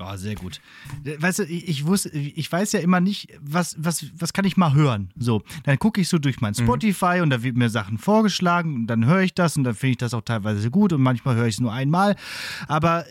[0.00, 0.60] Oh, sehr gut.
[1.02, 4.56] Weißt du, ich, ich, wusste, ich weiß ja immer nicht, was, was, was kann ich
[4.56, 5.10] mal hören.
[5.18, 6.62] So, dann gucke ich so durch mein mhm.
[6.62, 7.22] Spotify mhm.
[7.24, 9.96] und da wird mir Sachen vorgeschlagen und dann höre ich das und dann finde ich
[9.96, 12.14] das auch teilweise gut und manchmal höre ich es nur einmal.
[12.68, 13.06] Aber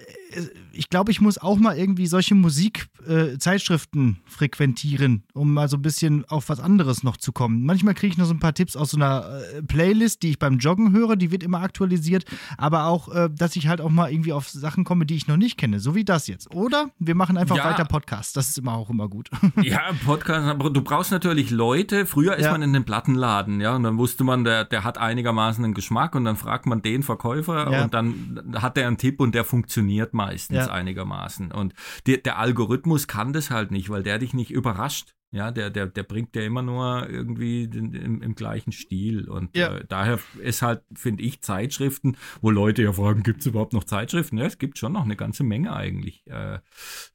[0.74, 5.82] ich glaube, ich muss auch mal irgendwie solche Musikzeitschriften äh, frequentieren, um mal so ein
[5.82, 7.64] bisschen auf was anderes noch zu kommen.
[7.64, 10.40] Manchmal kriege ich noch so ein paar Tipps aus so einer äh, Playlist, die ich
[10.40, 12.26] beim Joggen höre, die wird immer aktualisiert,
[12.58, 15.38] aber auch, äh, dass ich halt auch mal irgendwie auf Sachen komme, die ich noch
[15.38, 16.54] nicht kenne, so wie das jetzt.
[16.54, 17.66] Oder wir machen einfach ja.
[17.66, 19.30] weiter Podcast, das ist immer auch immer gut.
[19.64, 22.06] Ja, Podcast, aber du brauchst natürlich Leute.
[22.06, 22.52] Früher ist ja.
[22.52, 26.16] man in den Plattenladen, ja, und dann wusste man, der, der hat einigermaßen einen Geschmack
[26.16, 27.84] und dann fragt man den Verkäufer ja.
[27.84, 30.72] und dann hat der einen Tipp und der funktioniert meistens ja.
[30.72, 31.52] einigermaßen.
[31.52, 31.74] Und
[32.06, 35.14] die, der Algorithmus kann das halt nicht, weil der dich nicht überrascht.
[35.32, 39.28] Ja, der, der, der bringt ja immer nur irgendwie im, im gleichen Stil.
[39.28, 39.76] Und ja.
[39.76, 43.84] äh, daher ist halt, finde ich, Zeitschriften, wo Leute ja fragen, gibt es überhaupt noch
[43.84, 44.38] Zeitschriften?
[44.38, 46.26] Ja, es gibt schon noch eine ganze Menge eigentlich.
[46.28, 46.60] Äh,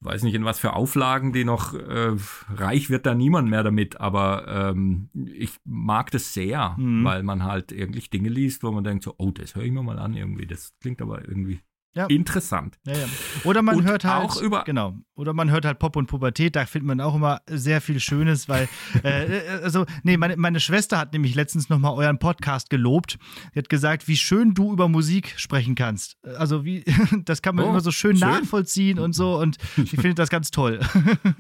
[0.01, 2.15] weiß nicht, in was für Auflagen die noch äh,
[2.55, 7.05] reich wird da niemand mehr damit, aber ähm, ich mag das sehr, mhm.
[7.05, 9.83] weil man halt irgendwie Dinge liest, wo man denkt, so, oh, das höre ich mir
[9.83, 10.47] mal an irgendwie.
[10.47, 11.61] Das klingt aber irgendwie
[11.95, 12.07] ja.
[12.07, 12.79] Interessant.
[12.87, 13.07] Ja, ja.
[13.45, 14.95] Oder man und hört halt auch über genau.
[15.15, 16.57] Oder man hört halt Pop und Pubertät.
[16.57, 18.69] Da findet man auch immer sehr viel Schönes, weil
[19.05, 23.19] äh, äh, also nee, meine, meine Schwester hat nämlich letztens noch mal euren Podcast gelobt.
[23.53, 26.17] Sie hat gesagt, wie schön du über Musik sprechen kannst.
[26.25, 26.83] Also wie
[27.25, 29.39] das kann man oh, immer so schön, schön, nachvollziehen und so.
[29.39, 30.81] Und ich finde das ganz toll.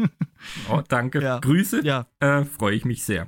[0.69, 1.39] oh, danke.
[1.41, 1.81] Grüße.
[1.83, 2.07] Ja.
[2.21, 3.27] Äh, Freue ich mich sehr.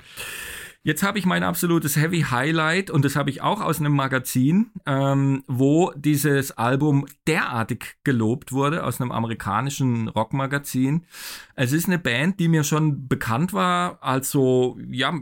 [0.86, 4.70] Jetzt habe ich mein absolutes Heavy Highlight und das habe ich auch aus einem Magazin,
[4.84, 11.06] ähm, wo dieses Album derartig gelobt wurde, aus einem amerikanischen Rockmagazin.
[11.54, 15.14] Es ist eine Band, die mir schon bekannt war als so, ja,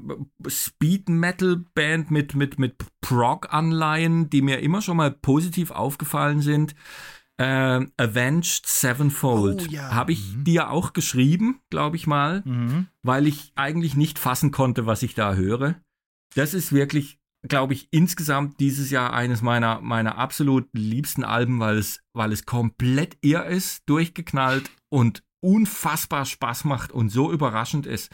[0.49, 6.75] Speed Metal Band mit, mit, mit Prog-Anleihen, die mir immer schon mal positiv aufgefallen sind
[7.39, 9.67] äh, Avenged Sevenfold.
[9.69, 9.93] Oh, ja.
[9.93, 10.45] Habe ich mhm.
[10.45, 12.89] dir auch geschrieben, glaube ich mal, mhm.
[13.03, 15.77] weil ich eigentlich nicht fassen konnte, was ich da höre.
[16.35, 21.79] Das ist wirklich, glaube ich, insgesamt dieses Jahr eines meiner, meiner absolut liebsten Alben, weil
[21.79, 28.11] es, weil es komplett irr ist, durchgeknallt und unfassbar Spaß macht und so überraschend ist.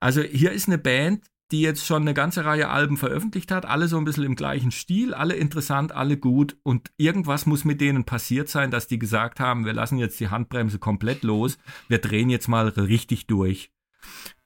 [0.00, 3.86] Also hier ist eine Band, die jetzt schon eine ganze Reihe Alben veröffentlicht hat, alle
[3.86, 8.04] so ein bisschen im gleichen Stil, alle interessant, alle gut und irgendwas muss mit denen
[8.04, 12.30] passiert sein, dass die gesagt haben, wir lassen jetzt die Handbremse komplett los, wir drehen
[12.30, 13.70] jetzt mal richtig durch.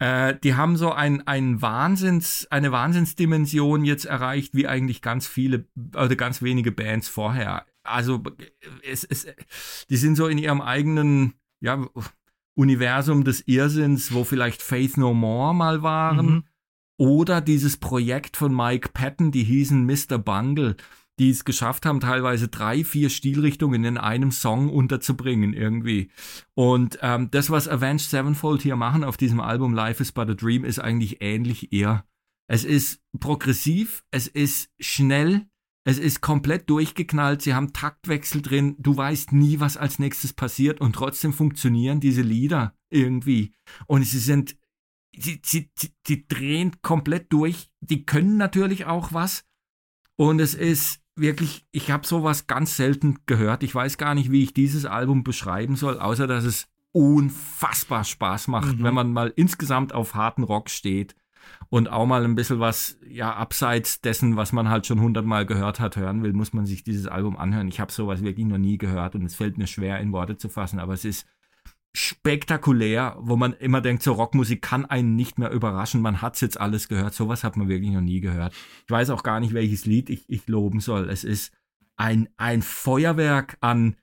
[0.01, 5.67] Äh, die haben so ein, ein Wahnsinns, eine Wahnsinnsdimension jetzt erreicht, wie eigentlich ganz viele,
[5.95, 7.65] also ganz wenige Bands vorher.
[7.85, 8.23] Also
[8.83, 9.27] es, es,
[9.89, 11.87] die sind so in ihrem eigenen, ja,
[12.55, 16.27] Universum des Irrsinns, wo vielleicht Faith No More mal waren.
[16.27, 16.45] Mhm
[16.99, 20.19] oder dieses Projekt von Mike Patton, die hießen Mr.
[20.19, 20.77] Bungle,
[21.19, 26.11] die es geschafft haben, teilweise drei, vier Stilrichtungen in einem Song unterzubringen irgendwie.
[26.55, 30.35] Und ähm, das, was Avenged Sevenfold hier machen auf diesem Album Life is But a
[30.35, 32.05] Dream, ist eigentlich ähnlich eher.
[32.49, 35.47] Es ist progressiv, es ist schnell,
[35.85, 40.81] es ist komplett durchgeknallt, sie haben Taktwechsel drin, du weißt nie, was als nächstes passiert
[40.81, 43.53] und trotzdem funktionieren diese Lieder irgendwie.
[43.87, 44.57] Und sie sind
[45.19, 47.71] sie, sie, sie, die drehen komplett durch.
[47.81, 49.45] Die können natürlich auch was.
[50.17, 53.63] Und es ist wirklich, ich habe sowas ganz selten gehört.
[53.63, 58.49] Ich weiß gar nicht, wie ich dieses Album beschreiben soll, außer dass es unfassbar Spaß
[58.49, 58.83] macht, mhm.
[58.83, 61.15] wenn man mal insgesamt auf harten Rock steht
[61.69, 65.81] und auch mal ein bisschen was, ja, abseits dessen, was man halt schon hundertmal gehört
[65.81, 67.69] hat, hören will, muss man sich dieses Album anhören.
[67.69, 70.49] Ich habe sowas wirklich noch nie gehört und es fällt mir schwer in Worte zu
[70.49, 71.27] fassen, aber es ist
[71.97, 76.03] spektakulär, wo man immer denkt, so Rockmusik kann einen nicht mehr überraschen.
[76.03, 77.15] Man hat's jetzt alles gehört.
[77.15, 78.53] Sowas hat man wirklich noch nie gehört.
[78.85, 81.09] Ich weiß auch gar nicht, welches Lied ich, ich loben soll.
[81.09, 81.53] Es ist
[81.97, 83.97] ein, ein Feuerwerk an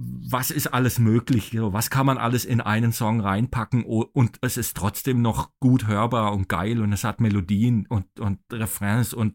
[0.00, 4.76] was ist alles möglich, was kann man alles in einen Song reinpacken und es ist
[4.76, 9.34] trotzdem noch gut hörbar und geil und es hat Melodien und, und Refrains und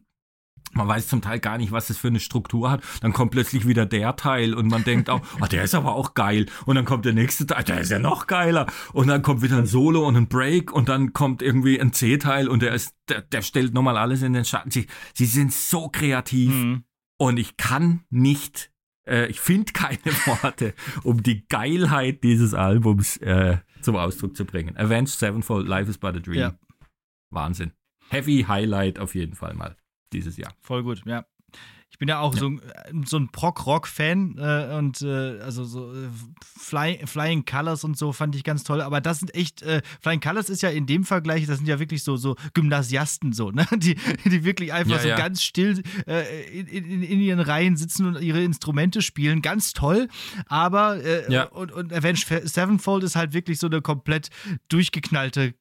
[0.74, 2.82] man weiß zum Teil gar nicht, was das für eine Struktur hat.
[3.00, 6.14] Dann kommt plötzlich wieder der Teil und man denkt auch, oh, der ist aber auch
[6.14, 6.46] geil.
[6.66, 8.66] Und dann kommt der nächste Teil, der ist ja noch geiler.
[8.92, 12.48] Und dann kommt wieder ein Solo und ein Break und dann kommt irgendwie ein C-Teil
[12.48, 14.70] und der ist, der, der stellt nochmal alles in den Schatten.
[14.70, 16.84] Sie, sie sind so kreativ mhm.
[17.18, 18.72] und ich kann nicht,
[19.06, 24.76] äh, ich finde keine Worte, um die Geilheit dieses Albums äh, zum Ausdruck zu bringen.
[24.76, 26.40] Avenged Sevenfold, Life is but a Dream.
[26.40, 26.54] Ja.
[27.30, 27.72] Wahnsinn.
[28.10, 29.76] Heavy Highlight auf jeden Fall mal
[30.12, 30.52] dieses Jahr.
[30.60, 31.24] Voll gut, ja.
[31.94, 32.40] Ich bin ja auch ja.
[32.40, 32.50] so,
[33.04, 36.08] so ein Prog-Rock-Fan äh, und äh, also so äh,
[36.44, 38.80] Fly, Flying Colors und so fand ich ganz toll.
[38.80, 41.78] Aber das sind echt, äh, Flying Colors ist ja in dem Vergleich, das sind ja
[41.78, 43.64] wirklich so, so Gymnasiasten so, ne?
[43.76, 43.94] Die,
[44.24, 45.16] die wirklich einfach ja, so ja.
[45.16, 49.40] ganz still äh, in, in, in, ihren Reihen sitzen und ihre Instrumente spielen.
[49.40, 50.08] Ganz toll.
[50.46, 54.30] Aber äh, und, und Avenged Sevenfold ist halt wirklich so eine komplett
[54.68, 55.54] durchgeknallte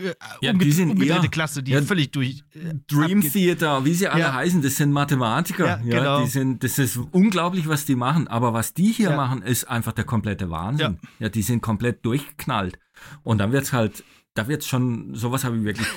[0.00, 2.44] äh, ja, die sind umgedrehte eher, Klasse, die ja, völlig durch.
[2.54, 3.32] Äh, Dream abgeht.
[3.32, 4.34] Theater, wie sie alle ja.
[4.34, 5.66] heißen, das sind Mathematiker.
[5.66, 6.22] Ja, ja, genau.
[6.22, 8.28] die sind, das ist unglaublich, was die machen.
[8.28, 10.98] Aber was die hier machen, ist einfach der komplette Wahnsinn.
[11.18, 12.78] Ja, die sind komplett durchgeknallt.
[13.22, 14.04] Und dann wird's halt,
[14.34, 15.88] da wird's schon, sowas habe ich wirklich,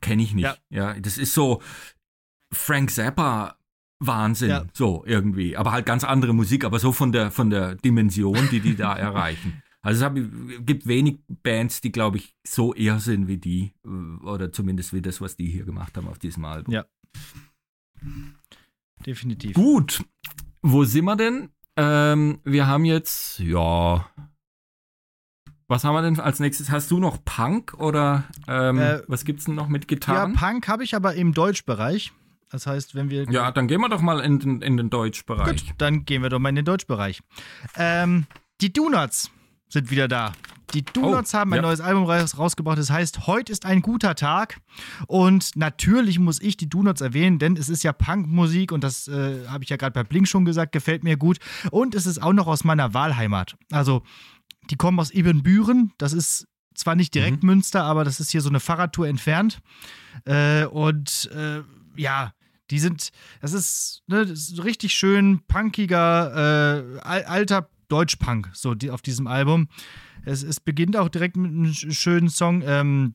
[0.00, 0.44] kenne ich nicht.
[0.44, 0.56] Ja.
[0.70, 1.62] ja, das ist so
[2.52, 3.56] Frank Zappa
[4.06, 4.64] Wahnsinn, ja.
[4.72, 5.56] so irgendwie.
[5.56, 8.96] Aber halt ganz andere Musik, aber so von der, von der Dimension, die die da
[8.96, 9.62] erreichen.
[9.84, 10.12] Also es
[10.64, 13.74] gibt wenig Bands, die, glaube ich, so eher sind wie die.
[13.84, 16.72] Äh, oder zumindest wie das, was die hier gemacht haben auf diesem Album.
[16.72, 16.84] Ja.
[19.04, 19.54] Definitiv.
[19.54, 20.04] Gut.
[20.62, 21.50] Wo sind wir denn?
[21.76, 24.06] Ähm, wir haben jetzt, ja.
[25.66, 26.70] Was haben wir denn als nächstes?
[26.70, 30.34] Hast du noch Punk oder ähm, äh, was gibt's denn noch mit Gitarren?
[30.34, 32.12] Ja, Punk habe ich aber im Deutschbereich.
[32.50, 33.24] Das heißt, wenn wir.
[33.30, 35.66] Ja, dann gehen wir doch mal in den, in den Deutschbereich.
[35.66, 37.22] Gut, dann gehen wir doch mal in den Deutschbereich.
[37.76, 38.26] Ähm,
[38.60, 39.30] die Donuts
[39.72, 40.32] sind wieder da.
[40.74, 41.62] Die Donuts oh, haben ein ja.
[41.62, 44.58] neues Album rausgebracht, das heißt, heute ist ein guter Tag.
[45.06, 49.46] Und natürlich muss ich die Donuts erwähnen, denn es ist ja Punkmusik und das äh,
[49.48, 51.38] habe ich ja gerade bei Blink schon gesagt, gefällt mir gut.
[51.70, 53.56] Und es ist auch noch aus meiner Wahlheimat.
[53.70, 54.02] Also,
[54.70, 57.50] die kommen aus Ebenbüren, das ist zwar nicht direkt mhm.
[57.50, 59.60] Münster, aber das ist hier so eine Fahrradtour entfernt.
[60.24, 61.62] Äh, und äh,
[61.96, 62.32] ja,
[62.70, 63.10] die sind,
[63.42, 69.26] das ist, ne, das ist richtig schön punkiger, äh, alter Deutschpunk, so die, auf diesem
[69.26, 69.68] Album.
[70.24, 73.14] Es, es beginnt auch direkt mit einem schönen Song, ähm,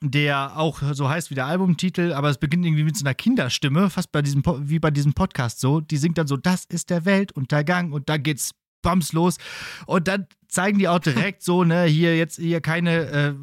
[0.00, 3.90] der auch so heißt wie der Albumtitel, aber es beginnt irgendwie mit so einer Kinderstimme,
[3.90, 5.80] fast bei diesem, wie bei diesem Podcast so.
[5.80, 8.50] Die singt dann so, das ist der Weltuntergang und da geht's
[8.82, 9.38] bams los.
[9.86, 13.34] Und dann zeigen die auch direkt so, ne, hier jetzt hier keine äh,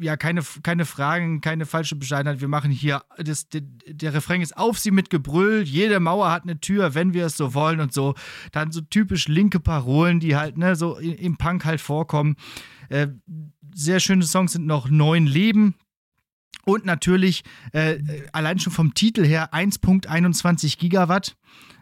[0.00, 2.40] ja, keine, keine Fragen, keine falsche Bescheidenheit.
[2.40, 6.44] Wir machen hier, das, der, der Refrain ist auf sie mit Gebrüll, jede Mauer hat
[6.44, 8.14] eine Tür, wenn wir es so wollen und so.
[8.52, 12.36] Dann so typisch linke Parolen, die halt, ne, so im Punk halt vorkommen.
[12.88, 13.08] Äh,
[13.74, 15.74] sehr schöne Songs sind noch Neun Leben,
[16.64, 17.98] und natürlich äh,
[18.32, 21.36] allein schon vom Titel her 1.21 Gigawatt.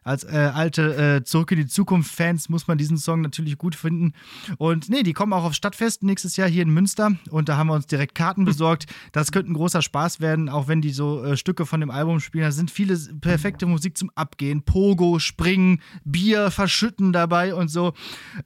[0.05, 4.14] Als äh, alte äh, Zurück in die Zukunft-Fans muss man diesen Song natürlich gut finden.
[4.56, 7.12] Und nee, die kommen auch auf Stadtfest nächstes Jahr hier in Münster.
[7.28, 8.86] Und da haben wir uns direkt Karten besorgt.
[9.12, 12.20] Das könnte ein großer Spaß werden, auch wenn die so äh, Stücke von dem Album
[12.20, 12.44] spielen.
[12.44, 14.62] Da sind viele perfekte Musik zum Abgehen.
[14.62, 17.92] Pogo, Springen, Bier verschütten dabei und so.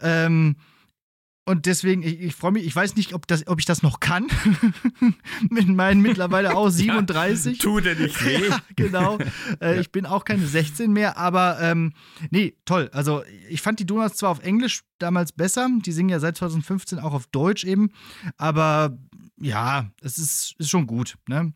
[0.01, 0.57] Ähm,
[1.45, 3.99] und deswegen, ich, ich freue mich, ich weiß nicht, ob, das, ob ich das noch
[3.99, 4.29] kann.
[5.51, 7.57] Mit meinen mittlerweile auch 37.
[7.59, 8.47] ja, tut er nicht weh.
[8.49, 9.19] ja, genau.
[9.61, 9.81] Äh, ja.
[9.81, 11.95] Ich bin auch keine 16 mehr, aber ähm,
[12.31, 12.91] nee, toll.
[12.93, 17.01] Also ich fand die Donuts zwar auf Englisch damals besser, die singen ja seit 2015
[17.01, 17.91] auch auf Deutsch eben,
[18.37, 18.97] aber
[19.41, 21.17] ja, es ist, ist schon gut.
[21.27, 21.53] Ne?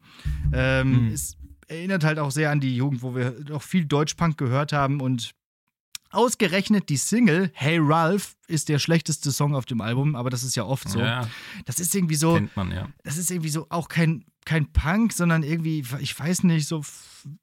[0.53, 1.13] Ähm, mhm.
[1.13, 1.37] Es
[1.69, 5.31] erinnert halt auch sehr an die Jugend, wo wir noch viel Deutschpunk gehört haben und
[6.17, 10.57] Ausgerechnet die Single Hey Ralph ist der schlechteste Song auf dem Album, aber das ist
[10.57, 10.99] ja oft so.
[10.99, 11.29] Ja,
[11.67, 12.35] das ist irgendwie so.
[12.35, 12.89] Kennt man, ja.
[13.05, 16.83] Das ist irgendwie so auch kein, kein Punk, sondern irgendwie, ich weiß nicht, so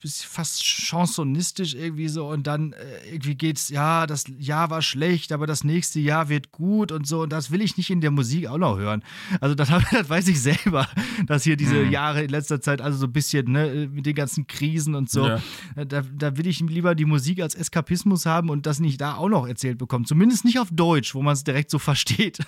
[0.03, 5.47] fast chansonistisch irgendwie so und dann äh, irgendwie geht's, ja, das Jahr war schlecht, aber
[5.47, 8.47] das nächste Jahr wird gut und so und das will ich nicht in der Musik
[8.47, 9.03] auch noch hören.
[9.41, 10.88] Also das, das weiß ich selber,
[11.26, 11.91] dass hier diese mhm.
[11.91, 15.27] Jahre in letzter Zeit also so ein bisschen ne, mit den ganzen Krisen und so,
[15.27, 15.41] ja.
[15.76, 19.15] Äh, da, da will ich lieber die Musik als Eskapismus haben und das nicht da
[19.15, 20.05] auch noch erzählt bekommen.
[20.05, 22.39] Zumindest nicht auf Deutsch, wo man es direkt so versteht.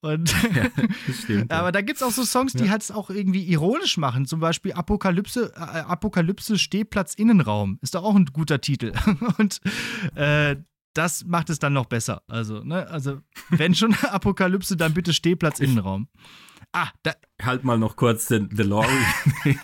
[0.00, 0.66] Und ja,
[1.12, 4.26] stimmt, aber da gibt es auch so Songs, die halt auch irgendwie ironisch machen.
[4.26, 7.78] Zum Beispiel Apokalypse, äh, Apokalypse Stehplatz Innenraum.
[7.80, 8.92] Ist doch auch ein guter Titel.
[9.38, 9.60] Und
[10.16, 10.56] äh,
[10.94, 12.22] das macht es dann noch besser.
[12.26, 13.20] Also, ne, also
[13.50, 16.08] wenn schon Apokalypse, dann bitte Stehplatz Innenraum.
[16.72, 17.12] Ah, da.
[17.40, 18.90] Halt mal noch kurz den DeLorean.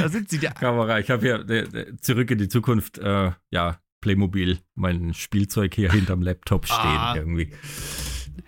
[0.00, 0.98] da sind sie, der Kamera.
[0.98, 6.66] Ich habe ja zurück in die Zukunft, äh, ja, Playmobil, mein Spielzeug hier hinterm Laptop
[6.66, 7.14] stehen ah.
[7.16, 7.52] irgendwie.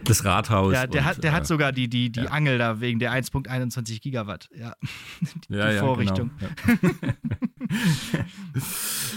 [0.04, 0.72] Das Rathaus.
[0.72, 2.30] Ja, der, und, hat, der äh, hat sogar die, die, die ja.
[2.30, 4.48] Angel da wegen der 1.21 Gigawatt.
[4.56, 4.74] Ja.
[5.48, 6.30] die, ja, die Vorrichtung.
[6.38, 7.14] Genau.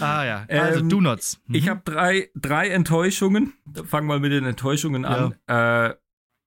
[0.00, 1.40] ah ja, also ähm, Donuts.
[1.46, 1.54] Mhm.
[1.54, 3.52] Ich habe drei, drei Enttäuschungen.
[3.84, 5.34] Fangen wir mal mit den Enttäuschungen an.
[5.46, 5.94] Äh,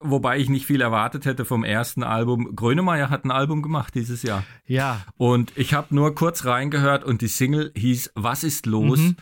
[0.00, 2.54] wobei ich nicht viel erwartet hätte vom ersten Album.
[2.54, 4.44] Grönemeyer hat ein Album gemacht dieses Jahr.
[4.66, 5.00] Ja.
[5.16, 9.00] Und ich habe nur kurz reingehört und die Single hieß Was ist los?
[9.00, 9.16] Mhm.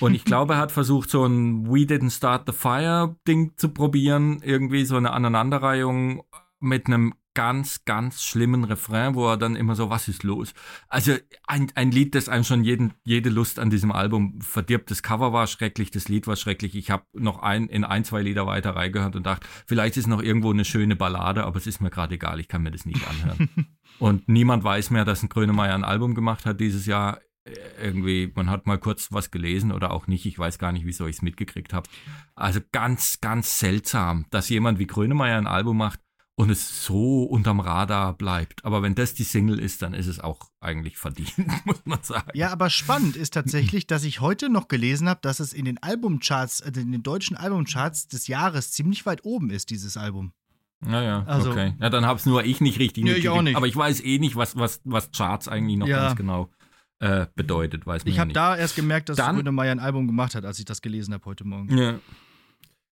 [0.00, 3.70] Und ich glaube, er hat versucht, so ein We Didn't Start the Fire Ding zu
[3.70, 4.40] probieren.
[4.42, 6.22] Irgendwie so eine Aneinanderreihung
[6.60, 10.54] mit einem ganz, ganz schlimmen Refrain, wo er dann immer so, was ist los?
[10.88, 11.14] Also
[11.46, 14.90] ein, ein Lied, das einem schon jeden, jede Lust an diesem Album verdirbt.
[14.90, 16.74] Das Cover war schrecklich, das Lied war schrecklich.
[16.74, 20.20] Ich habe noch ein, in ein, zwei Lieder weiter reingehört und dachte, vielleicht ist noch
[20.20, 23.06] irgendwo eine schöne Ballade, aber es ist mir gerade egal, ich kann mir das nicht
[23.08, 23.48] anhören.
[24.00, 27.20] und niemand weiß mehr, dass ein Grönemeyer ein Album gemacht hat dieses Jahr
[27.82, 31.06] irgendwie, man hat mal kurz was gelesen oder auch nicht, ich weiß gar nicht, wieso
[31.06, 31.88] ich es mitgekriegt habe.
[32.34, 36.00] Also ganz, ganz seltsam, dass jemand wie Grönemeyer ein Album macht
[36.38, 38.64] und es so unterm Radar bleibt.
[38.64, 42.30] Aber wenn das die Single ist, dann ist es auch eigentlich verdient, muss man sagen.
[42.34, 45.82] Ja, aber spannend ist tatsächlich, dass ich heute noch gelesen habe, dass es in den
[45.82, 50.32] Albumcharts, also in den deutschen Albumcharts des Jahres ziemlich weit oben ist, dieses Album.
[50.80, 51.74] Naja, also, okay.
[51.80, 53.56] Ja, dann hab's nur ich nicht richtig nee, ich auch nicht.
[53.56, 56.06] Aber ich weiß eh nicht, was, was, was Charts eigentlich noch ja.
[56.06, 56.50] ganz genau
[57.00, 60.44] äh, bedeutet, weiß man Ich habe da erst gemerkt, dass Grönemeyer ein Album gemacht hat,
[60.44, 61.76] als ich das gelesen habe heute Morgen.
[61.76, 61.98] Ja.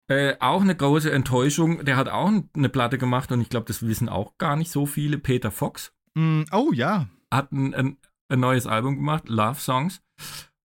[0.09, 1.85] Äh, auch eine große Enttäuschung.
[1.85, 4.85] Der hat auch eine Platte gemacht und ich glaube, das wissen auch gar nicht so
[4.85, 5.17] viele.
[5.17, 5.93] Peter Fox.
[6.15, 7.07] Mm, oh ja.
[7.31, 7.97] Hat ein, ein,
[8.29, 10.01] ein, neues Album gemacht, Love Songs.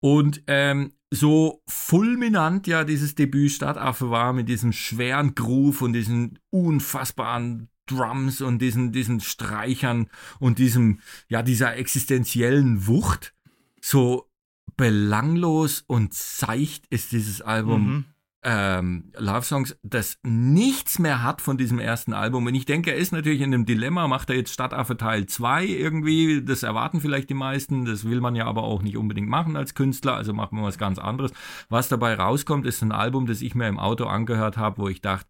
[0.00, 6.38] Und ähm, so fulminant ja dieses Debüt Stadtaffe war mit diesem schweren Groove und diesen
[6.50, 10.08] unfassbaren Drums und diesen, diesen Streichern
[10.38, 13.34] und diesem, ja, dieser existenziellen Wucht.
[13.80, 14.28] So
[14.76, 17.86] belanglos und seicht ist dieses Album.
[17.86, 18.04] Mhm
[18.44, 22.46] ähm, Love Songs, das nichts mehr hat von diesem ersten Album.
[22.46, 25.66] Und ich denke, er ist natürlich in einem Dilemma, macht er jetzt Stadtaffe Teil 2
[25.66, 29.56] irgendwie, das erwarten vielleicht die meisten, das will man ja aber auch nicht unbedingt machen
[29.56, 31.32] als Künstler, also machen wir was ganz anderes.
[31.68, 35.00] Was dabei rauskommt, ist ein Album, das ich mir im Auto angehört habe, wo ich
[35.00, 35.28] dachte,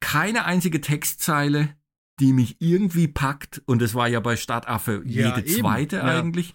[0.00, 1.74] keine einzige Textzeile,
[2.20, 5.60] die mich irgendwie packt, und das war ja bei Stadtaffe ja, jede eben.
[5.60, 6.02] zweite ja.
[6.02, 6.54] eigentlich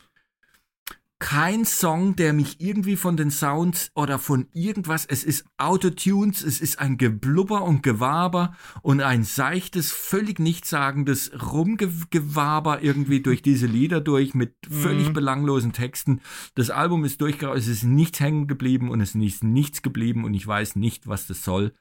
[1.23, 6.59] kein Song, der mich irgendwie von den Sounds oder von irgendwas, es ist Autotunes, es
[6.59, 14.01] ist ein Geblubber und Gewaber und ein seichtes, völlig nichtssagendes Rumgewaber irgendwie durch diese Lieder
[14.01, 15.13] durch mit völlig mhm.
[15.13, 16.19] belanglosen Texten.
[16.55, 20.33] Das Album ist durchgegangen, es ist nichts hängen geblieben und es ist nichts geblieben und
[20.33, 21.73] ich weiß nicht, was das soll.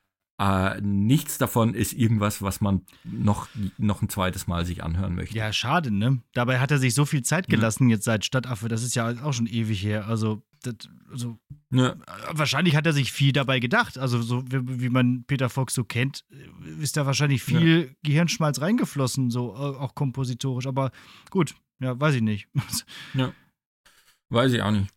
[0.42, 3.48] Äh, nichts davon ist irgendwas, was man noch,
[3.78, 5.38] noch ein zweites Mal sich anhören möchte.
[5.38, 6.20] Ja, schade, ne?
[6.34, 7.94] Dabei hat er sich so viel Zeit gelassen ja.
[7.94, 8.68] jetzt seit Stadtaffe.
[8.68, 10.08] Das ist ja auch schon ewig her.
[10.08, 10.74] Also, das,
[11.08, 11.38] also
[11.70, 11.94] ja.
[12.32, 13.98] wahrscheinlich hat er sich viel dabei gedacht.
[13.98, 16.24] Also, so wie, wie man Peter Fox so kennt,
[16.80, 17.94] ist da wahrscheinlich viel ja.
[18.02, 20.66] Gehirnschmalz reingeflossen, so auch kompositorisch.
[20.66, 20.90] Aber
[21.30, 22.48] gut, ja, weiß ich nicht.
[23.14, 23.32] ja.
[24.28, 24.90] Weiß ich auch nicht.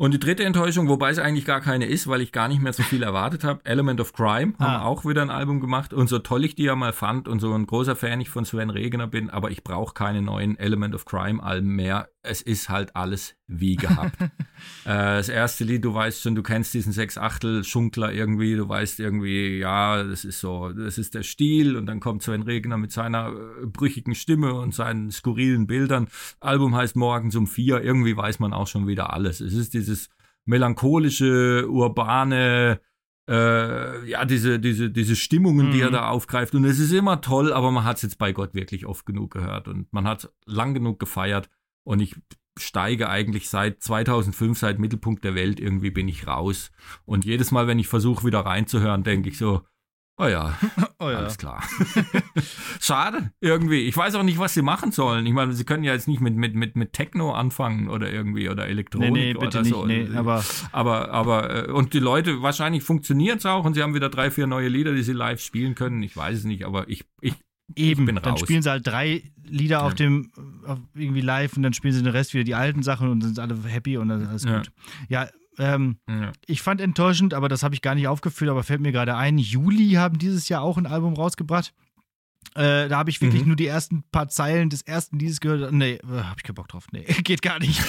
[0.00, 2.72] Und die dritte Enttäuschung, wobei es eigentlich gar keine ist, weil ich gar nicht mehr
[2.72, 4.64] so viel erwartet habe, Element of Crime ah.
[4.64, 5.92] haben auch wieder ein Album gemacht.
[5.92, 8.46] Und so toll ich die ja mal fand und so ein großer Fan ich von
[8.46, 12.08] Sven Regner bin, aber ich brauche keine neuen Element of Crime Alben mehr.
[12.22, 14.20] Es ist halt alles wie gehabt.
[14.20, 14.28] äh,
[14.84, 20.02] das erste Lied, du weißt schon, du kennst diesen Sechs-Achtel-Schunkler irgendwie, du weißt irgendwie, ja,
[20.02, 23.32] das ist so, das ist der Stil und dann kommt Sven Regner mit seiner
[23.62, 26.08] äh, brüchigen Stimme und seinen skurrilen Bildern.
[26.40, 29.40] Album heißt Morgens um vier, irgendwie weiß man auch schon wieder alles.
[29.40, 30.08] Es ist dieses dieses
[30.44, 32.80] melancholische, urbane,
[33.28, 35.72] äh, ja, diese, diese, diese Stimmungen, mhm.
[35.72, 35.94] die er mhm.
[35.94, 36.54] da aufgreift.
[36.54, 39.32] Und es ist immer toll, aber man hat es jetzt bei Gott wirklich oft genug
[39.32, 41.48] gehört und man hat lang genug gefeiert.
[41.84, 42.16] Und ich
[42.58, 46.70] steige eigentlich seit 2005, seit Mittelpunkt der Welt, irgendwie bin ich raus.
[47.04, 49.62] Und jedes Mal, wenn ich versuche, wieder reinzuhören, denke ich so,
[50.20, 50.54] Oh ja,
[50.98, 51.16] oh ja.
[51.16, 51.62] alles klar.
[52.80, 53.88] Schade, irgendwie.
[53.88, 55.24] Ich weiß auch nicht, was sie machen sollen.
[55.24, 58.50] Ich meine, sie können ja jetzt nicht mit, mit, mit, mit Techno anfangen oder irgendwie
[58.50, 59.86] oder Elektronik nee, nee, bitte oder so.
[59.86, 63.82] Nicht, nee, aber, aber, aber, äh, und die Leute, wahrscheinlich funktioniert es auch und sie
[63.82, 66.02] haben wieder drei, vier neue Lieder, die sie live spielen können.
[66.02, 67.36] Ich weiß es nicht, aber ich, ich,
[67.76, 68.40] Eben, dann raus.
[68.40, 69.82] spielen sie halt drei Lieder ja.
[69.82, 70.30] auf dem,
[70.66, 73.38] auf irgendwie live und dann spielen sie den Rest wieder die alten Sachen und sind
[73.38, 74.58] alle happy und dann ist alles ja.
[74.58, 74.72] gut.
[75.08, 75.28] Ja,
[75.58, 76.32] ähm, ja.
[76.46, 79.38] Ich fand enttäuschend, aber das habe ich gar nicht aufgeführt, aber fällt mir gerade ein.
[79.38, 81.72] Juli haben dieses Jahr auch ein Album rausgebracht.
[82.56, 83.48] Äh, da habe ich wirklich mhm.
[83.48, 85.72] nur die ersten paar Zeilen des ersten Liedes gehört.
[85.72, 86.86] Nee, äh, habe ich keinen Bock drauf.
[86.90, 87.80] Nee, geht gar nicht.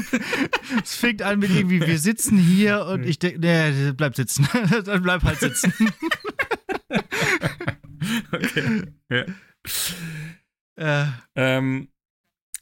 [0.82, 4.48] es fängt an mit irgendwie, wir sitzen hier und ich denke, nee, bleib sitzen.
[4.84, 5.74] Dann bleib halt sitzen.
[8.32, 8.82] okay.
[9.08, 9.24] Ja.
[10.76, 11.06] Äh,
[11.36, 11.88] ähm, uh, um,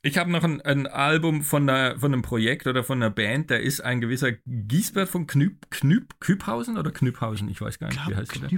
[0.02, 3.50] ich habe noch ein, ein, Album von, einer, von einem Projekt oder von einer Band,
[3.50, 8.08] da ist ein gewisser Giesbert von Knüp, Knüp, Küphausen oder Knüphausen, ich weiß gar nicht,
[8.08, 8.48] wie heißt der.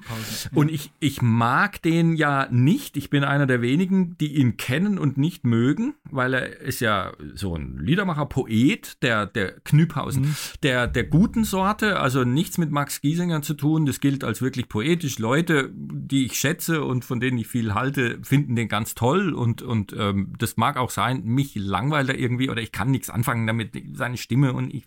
[0.52, 2.98] Und ich, ich mag den ja nicht.
[2.98, 7.12] Ich bin einer der wenigen, die ihn kennen und nicht mögen, weil er ist ja
[7.34, 10.36] so ein Liedermacher, Poet, der, der Knüphausen, mhm.
[10.62, 13.86] der, der guten Sorte, also nichts mit Max Giesinger zu tun.
[13.86, 15.18] Das gilt als wirklich poetisch.
[15.18, 19.62] Leute, die ich schätze und von denen ich viel halte, finden den ganz toll und,
[19.62, 23.46] und ähm, das mag auch sein mich langweilt er irgendwie oder ich kann nichts anfangen
[23.46, 24.84] damit, seine Stimme und ich,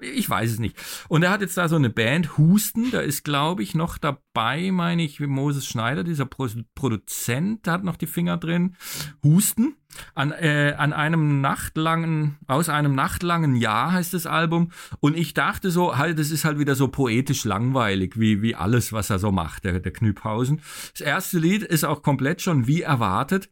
[0.00, 0.76] ich weiß es nicht.
[1.08, 4.70] Und er hat jetzt da so eine Band, Husten, da ist glaube ich noch dabei,
[4.70, 8.76] meine ich, Moses Schneider, dieser Pro Produzent, hat noch die Finger drin.
[9.24, 9.76] Husten.
[10.14, 14.70] An, äh, an einem nachtlangen, aus einem nachtlangen Jahr heißt das Album.
[15.00, 18.92] Und ich dachte so, halt, das ist halt wieder so poetisch langweilig, wie, wie alles,
[18.92, 20.60] was er so macht, der, der Knüphausen.
[20.92, 23.48] Das erste Lied ist auch komplett schon wie erwartet.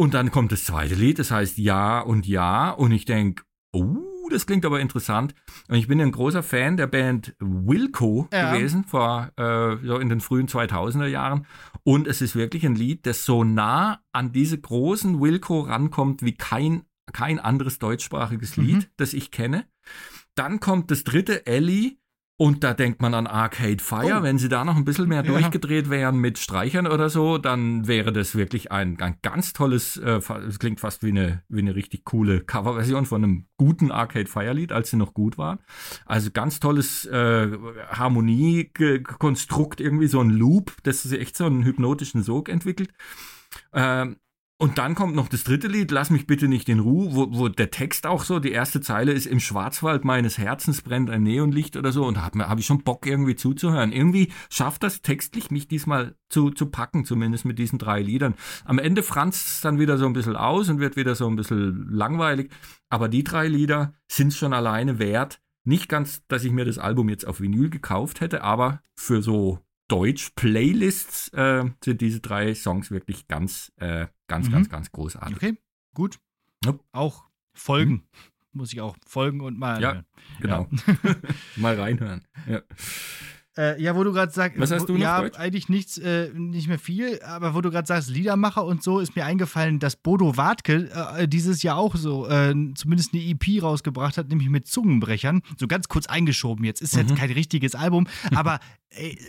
[0.00, 2.70] Und dann kommt das zweite Lied, das heißt Ja und Ja.
[2.70, 3.42] Und ich denke,
[3.72, 5.34] oh, das klingt aber interessant.
[5.68, 8.52] Und ich bin ein großer Fan der Band Wilco ja.
[8.54, 11.46] gewesen, vor äh, so in den frühen 2000er Jahren.
[11.82, 16.34] Und es ist wirklich ein Lied, das so nah an diese großen Wilco rankommt wie
[16.36, 18.86] kein, kein anderes deutschsprachiges Lied, mhm.
[18.98, 19.66] das ich kenne.
[20.36, 21.96] Dann kommt das dritte, Ellie,
[22.40, 24.20] und da denkt man an Arcade Fire.
[24.20, 24.22] Oh.
[24.22, 25.32] Wenn sie da noch ein bisschen mehr ja.
[25.32, 30.20] durchgedreht wären mit Streichern oder so, dann wäre das wirklich ein, ein ganz tolles, äh,
[30.46, 34.52] es klingt fast wie eine, wie eine richtig coole Coverversion von einem guten Arcade Fire
[34.52, 35.58] Lied, als sie noch gut waren.
[36.06, 37.58] Also ganz tolles äh,
[37.88, 42.90] Harmoniekonstrukt, irgendwie so ein Loop, das sich echt so einen hypnotischen Sog entwickelt.
[43.72, 44.16] Ähm,
[44.60, 47.48] und dann kommt noch das dritte Lied, Lass mich bitte nicht in Ruhe, wo, wo
[47.48, 51.76] der Text auch so, die erste Zeile ist, im Schwarzwald meines Herzens brennt ein Neonlicht
[51.76, 53.92] oder so und da habe hab ich schon Bock irgendwie zuzuhören.
[53.92, 58.34] Irgendwie schafft das textlich mich diesmal zu, zu packen, zumindest mit diesen drei Liedern.
[58.64, 61.36] Am Ende franzt es dann wieder so ein bisschen aus und wird wieder so ein
[61.36, 62.50] bisschen langweilig,
[62.88, 65.40] aber die drei Lieder sind schon alleine wert.
[65.64, 69.60] Nicht ganz, dass ich mir das Album jetzt auf Vinyl gekauft hätte, aber für so
[69.88, 74.52] Deutsch-Playlists äh, sind diese drei Songs wirklich ganz, äh, ganz, mhm.
[74.52, 75.36] ganz, ganz großartig.
[75.36, 75.58] Okay,
[75.94, 76.18] gut.
[76.64, 76.78] Ja.
[76.92, 77.24] Auch
[77.54, 77.92] folgen.
[77.92, 78.02] Mhm.
[78.52, 79.80] Muss ich auch folgen und mal.
[79.80, 80.04] Ja,
[80.40, 80.68] genau.
[80.70, 81.16] Ja.
[81.56, 82.26] mal reinhören.
[82.46, 82.62] Ja.
[83.58, 85.36] Äh, ja, wo du gerade sagst, was hast du noch ja, Deutsch?
[85.36, 89.16] eigentlich nichts, äh, nicht mehr viel, aber wo du gerade sagst, Liedermacher und so, ist
[89.16, 94.16] mir eingefallen, dass Bodo Wartke äh, dieses Jahr auch so äh, zumindest eine EP rausgebracht
[94.16, 95.42] hat, nämlich mit Zungenbrechern.
[95.56, 96.80] So ganz kurz eingeschoben jetzt.
[96.80, 97.00] Ist mhm.
[97.00, 98.60] jetzt kein richtiges Album, aber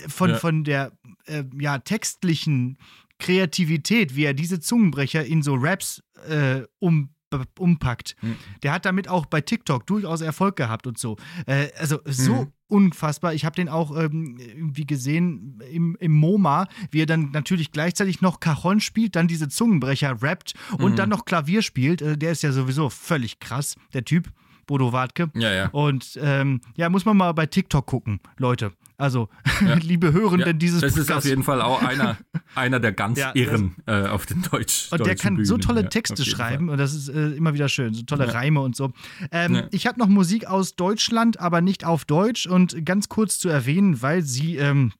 [0.07, 0.35] von, ja.
[0.37, 0.91] von der
[1.25, 2.77] äh, ja, textlichen
[3.17, 7.09] Kreativität, wie er diese Zungenbrecher in so Raps äh, um
[7.57, 8.15] umpackt.
[8.21, 8.35] Mhm.
[8.63, 11.17] Der hat damit auch bei TikTok durchaus Erfolg gehabt und so.
[11.45, 12.53] Äh, also so mhm.
[12.67, 13.33] unfassbar.
[13.33, 18.21] Ich habe den auch ähm, irgendwie gesehen im, im MoMA, wie er dann natürlich gleichzeitig
[18.21, 20.95] noch Cajon spielt, dann diese Zungenbrecher rappt und mhm.
[20.95, 22.01] dann noch Klavier spielt.
[22.01, 24.31] Äh, der ist ja sowieso völlig krass, der Typ.
[24.65, 25.31] Bodo Wartke.
[25.33, 25.69] Ja, ja.
[25.69, 28.71] Und ähm, ja, muss man mal bei TikTok gucken, Leute.
[28.99, 29.29] Also,
[29.65, 29.75] ja.
[29.75, 31.09] liebe Hörenden ja, dieses Das Podcasts.
[31.09, 32.17] ist auf jeden Fall auch einer,
[32.55, 34.89] einer der ganz ja, Irren äh, auf den Deutsch.
[34.91, 35.45] Und der kann Bühnen.
[35.45, 36.73] so tolle Texte schreiben Fall.
[36.73, 37.93] und das ist äh, immer wieder schön.
[37.93, 38.91] So tolle Reime und so.
[39.31, 43.49] Ähm, ich habe noch Musik aus Deutschland, aber nicht auf Deutsch und ganz kurz zu
[43.49, 44.57] erwähnen, weil sie.
[44.57, 44.91] Ähm,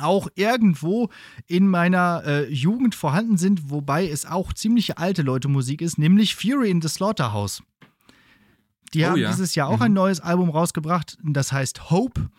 [0.00, 1.08] auch irgendwo
[1.48, 6.36] in meiner äh, Jugend vorhanden sind, wobei es auch ziemlich alte Leute Musik ist, nämlich
[6.36, 7.64] Fury in the Slaughterhouse.
[8.94, 9.30] Die oh, haben ja.
[9.30, 9.82] dieses Jahr auch mhm.
[9.82, 12.30] ein neues Album rausgebracht, das heißt Hope.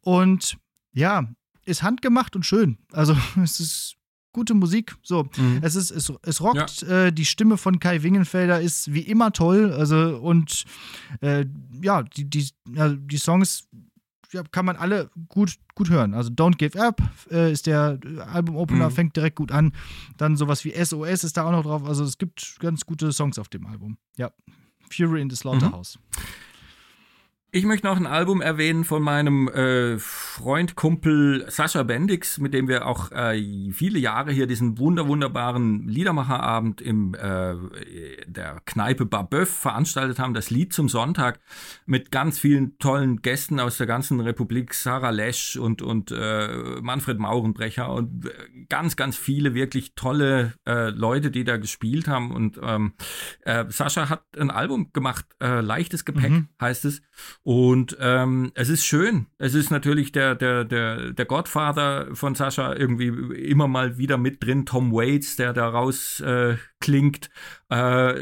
[0.00, 0.58] Und
[0.92, 1.26] ja,
[1.64, 2.78] ist handgemacht und schön.
[2.92, 3.96] Also es ist
[4.32, 4.96] gute Musik.
[5.02, 5.60] So, mhm.
[5.62, 6.82] es ist, es, es rockt.
[6.82, 7.06] Ja.
[7.06, 9.72] Äh, die Stimme von Kai Wingenfelder ist wie immer toll.
[9.72, 10.64] Also und
[11.20, 11.44] äh,
[11.82, 13.68] ja, die, die, also die Songs
[14.32, 16.14] ja, kann man alle gut, gut hören.
[16.14, 17.98] Also Don't Give Up äh, ist der
[18.32, 18.94] Album-Opener, mhm.
[18.94, 19.72] fängt direkt gut an.
[20.16, 21.84] Dann sowas wie SOS ist da auch noch drauf.
[21.84, 23.98] Also es gibt ganz gute Songs auf dem Album.
[24.16, 24.32] Ja,
[24.92, 25.96] Fury in the Slaughterhouse.
[25.96, 26.22] Mhm.
[27.54, 32.66] Ich möchte noch ein Album erwähnen von meinem äh, Freund, Kumpel Sascha Bendix, mit dem
[32.66, 37.56] wir auch äh, viele Jahre hier diesen wunder wunderbaren Liedermacherabend im äh,
[38.24, 40.32] der Kneipe Barbeuf veranstaltet haben.
[40.32, 41.40] Das Lied zum Sonntag
[41.84, 47.18] mit ganz vielen tollen Gästen aus der ganzen Republik, Sarah Lesch und und äh, Manfred
[47.18, 48.30] Maurenbrecher und äh,
[48.70, 52.34] ganz ganz viele wirklich tolle äh, Leute, die da gespielt haben.
[52.34, 52.94] Und ähm,
[53.42, 56.48] äh, Sascha hat ein Album gemacht, leichtes Gepäck mhm.
[56.58, 57.02] heißt es.
[57.42, 59.26] Und ähm, es ist schön.
[59.38, 64.44] Es ist natürlich der, der, der, der Godfather von Sascha irgendwie immer mal wieder mit
[64.44, 64.66] drin.
[64.66, 67.30] Tom Waits, der daraus äh, klingt.
[67.68, 68.14] Äh,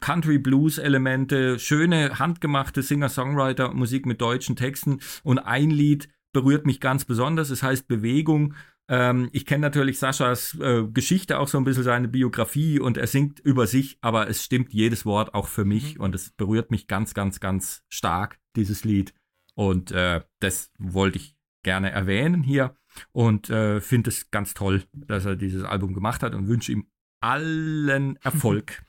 [0.00, 5.00] Country Blues Elemente, schöne handgemachte Singer-Songwriter, Musik mit deutschen Texten.
[5.22, 7.50] Und ein Lied berührt mich ganz besonders.
[7.50, 8.54] Es heißt Bewegung.
[8.88, 13.06] Ähm, ich kenne natürlich Saschas äh, Geschichte auch so ein bisschen, seine Biografie und er
[13.06, 16.04] singt über sich, aber es stimmt jedes Wort auch für mich mhm.
[16.04, 19.14] und es berührt mich ganz, ganz, ganz stark dieses Lied.
[19.54, 22.76] Und äh, das wollte ich gerne erwähnen hier
[23.12, 26.88] und äh, finde es ganz toll, dass er dieses Album gemacht hat und wünsche ihm
[27.20, 28.82] allen Erfolg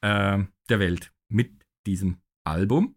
[0.00, 2.96] äh, der Welt mit diesem Album.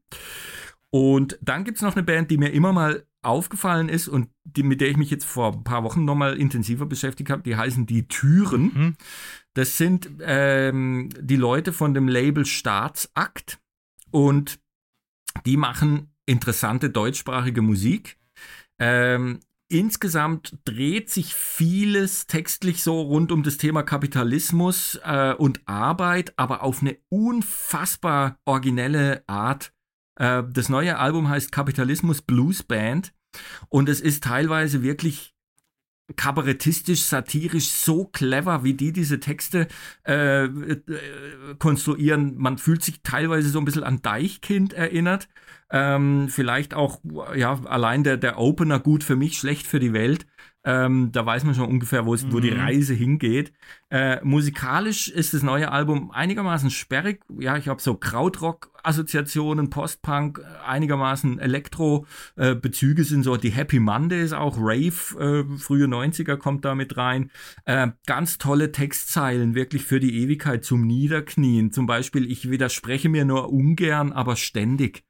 [0.89, 4.63] Und dann gibt es noch eine Band, die mir immer mal aufgefallen ist und die,
[4.63, 7.85] mit der ich mich jetzt vor ein paar Wochen nochmal intensiver beschäftigt habe, die heißen
[7.85, 8.61] Die Türen.
[8.73, 8.95] Mhm.
[9.53, 13.59] Das sind ähm, die Leute von dem Label Staatsakt
[14.11, 14.59] und
[15.45, 18.17] die machen interessante deutschsprachige Musik.
[18.79, 19.39] Ähm,
[19.69, 26.63] insgesamt dreht sich vieles textlich so rund um das Thema Kapitalismus äh, und Arbeit, aber
[26.63, 29.73] auf eine unfassbar originelle Art.
[30.15, 33.13] Äh, das neue Album heißt Kapitalismus Blues Band
[33.69, 35.35] und es ist teilweise wirklich
[36.15, 39.67] kabarettistisch, satirisch, so clever, wie die diese Texte
[40.05, 40.81] äh, äh,
[41.59, 42.35] konstruieren.
[42.37, 45.27] Man fühlt sich teilweise so ein bisschen an Deichkind erinnert.
[45.69, 47.01] Ähm, vielleicht auch,
[47.35, 50.25] ja, allein der, der Opener gut für mich, schlecht für die Welt.
[50.67, 52.33] Ähm, da weiß man schon ungefähr, wo, mhm.
[52.33, 52.59] wo die mhm.
[52.59, 53.53] Reise hingeht.
[53.89, 57.21] Äh, musikalisch ist das neue Album einigermaßen sperrig.
[57.39, 63.37] Ja, ich habe so Krautrock-Assoziationen, Postpunk, einigermaßen Elektro-Bezüge äh, sind so.
[63.37, 67.31] Die Happy Mondays, auch Rave, äh, frühe 90er kommt da mit rein.
[67.63, 71.71] Äh, ganz tolle Textzeilen, wirklich für die Ewigkeit zum Niederknien.
[71.71, 75.06] Zum Beispiel, ich widerspreche mir nur ungern, aber ständig.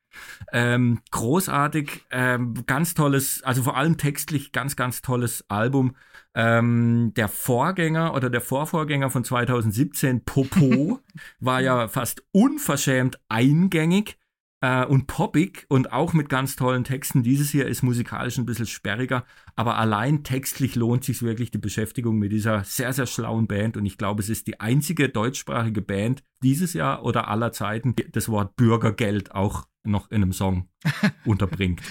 [0.52, 5.96] Ähm, großartig, ähm, ganz tolles, also vor allem textlich ganz, ganz tolles Album.
[6.36, 11.00] Ähm, der Vorgänger oder der Vorvorgänger von 2017, Popo,
[11.40, 14.18] war ja fast unverschämt eingängig
[14.62, 17.24] äh, und poppig und auch mit ganz tollen Texten.
[17.24, 19.26] Dieses hier ist musikalisch ein bisschen sperriger,
[19.56, 23.86] aber allein textlich lohnt sich wirklich die Beschäftigung mit dieser sehr, sehr schlauen Band und
[23.86, 28.30] ich glaube, es ist die einzige deutschsprachige Band dieses Jahr oder aller Zeiten, die das
[28.30, 30.70] Wort Bürgergeld auch noch in einem Song
[31.26, 31.82] unterbringt.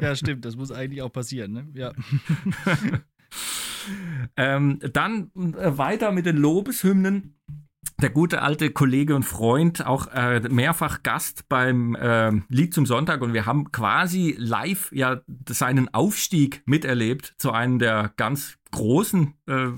[0.00, 1.68] ja, stimmt, das muss eigentlich auch passieren, ne?
[1.74, 1.92] Ja.
[4.36, 7.38] ähm, dann äh, weiter mit den Lobeshymnen
[8.00, 13.22] der gute alte Kollege und Freund, auch äh, mehrfach Gast beim äh, Lied zum Sonntag
[13.22, 19.68] und wir haben quasi live ja seinen Aufstieg miterlebt zu einem der ganz großen äh,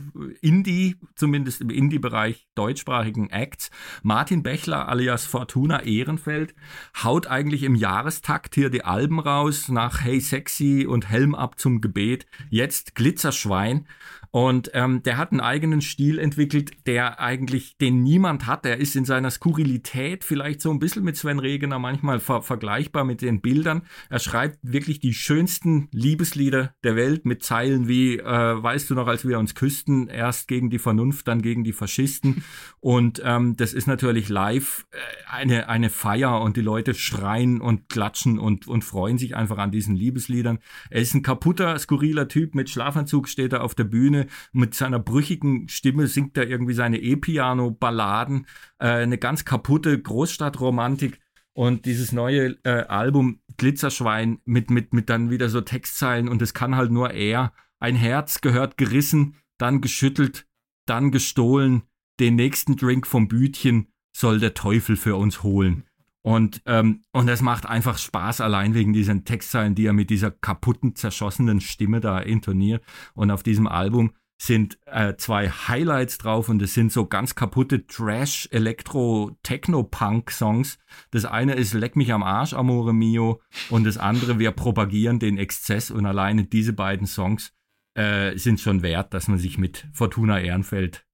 [0.41, 3.71] Indie, zumindest im Indie-Bereich deutschsprachigen Acts.
[4.03, 6.55] Martin Bechler alias Fortuna Ehrenfeld
[7.03, 11.81] haut eigentlich im Jahrestakt hier die Alben raus nach Hey Sexy und Helm ab zum
[11.81, 12.27] Gebet.
[12.51, 13.87] Jetzt Glitzerschwein.
[14.35, 18.65] Und ähm, der hat einen eigenen Stil entwickelt, der eigentlich den niemand hat.
[18.65, 23.05] Der ist in seiner Skurrilität vielleicht so ein bisschen mit Sven Regener manchmal ver vergleichbar
[23.05, 23.83] mit den Bildern.
[24.11, 29.07] Er schreibt wirklich die schönsten Liebeslieder der Welt mit Zeilen wie, äh, weißt du noch,
[29.07, 32.43] als wir uns küssten, erst gegen die Vernunft, dann gegen die Faschisten.
[32.81, 34.97] Und ähm, das ist natürlich live äh,
[35.31, 39.71] eine, eine Feier und die Leute schreien und klatschen und, und freuen sich einfach an
[39.71, 40.59] diesen Liebesliedern.
[40.91, 44.99] Er ist ein kaputter, skurriler Typ mit Schlafanzug, steht er auf der Bühne mit seiner
[44.99, 48.47] brüchigen Stimme singt er irgendwie seine E-Piano-Balladen,
[48.79, 51.21] äh, eine ganz kaputte Großstadtromantik.
[51.57, 56.53] Und dieses neue äh, Album Glitzerschwein mit, mit, mit dann wieder so Textzeilen und es
[56.53, 57.53] kann halt nur er.
[57.79, 60.47] Ein Herz gehört gerissen, dann geschüttelt,
[60.87, 61.83] dann gestohlen.
[62.21, 65.85] Den nächsten Drink vom Bütchen soll der Teufel für uns holen.
[66.25, 70.31] Und, ähm, und es macht einfach Spaß, allein wegen diesen Textzeilen, die er mit dieser
[70.31, 72.83] kaputten, zerschossenen Stimme da intoniert.
[73.13, 77.87] Und auf diesem Album sind äh, zwei Highlights drauf und es sind so ganz kaputte
[77.87, 80.79] Trash, Elektro, Techno-Punk-Songs.
[81.11, 85.37] Das eine ist Leck mich am Arsch, Amore Mio, und das andere, wir propagieren den
[85.37, 87.53] Exzess und alleine diese beiden Songs
[87.95, 91.07] äh, sind schon wert, dass man sich mit Fortuna Ehrenfeld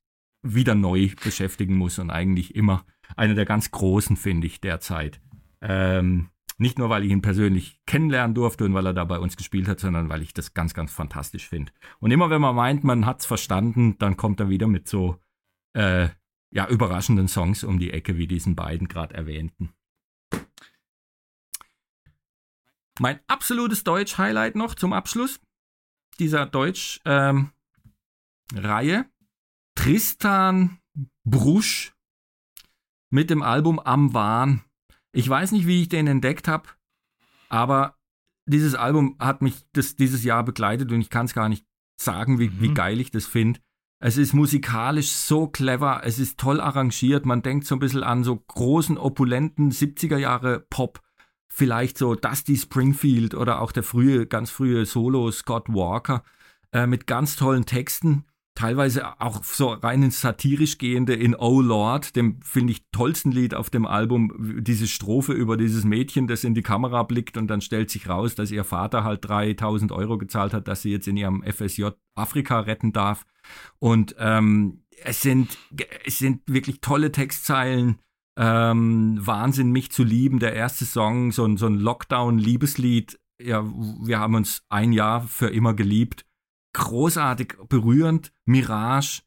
[0.42, 5.20] wieder neu beschäftigen muss und eigentlich immer einer der ganz großen, finde ich, derzeit.
[5.60, 9.36] Ähm, nicht nur, weil ich ihn persönlich kennenlernen durfte und weil er da bei uns
[9.36, 11.72] gespielt hat, sondern weil ich das ganz, ganz fantastisch finde.
[12.00, 15.18] Und immer wenn man meint, man hat es verstanden, dann kommt er wieder mit so
[15.72, 16.10] äh,
[16.50, 19.72] ja, überraschenden Songs um die Ecke, wie diesen beiden gerade erwähnten.
[22.98, 25.40] Mein absolutes Deutsch-Highlight noch zum Abschluss
[26.18, 27.46] dieser Deutsch-Reihe.
[28.54, 29.04] Ähm,
[29.74, 30.78] Tristan
[31.24, 31.94] Brusch
[33.10, 34.62] mit dem Album Am Wahn.
[35.12, 36.68] Ich weiß nicht, wie ich den entdeckt habe,
[37.48, 37.96] aber
[38.46, 41.66] dieses Album hat mich das, dieses Jahr begleitet und ich kann es gar nicht
[42.00, 42.60] sagen, wie, mhm.
[42.60, 43.60] wie geil ich das finde.
[44.02, 47.26] Es ist musikalisch so clever, es ist toll arrangiert.
[47.26, 51.02] Man denkt so ein bisschen an so großen, opulenten 70er Jahre Pop.
[51.52, 56.22] Vielleicht so Dusty Springfield oder auch der frühe, ganz frühe Solo Scott Walker
[56.72, 58.24] äh, mit ganz tollen Texten
[58.60, 63.54] teilweise auch so rein ins satirisch gehende in Oh Lord, dem finde ich tollsten Lied
[63.54, 67.62] auf dem Album, diese Strophe über dieses Mädchen, das in die Kamera blickt und dann
[67.62, 71.16] stellt sich raus, dass ihr Vater halt 3000 Euro gezahlt hat, dass sie jetzt in
[71.16, 73.24] ihrem FSJ Afrika retten darf.
[73.78, 75.56] Und ähm, es sind,
[76.04, 77.98] es sind wirklich tolle Textzeilen.
[78.38, 83.18] Ähm, Wahnsinn, mich zu lieben, der erste Song, so ein, so ein Lockdown-Liebeslied.
[83.42, 86.26] Ja, wir haben uns ein Jahr für immer geliebt
[86.72, 88.32] großartig berührend.
[88.44, 89.22] Mirage,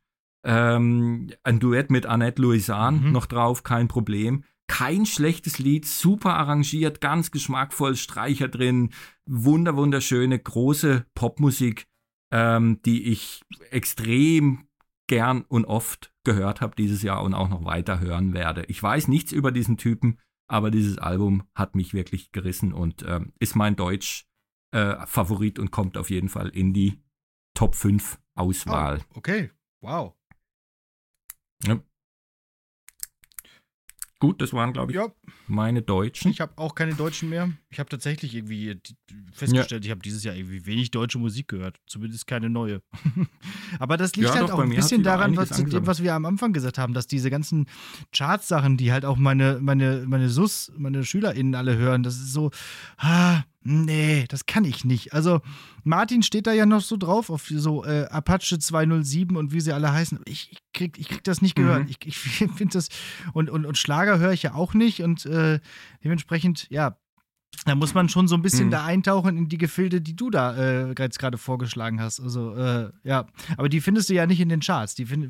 [0.45, 3.11] ähm, ein Duett mit Annette Louisanne mhm.
[3.11, 4.44] noch drauf, kein Problem.
[4.68, 8.91] Kein schlechtes Lied, super arrangiert, ganz geschmackvoll, Streicher drin,
[9.26, 11.86] wunder, wunderschöne, große Popmusik,
[12.32, 13.41] ähm, die ich
[13.72, 14.68] extrem
[15.07, 18.64] gern und oft gehört habe dieses Jahr und auch noch weiter hören werde.
[18.68, 20.18] Ich weiß nichts über diesen Typen,
[20.48, 24.26] aber dieses Album hat mich wirklich gerissen und ähm, ist mein Deutsch
[24.72, 27.03] äh, Favorit und kommt auf jeden Fall in die
[27.54, 29.02] Top 5 Auswahl.
[29.14, 29.52] Oh, okay,
[29.82, 30.14] wow.
[31.66, 31.80] Ja.
[34.24, 35.12] Gut, das waren, glaube ich, ja.
[35.48, 36.32] meine Deutschen.
[36.32, 37.52] Ich habe auch keine Deutschen mehr.
[37.70, 38.80] Ich habe tatsächlich irgendwie
[39.34, 39.88] festgestellt, ja.
[39.88, 41.78] ich habe dieses Jahr irgendwie wenig deutsche Musik gehört.
[41.88, 42.82] Zumindest keine neue.
[43.80, 46.26] Aber das liegt ja, halt doch, auch ein bisschen daran, was, dem, was wir am
[46.26, 47.68] Anfang gesagt haben, dass diese ganzen
[48.16, 52.52] Chartsachen, die halt auch meine, meine, meine SUS, meine SchülerInnen alle hören, das ist so,
[53.00, 55.14] ah, Nee, das kann ich nicht.
[55.14, 55.41] Also,
[55.84, 59.73] Martin steht da ja noch so drauf, auf so äh, Apache 207 und wie sie
[59.73, 60.19] alle heißen.
[60.26, 61.84] Ich, ich, krieg, ich krieg das nicht gehört.
[61.84, 61.90] Mhm.
[61.90, 62.18] Ich, ich
[62.56, 62.90] finde das.
[63.34, 65.02] Und, und, und Schlager höre ich ja auch nicht.
[65.02, 65.60] Und äh,
[66.03, 66.98] dementsprechend, ja,
[67.65, 68.72] da muss man schon so ein bisschen mhm.
[68.72, 72.19] da eintauchen in die Gefilde, die du da äh, jetzt gerade vorgeschlagen hast.
[72.19, 73.27] Also, äh, ja.
[73.56, 74.95] Aber die findest du ja nicht in den Charts.
[74.95, 75.30] Die find,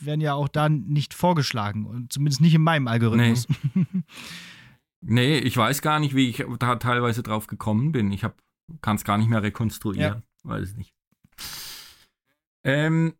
[0.00, 1.84] werden ja auch da nicht vorgeschlagen.
[1.84, 3.46] Und zumindest nicht in meinem Algorithmus.
[3.74, 3.84] Nee.
[5.02, 8.12] Nee, ich weiß gar nicht, wie ich da teilweise drauf gekommen bin.
[8.12, 8.24] Ich
[8.80, 10.22] kann es gar nicht mehr rekonstruieren.
[10.44, 10.50] Ja.
[10.50, 10.94] Weiß nicht.
[12.64, 13.14] Ähm,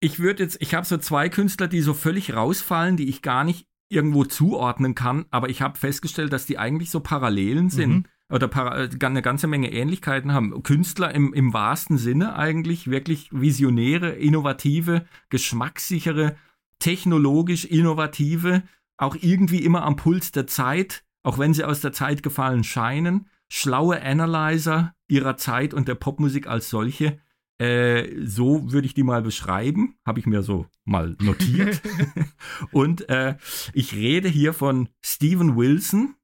[0.00, 3.44] ich würde jetzt, ich habe so zwei Künstler, die so völlig rausfallen, die ich gar
[3.44, 7.90] nicht irgendwo zuordnen kann, aber ich habe festgestellt, dass die eigentlich so Parallelen sind.
[7.90, 8.04] Mhm.
[8.30, 10.62] Oder äh, eine ganze Menge Ähnlichkeiten haben.
[10.62, 16.36] Künstler im, im wahrsten Sinne eigentlich, wirklich visionäre, innovative, geschmackssichere,
[16.78, 18.62] technologisch innovative,
[18.98, 23.28] auch irgendwie immer am Puls der Zeit, auch wenn sie aus der Zeit gefallen scheinen,
[23.50, 27.20] schlaue Analyzer ihrer Zeit und der Popmusik als solche.
[27.58, 31.82] Äh, so würde ich die mal beschreiben, habe ich mir so mal notiert.
[32.72, 33.36] und äh,
[33.74, 36.14] ich rede hier von Steven Wilson,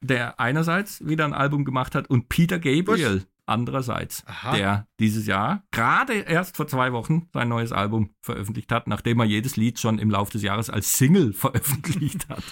[0.00, 3.28] der einerseits wieder ein Album gemacht hat, und Peter Gabriel Was?
[3.46, 4.56] andererseits, Aha.
[4.56, 9.26] der dieses Jahr gerade erst vor zwei Wochen sein neues Album veröffentlicht hat, nachdem er
[9.26, 12.42] jedes Lied schon im Laufe des Jahres als Single veröffentlicht hat.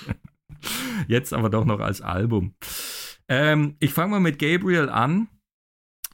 [1.08, 2.54] Jetzt aber doch noch als Album.
[3.28, 5.28] Ähm, ich fange mal mit Gabriel an.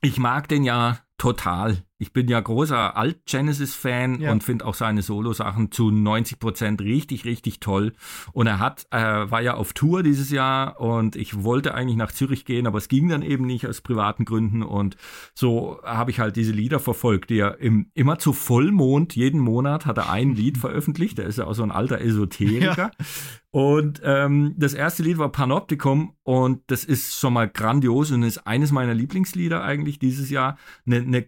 [0.02, 1.84] Ich mag den ja total.
[2.00, 4.30] Ich bin ja großer Alt-Genesis-Fan ja.
[4.30, 7.92] und finde auch seine Solo-Sachen zu 90 Prozent richtig, richtig toll.
[8.32, 12.12] Und er hat, äh, war ja auf Tour dieses Jahr und ich wollte eigentlich nach
[12.12, 14.62] Zürich gehen, aber es ging dann eben nicht aus privaten Gründen.
[14.62, 14.96] Und
[15.34, 19.84] so habe ich halt diese Lieder verfolgt, die er im, immer zu Vollmond, jeden Monat
[19.84, 21.18] hat er ein Lied veröffentlicht.
[21.18, 22.76] Der ist ja auch so ein alter Esoteriker.
[22.76, 23.06] Ja.
[23.50, 28.46] Und ähm, das erste Lied war Panoptikum und das ist schon mal grandios und ist
[28.46, 30.58] eines meiner Lieblingslieder eigentlich dieses Jahr.
[30.86, 31.22] Eine, eine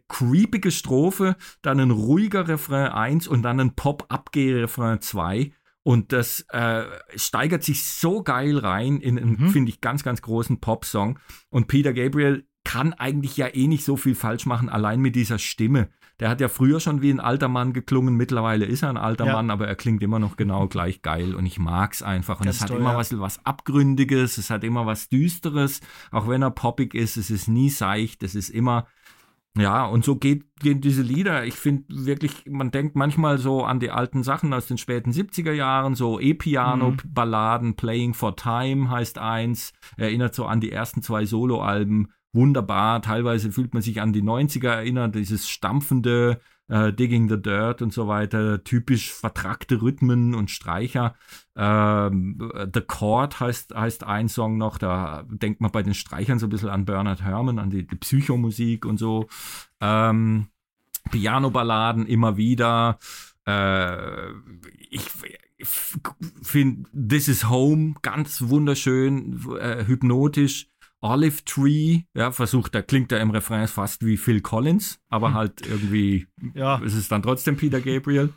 [0.61, 5.53] creepige Strophe, dann ein ruhiger Refrain 1 und dann ein Pop-Abgeh-Refrain 2.
[5.83, 6.85] Und das äh,
[7.17, 9.49] steigert sich so geil rein in einen, mhm.
[9.51, 11.19] finde ich, ganz, ganz großen Pop-Song.
[11.49, 15.39] Und Peter Gabriel kann eigentlich ja eh nicht so viel falsch machen, allein mit dieser
[15.39, 15.89] Stimme.
[16.21, 19.25] Der hat ja früher schon wie ein alter Mann geklungen, mittlerweile ist er ein alter
[19.25, 19.33] ja.
[19.33, 22.41] Mann, aber er klingt immer noch genau gleich geil und ich mag's einfach.
[22.41, 22.99] Und Ganz es hat toll, immer ja.
[22.99, 25.81] was, was Abgründiges, es hat immer was Düsteres,
[26.11, 28.87] auch wenn er poppig ist, es ist nie seicht, es ist immer,
[29.59, 31.45] ja, und so geht, gehen diese Lieder.
[31.45, 35.53] Ich finde wirklich, man denkt manchmal so an die alten Sachen aus den späten 70er
[35.53, 37.77] Jahren, so E-Piano-Balladen, mhm.
[37.77, 43.03] Playing for Time heißt eins, erinnert so an die ersten zwei Soloalben wunderbar.
[43.03, 46.41] Teilweise fühlt man sich an die 90er erinnert, dieses stampfende
[46.71, 51.15] äh, Digging the Dirt und so weiter, typisch vertrackte Rhythmen und Streicher.
[51.57, 56.47] Ähm, the Chord heißt, heißt ein Song noch, da denkt man bei den Streichern so
[56.47, 59.29] ein bisschen an Bernard Herrmann, an die, die Psychomusik und so.
[59.81, 60.47] Ähm,
[61.11, 62.99] Piano-Balladen immer wieder.
[63.47, 64.31] Äh,
[64.91, 65.03] ich,
[66.43, 70.70] finde This is Home ganz wunderschön, äh, hypnotisch.
[71.03, 75.35] Olive Tree, ja, versucht, da klingt er im Refrain fast wie Phil Collins, aber hm.
[75.35, 76.79] halt irgendwie ja.
[76.79, 78.33] ist es dann trotzdem Peter Gabriel.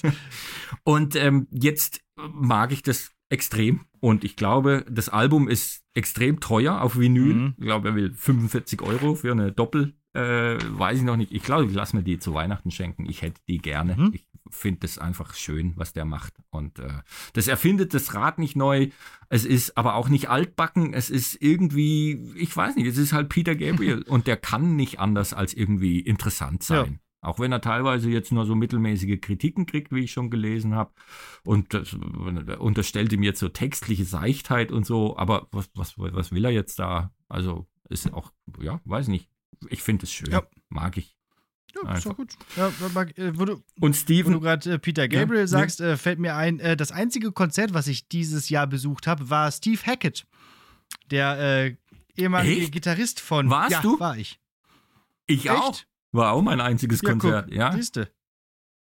[0.84, 6.80] und ähm, jetzt mag ich das extrem und ich glaube, das Album ist extrem teuer
[6.80, 7.34] auf Vinyl.
[7.34, 7.54] Mhm.
[7.56, 11.32] Ich glaube, er will 45 Euro für eine Doppel, äh, weiß ich noch nicht.
[11.32, 13.06] Ich glaube, ich lasse mir die zu Weihnachten schenken.
[13.08, 13.96] Ich hätte die gerne.
[13.96, 14.12] Mhm.
[14.14, 16.34] Ich finde es einfach schön, was der macht.
[16.50, 17.02] Und äh,
[17.34, 18.88] das erfindet das Rad nicht neu.
[19.28, 20.94] Es ist aber auch nicht altbacken.
[20.94, 25.00] Es ist irgendwie, ich weiß nicht, es ist halt Peter Gabriel und der kann nicht
[25.00, 26.92] anders als irgendwie interessant sein.
[26.92, 27.28] Ja.
[27.28, 30.92] Auch wenn er teilweise jetzt nur so mittelmäßige Kritiken kriegt, wie ich schon gelesen habe.
[31.42, 35.16] Und das unterstellt ihm jetzt so textliche Seichtheit und so.
[35.16, 37.12] Aber was, was, was will er jetzt da?
[37.28, 39.28] Also ist auch, ja, weiß nicht.
[39.68, 40.30] Ich finde es schön.
[40.30, 40.42] Ja.
[40.68, 41.16] Mag ich.
[41.84, 42.34] Ja, ist doch gut.
[42.56, 45.96] Ja, äh, wo du, und Steven, wo du gerade äh, Peter Gabriel ja, sagst, äh,
[45.96, 49.80] fällt mir ein, äh, das einzige Konzert, was ich dieses Jahr besucht habe, war Steve
[49.84, 50.26] Hackett,
[51.10, 51.76] der äh,
[52.16, 52.72] ehemalige Echt?
[52.72, 53.50] Gitarrist von.
[53.50, 54.00] Warst ja, du?
[54.00, 54.40] War ich.
[55.26, 55.50] Ich Echt?
[55.50, 55.78] auch.
[56.12, 57.72] War auch mein einziges ja, Konzert, guck, ja.
[57.72, 58.10] Siehste.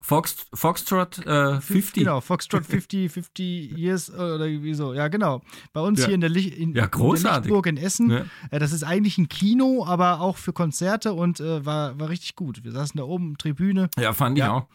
[0.05, 1.95] Fox, Foxtrot äh, 50.
[1.95, 4.93] Genau, Foxtrot 50, 50 Years oder wie so.
[4.93, 5.41] Ja, genau.
[5.73, 6.07] Bei uns ja.
[6.07, 7.51] hier in der, Lich in, ja, großartig.
[7.51, 8.11] In, in Essen.
[8.11, 8.27] Ja.
[8.51, 12.37] Äh, das ist eigentlich ein Kino, aber auch für Konzerte und äh, war, war richtig
[12.37, 12.63] gut.
[12.65, 13.89] Wir saßen da oben, Tribüne.
[13.99, 14.67] Ja, fand ich auch.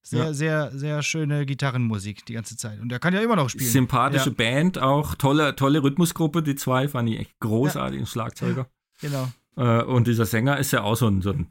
[0.00, 0.32] Sehr, ja.
[0.32, 2.80] sehr, sehr schöne Gitarrenmusik die ganze Zeit.
[2.80, 3.68] Und er kann ja immer noch spielen.
[3.68, 4.34] Sympathische ja.
[4.34, 8.06] Band auch, tolle, tolle Rhythmusgruppe, die zwei, fand ich echt großartig, ja.
[8.06, 8.66] Schlagzeuger.
[9.02, 9.28] Genau.
[9.56, 11.48] Äh, und dieser Sänger ist ja auch so ein, so ein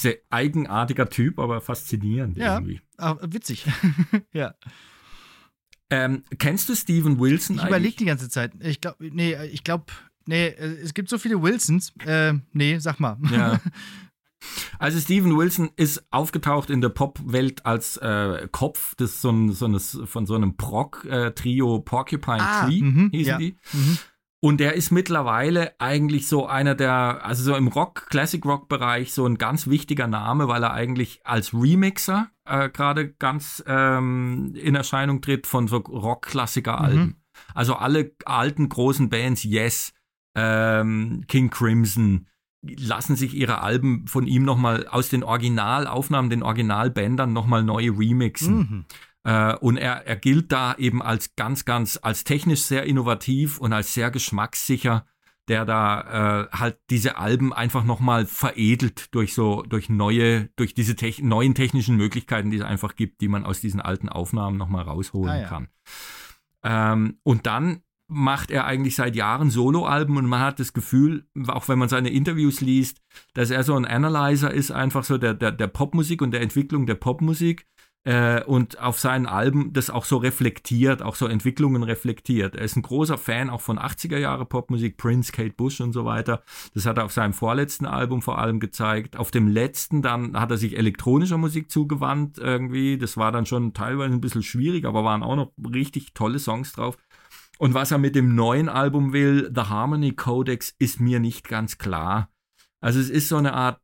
[0.00, 2.80] sehr eigenartiger Typ, aber faszinierend ja, irgendwie.
[2.96, 3.66] Ah, witzig.
[4.32, 4.54] ja.
[5.90, 7.56] Ähm, kennst du Steven Wilson?
[7.56, 8.52] Ich überlege die ganze Zeit.
[8.60, 9.86] Ich glaube, nee, ich glaube,
[10.26, 11.92] nee, es gibt so viele Wilsons.
[12.04, 13.18] Äh, nee, sag mal.
[13.30, 13.60] Ja.
[14.78, 19.98] Also Steven Wilson ist aufgetaucht in der Popwelt als äh, Kopf des so so eines,
[20.04, 23.38] von so einem Prog-Trio Porcupine ah, Tree, mh, hießen ja.
[23.38, 23.56] die.
[23.72, 23.98] Mhm.
[24.40, 29.12] Und er ist mittlerweile eigentlich so einer der, also so im Rock, Classic Rock Bereich
[29.12, 34.76] so ein ganz wichtiger Name, weil er eigentlich als Remixer äh, gerade ganz ähm, in
[34.76, 37.00] Erscheinung tritt von so Rock-Klassiker-Alben.
[37.00, 37.16] Mhm.
[37.54, 39.92] Also alle alten großen Bands, Yes,
[40.36, 42.28] ähm, King Crimson,
[42.62, 48.56] lassen sich ihre Alben von ihm nochmal aus den Originalaufnahmen, den Originalbändern nochmal neu remixen.
[48.56, 48.84] Mhm.
[49.28, 53.74] Äh, und er, er gilt da eben als ganz, ganz, als technisch sehr innovativ und
[53.74, 55.04] als sehr geschmackssicher,
[55.48, 60.96] der da äh, halt diese Alben einfach nochmal veredelt durch so, durch neue, durch diese
[60.96, 64.84] te neuen technischen Möglichkeiten, die es einfach gibt, die man aus diesen alten Aufnahmen nochmal
[64.84, 65.48] rausholen ah, ja.
[65.48, 65.68] kann.
[66.62, 71.68] Ähm, und dann macht er eigentlich seit Jahren Soloalben und man hat das Gefühl, auch
[71.68, 73.02] wenn man seine Interviews liest,
[73.34, 76.86] dass er so ein Analyzer ist, einfach so der, der, der Popmusik und der Entwicklung
[76.86, 77.66] der Popmusik
[78.04, 82.54] äh, und auf seinen Alben das auch so reflektiert, auch so Entwicklungen reflektiert.
[82.54, 86.04] Er ist ein großer Fan auch von 80er Jahre Popmusik, Prince, Kate Bush und so
[86.04, 86.42] weiter.
[86.74, 89.16] Das hat er auf seinem vorletzten Album vor allem gezeigt.
[89.16, 92.98] Auf dem letzten dann hat er sich elektronischer Musik zugewandt irgendwie.
[92.98, 96.72] Das war dann schon teilweise ein bisschen schwierig, aber waren auch noch richtig tolle Songs
[96.72, 96.96] drauf.
[97.58, 101.76] Und was er mit dem neuen Album will, The Harmony Codex, ist mir nicht ganz
[101.76, 102.30] klar.
[102.80, 103.80] Also es ist so eine Art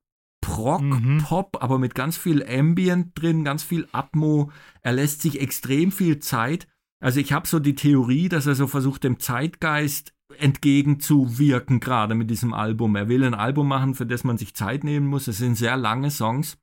[0.55, 1.19] Prog, mhm.
[1.19, 4.53] Pop, aber mit ganz viel Ambient drin, ganz viel Atmo.
[4.83, 6.69] Er lässt sich extrem viel Zeit.
[7.01, 12.31] Also ich habe so die Theorie, dass er so versucht, dem Zeitgeist entgegenzuwirken, gerade mit
[12.31, 12.95] diesem Album.
[12.95, 15.27] Er will ein Album machen, für das man sich Zeit nehmen muss.
[15.27, 16.57] Es sind sehr lange Songs.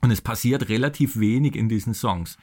[0.00, 2.36] Und es passiert relativ wenig in diesen Songs.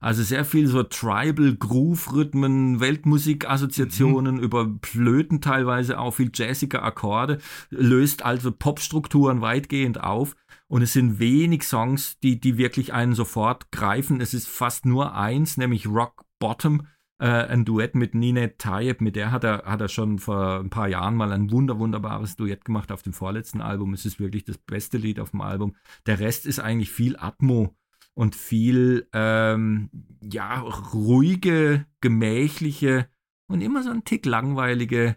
[0.00, 4.42] Also sehr viel so Tribal Groove-Rhythmen, Weltmusik-Assoziationen mhm.
[4.42, 7.38] über Flöten teilweise auch viel jazzige Akkorde,
[7.70, 10.36] löst also Popstrukturen weitgehend auf.
[10.68, 14.20] Und es sind wenig Songs, die, die wirklich einen sofort greifen.
[14.20, 16.86] Es ist fast nur eins, nämlich Rock Bottom,
[17.18, 20.70] äh, ein Duett mit Nine Tayeb, mit der hat er, hat er schon vor ein
[20.70, 23.94] paar Jahren mal ein wunder, wunderbares Duett gemacht auf dem vorletzten Album.
[23.94, 25.76] Es ist wirklich das beste Lied auf dem Album.
[26.06, 27.74] Der Rest ist eigentlich viel Atmo
[28.14, 29.90] und viel, ähm,
[30.22, 33.08] ja, ruhige, gemächliche
[33.48, 35.16] und immer so ein Tick langweilige,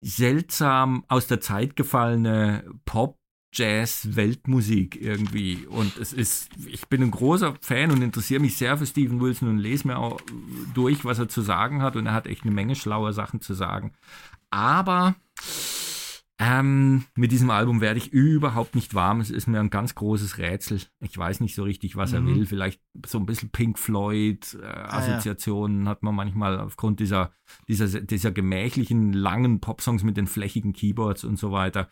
[0.00, 3.18] seltsam aus der Zeit gefallene Pop
[3.56, 5.66] Jazz, Weltmusik irgendwie.
[5.66, 9.48] Und es ist, ich bin ein großer Fan und interessiere mich sehr für Steven Wilson
[9.48, 10.20] und lese mir auch
[10.74, 11.96] durch, was er zu sagen hat.
[11.96, 13.92] Und er hat echt eine Menge schlauer Sachen zu sagen.
[14.50, 15.14] Aber
[16.38, 19.20] ähm, mit diesem Album werde ich überhaupt nicht warm.
[19.20, 20.82] Es ist mir ein ganz großes Rätsel.
[21.00, 22.16] Ich weiß nicht so richtig, was mhm.
[22.16, 22.46] er will.
[22.46, 25.86] Vielleicht so ein bisschen Pink Floyd äh, ah, ja.
[25.86, 27.32] hat man manchmal aufgrund dieser,
[27.68, 31.88] dieser, dieser gemächlichen, langen Popsongs mit den flächigen Keyboards und so weiter.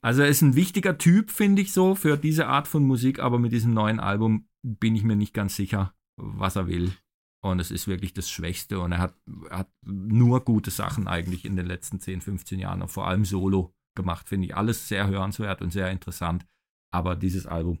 [0.00, 3.18] Also er ist ein wichtiger Typ, finde ich so, für diese Art von Musik.
[3.18, 6.92] Aber mit diesem neuen Album bin ich mir nicht ganz sicher, was er will.
[7.40, 8.78] Und es ist wirklich das Schwächste.
[8.78, 9.14] Und er hat,
[9.50, 13.74] er hat nur gute Sachen eigentlich in den letzten 10, 15 Jahren, vor allem Solo
[13.98, 14.56] gemacht, finde ich.
[14.56, 16.46] Alles sehr hörenswert und sehr interessant.
[16.90, 17.80] Aber dieses Album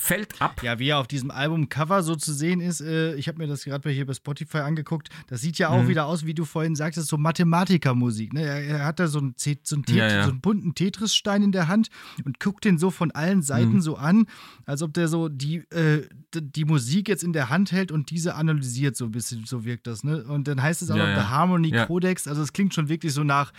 [0.00, 0.62] fällt ab.
[0.62, 3.64] Ja, wie er auf diesem Albumcover so zu sehen ist, äh, ich habe mir das
[3.64, 5.88] gerade hier bei Spotify angeguckt, das sieht ja auch mhm.
[5.88, 8.32] wieder aus, wie du vorhin sagtest, so Mathematikermusik.
[8.32, 8.42] Ne?
[8.42, 10.24] Er, er, hat da so einen, so einen, ja, ja.
[10.24, 11.90] so einen bunten Tetris-Stein in der Hand
[12.24, 13.80] und guckt den so von allen Seiten mhm.
[13.82, 14.26] so an,
[14.64, 18.36] als ob der so die, äh, die Musik jetzt in der Hand hält und diese
[18.36, 20.02] analysiert, so ein bisschen, so wirkt das.
[20.02, 20.24] Ne?
[20.24, 23.12] Und dann heißt es auch ja, noch der Harmony Codex, also es klingt schon wirklich
[23.12, 23.52] so nach,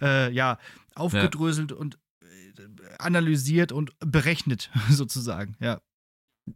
[0.00, 0.56] ja, äh,
[0.94, 1.98] aufgedröselt und äh,
[2.98, 5.80] analysiert und berechnet sozusagen, ja.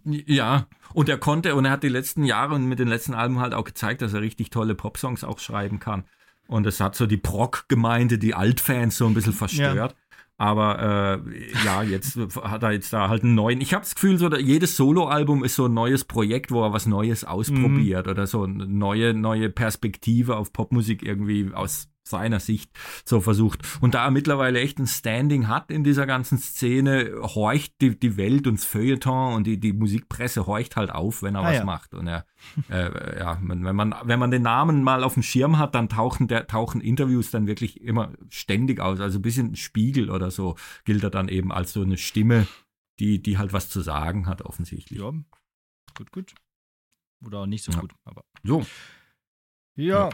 [0.04, 3.40] Ja, und er konnte, und er hat die letzten Jahre und mit den letzten Alben
[3.40, 6.04] halt auch gezeigt, dass er richtig tolle Popsongs auch schreiben kann.
[6.46, 9.76] Und es hat so die Prog-Gemeinde, die Altfans so ein bisschen verstört.
[9.76, 10.16] Ja.
[10.40, 13.60] Aber äh, ja, jetzt hat er jetzt da halt einen neuen.
[13.60, 16.86] Ich habe das Gefühl, so jedes Soloalbum ist so ein neues Projekt, wo er was
[16.86, 18.12] Neues ausprobiert mhm.
[18.12, 22.70] oder so eine neue, neue Perspektive auf Popmusik irgendwie aus seiner Sicht
[23.04, 23.62] so versucht.
[23.80, 28.16] Und da er mittlerweile echt ein Standing hat in dieser ganzen Szene, horcht die, die
[28.16, 31.56] Welt und das Feuilleton und die, die Musikpresse horcht halt auf, wenn er ah, was
[31.56, 31.64] ja.
[31.64, 31.94] macht.
[31.94, 32.26] Und er,
[32.68, 36.28] äh, ja, wenn man, wenn man den Namen mal auf dem Schirm hat, dann tauchen,
[36.28, 39.00] der, tauchen Interviews dann wirklich immer ständig aus.
[39.00, 42.46] Also ein bisschen Spiegel oder so gilt er dann eben als so eine Stimme,
[42.98, 45.00] die, die halt was zu sagen hat, offensichtlich.
[45.00, 45.12] Ja,
[45.96, 46.34] gut, gut.
[47.24, 47.80] Oder auch nicht so ja.
[47.80, 48.24] gut, aber.
[48.42, 48.66] So.
[49.76, 50.08] Ja.
[50.08, 50.10] ja.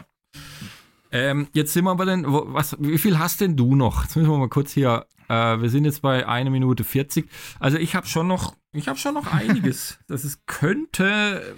[1.11, 4.03] Ähm, jetzt sind wir aber denn, was, wie viel hast denn du noch?
[4.03, 7.29] Jetzt müssen wir mal kurz hier, äh, wir sind jetzt bei 1 Minute 40.
[7.59, 9.99] Also ich habe schon noch, ich habe schon noch einiges.
[10.07, 11.55] das ist, könnte,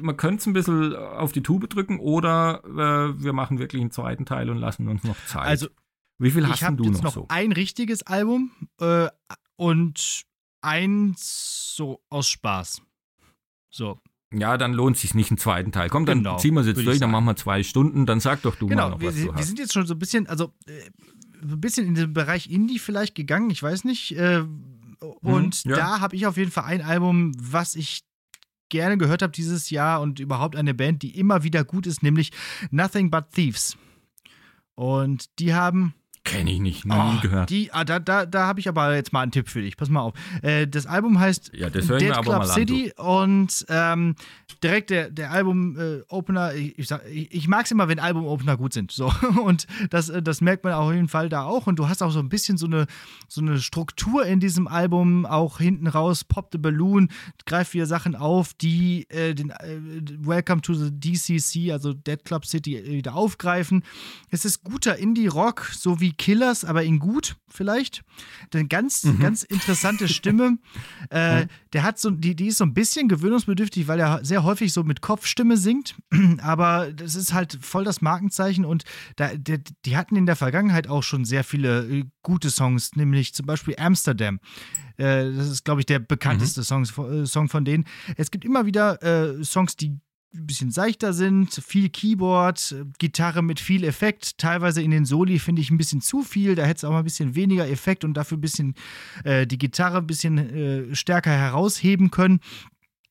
[0.00, 3.90] man könnte es ein bisschen auf die Tube drücken oder äh, wir machen wirklich einen
[3.90, 5.46] zweiten Teil und lassen uns noch Zeit.
[5.46, 5.68] Also,
[6.18, 7.26] wie viel hast du noch, noch so?
[7.28, 9.08] Ein richtiges Album äh,
[9.56, 10.24] und
[10.60, 12.82] eins so aus Spaß.
[13.70, 13.98] So,
[14.32, 15.88] ja, dann lohnt es sich nicht einen zweiten Teil.
[15.88, 18.42] Komm, dann genau, ziehen wir es jetzt durch, dann machen wir zwei Stunden, dann sag
[18.42, 19.38] doch du genau, mal noch, was wir, du hast.
[19.38, 20.90] Wir sind jetzt schon so ein bisschen, also äh,
[21.42, 24.16] ein bisschen in den Bereich Indie vielleicht gegangen, ich weiß nicht.
[24.16, 24.44] Äh,
[25.00, 25.76] und mhm, ja.
[25.76, 28.04] da habe ich auf jeden Fall ein Album, was ich
[28.68, 32.32] gerne gehört habe dieses Jahr und überhaupt eine Band, die immer wieder gut ist, nämlich
[32.70, 33.76] Nothing But Thieves.
[34.74, 35.94] Und die haben
[36.32, 37.50] Kenne ich nicht, noch oh, nie gehört.
[37.50, 39.76] Die, ah, da da, da habe ich aber jetzt mal einen Tipp für dich.
[39.76, 40.14] Pass mal auf.
[40.42, 44.14] Äh, das Album heißt ja, das Dead Club City und ähm,
[44.62, 48.92] direkt der, der Album-Opener, ich, ich, ich mag es immer, wenn Album-Opener gut sind.
[48.92, 49.12] So.
[49.44, 51.66] Und das, äh, das merkt man auf jeden Fall da auch.
[51.66, 52.86] Und du hast auch so ein bisschen so eine,
[53.28, 57.08] so eine Struktur in diesem Album, auch hinten raus, Pop the Balloon,
[57.46, 59.78] greift wieder Sachen auf, die äh, den äh,
[60.20, 63.82] Welcome to the DCC, also Dead Club City, äh, wieder aufgreifen.
[64.30, 68.04] Es ist guter Indie-Rock, so wie Killers, aber in gut vielleicht.
[68.52, 69.18] Denn ganz, mhm.
[69.18, 70.58] ganz interessante Stimme.
[71.10, 74.72] äh, der hat so, die, die ist so ein bisschen gewöhnungsbedürftig, weil er sehr häufig
[74.72, 75.96] so mit Kopfstimme singt.
[76.40, 78.84] aber das ist halt voll das Markenzeichen und
[79.16, 83.34] da, der, die hatten in der Vergangenheit auch schon sehr viele äh, gute Songs, nämlich
[83.34, 84.38] zum Beispiel Amsterdam.
[84.98, 86.84] Äh, das ist, glaube ich, der bekannteste mhm.
[86.86, 87.84] Song, äh, Song von denen.
[88.16, 89.98] Es gibt immer wieder Songs, die
[90.34, 94.38] ein bisschen seichter sind, viel Keyboard, Gitarre mit viel Effekt.
[94.38, 96.54] Teilweise in den Soli finde ich ein bisschen zu viel.
[96.54, 98.74] Da hätte es auch mal ein bisschen weniger Effekt und dafür ein bisschen
[99.24, 102.40] äh, die Gitarre ein bisschen äh, stärker herausheben können.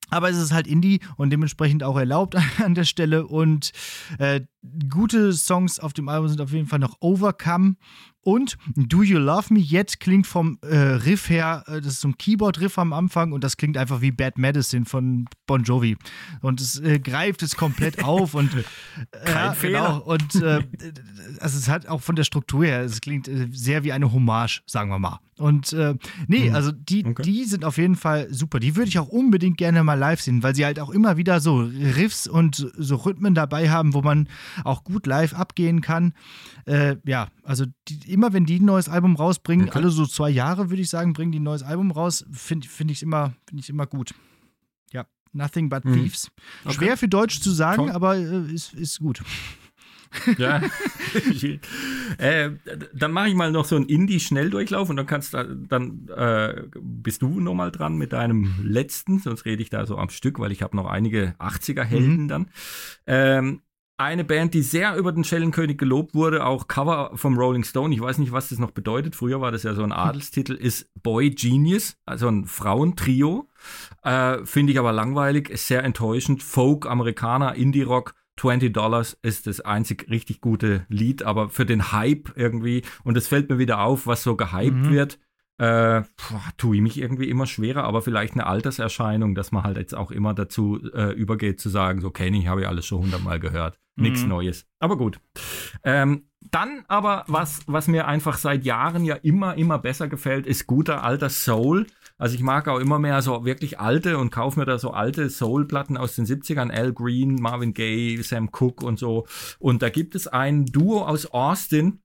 [0.09, 3.25] Aber es ist halt Indie und dementsprechend auch erlaubt an der Stelle.
[3.25, 3.71] Und
[4.19, 4.41] äh,
[4.89, 7.75] gute Songs auf dem Album sind auf jeden Fall noch Overcome
[8.23, 12.09] und Do You Love Me Yet klingt vom äh, Riff her, äh, das ist so
[12.09, 15.97] ein Keyboard-Riff am Anfang und das klingt einfach wie Bad Medicine von Bon Jovi.
[16.41, 18.63] Und es äh, greift es komplett auf und äh,
[19.25, 19.79] Kein Fehler.
[19.81, 19.99] Genau.
[19.99, 20.61] Und äh,
[21.39, 24.61] also es hat auch von der Struktur her, es klingt äh, sehr wie eine Hommage,
[24.67, 25.19] sagen wir mal.
[25.41, 25.95] Und äh,
[26.27, 26.55] nee, mhm.
[26.55, 27.23] also die, okay.
[27.23, 28.59] die sind auf jeden Fall super.
[28.59, 31.39] Die würde ich auch unbedingt gerne mal live sehen, weil sie halt auch immer wieder
[31.39, 34.29] so Riffs und so Rhythmen dabei haben, wo man
[34.63, 36.13] auch gut live abgehen kann.
[36.65, 39.77] Äh, ja, also die, immer wenn die ein neues Album rausbringen, okay.
[39.77, 42.91] alle so zwei Jahre, würde ich sagen, bringen die ein neues Album raus, finde find
[42.91, 44.13] ich immer, finde ich immer gut.
[44.91, 45.93] Ja, Nothing But mhm.
[45.93, 46.31] Thieves.
[46.65, 46.75] Okay.
[46.75, 47.91] Schwer für Deutsch zu sagen, Tom.
[47.91, 49.23] aber äh, ist, ist gut.
[50.37, 50.61] ja.
[52.17, 52.51] äh,
[52.93, 57.39] dann mache ich mal noch so einen Indie-Schnelldurchlauf und dann kannst dann äh, bist du
[57.39, 60.75] nochmal dran mit deinem letzten, sonst rede ich da so am Stück, weil ich habe
[60.75, 62.27] noch einige 80er-Helden mhm.
[62.27, 62.49] dann.
[63.07, 63.61] Ähm,
[63.97, 67.93] eine Band, die sehr über den Schellenkönig gelobt wurde, auch Cover vom Rolling Stone.
[67.93, 69.15] Ich weiß nicht, was das noch bedeutet.
[69.15, 73.49] Früher war das ja so ein Adelstitel, ist Boy Genius, also ein Frauentrio.
[74.03, 76.43] Äh, Finde ich aber langweilig, ist sehr enttäuschend.
[76.43, 78.15] Folk, Amerikaner, Indie-Rock.
[78.37, 83.27] 20 Dollars ist das einzig richtig gute Lied, aber für den Hype irgendwie, und es
[83.27, 84.89] fällt mir wieder auf, was so gehypt mhm.
[84.89, 85.19] wird,
[85.61, 86.01] äh,
[86.57, 90.09] tue ich mich irgendwie immer schwerer, aber vielleicht eine Alterserscheinung, dass man halt jetzt auch
[90.09, 93.77] immer dazu äh, übergeht zu sagen, so kenne ich, habe ich alles schon hundertmal gehört.
[93.95, 94.29] Nichts mhm.
[94.29, 94.65] Neues.
[94.79, 95.19] Aber gut.
[95.83, 100.65] Ähm, dann aber, was, was mir einfach seit Jahren ja immer, immer besser gefällt, ist
[100.65, 101.85] guter alter Soul.
[102.17, 105.29] Also ich mag auch immer mehr so wirklich alte und kaufe mir da so alte
[105.29, 109.27] Soul-Platten aus den 70ern, Al Green, Marvin Gaye, Sam Cooke und so.
[109.59, 111.99] Und da gibt es ein Duo aus Austin,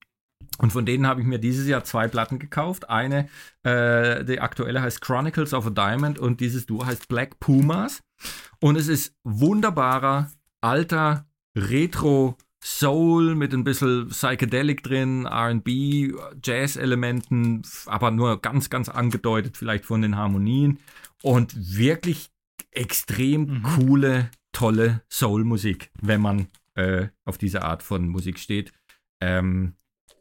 [0.59, 2.89] und von denen habe ich mir dieses Jahr zwei Platten gekauft.
[2.89, 3.29] Eine,
[3.63, 8.03] äh, die aktuelle heißt Chronicles of a Diamond und dieses Duo heißt Black Pumas.
[8.61, 10.31] Und es ist wunderbarer,
[10.63, 19.57] alter, Retro Soul mit ein bisschen Psychedelic drin, RB, Jazz-Elementen, aber nur ganz, ganz angedeutet
[19.57, 20.79] vielleicht von den Harmonien.
[21.23, 22.31] Und wirklich
[22.71, 23.63] extrem mhm.
[23.63, 28.73] coole, tolle Soul-Musik, wenn man äh, auf diese Art von Musik steht.
[29.21, 29.75] Ähm,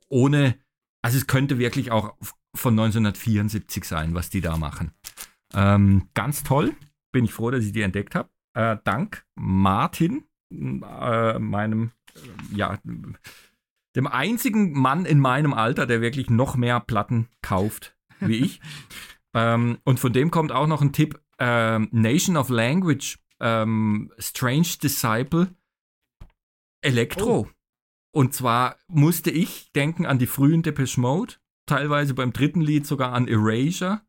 [0.09, 0.57] ohne,
[1.01, 2.15] also es könnte wirklich auch
[2.55, 4.91] von 1974 sein, was die da machen.
[5.53, 6.73] Ähm, ganz toll,
[7.11, 8.29] bin ich froh, dass ich die entdeckt habe.
[8.53, 12.79] Äh, dank Martin, äh, meinem, äh, ja,
[13.95, 18.61] dem einzigen Mann in meinem Alter, der wirklich noch mehr Platten kauft wie ich.
[19.33, 24.77] ähm, und von dem kommt auch noch ein Tipp: ähm, Nation of Language, ähm, Strange
[24.81, 25.53] Disciple,
[26.81, 27.39] Elektro.
[27.39, 27.47] Oh.
[28.15, 31.33] Und zwar musste ich denken an die frühen Depeche Mode,
[31.65, 34.03] teilweise beim dritten Lied sogar an Erasure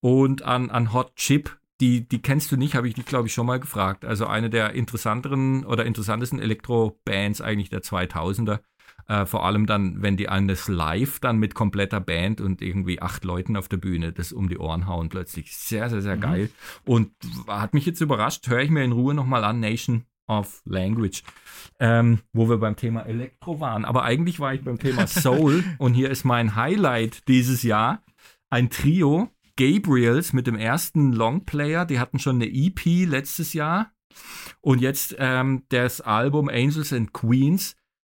[0.00, 1.58] und an, an Hot Chip.
[1.78, 4.06] Die, die kennst du nicht, habe ich dich, glaube ich, schon mal gefragt.
[4.06, 8.60] Also eine der interessanteren oder interessantesten Elektro-Bands eigentlich der 2000er.
[9.08, 13.24] Äh, vor allem dann, wenn die eines live dann mit kompletter Band und irgendwie acht
[13.26, 15.54] Leuten auf der Bühne das um die Ohren hauen plötzlich.
[15.54, 16.20] Sehr, sehr, sehr mhm.
[16.22, 16.50] geil.
[16.86, 17.10] Und
[17.46, 21.22] hat mich jetzt überrascht, höre ich mir in Ruhe nochmal an, Nation of Language,
[21.80, 23.84] ähm, wo wir beim Thema Elektro waren.
[23.84, 28.02] Aber eigentlich war ich beim Thema Soul und hier ist mein Highlight dieses Jahr.
[28.48, 33.92] Ein Trio, Gabriels mit dem ersten Longplayer, die hatten schon eine EP letztes Jahr.
[34.60, 37.76] Und jetzt ähm, das Album Angels and Queens.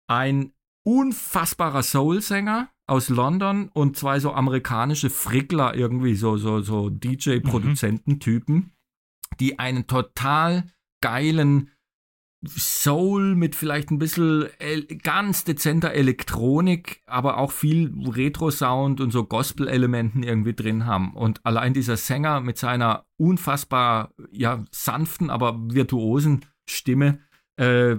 [0.07, 0.51] Ein
[0.83, 8.71] unfassbarer Soul-Sänger aus London und zwei so amerikanische Frickler, irgendwie so, so, so DJ-Produzententypen, mhm.
[9.39, 10.65] die einen total
[11.01, 11.71] geilen
[12.47, 14.47] Soul mit vielleicht ein bisschen
[15.03, 21.13] ganz dezenter Elektronik, aber auch viel Retro-Sound und so Gospel-Elementen irgendwie drin haben.
[21.13, 27.19] Und allein dieser Sänger mit seiner unfassbar ja, sanften, aber virtuosen Stimme
[27.57, 27.97] äh,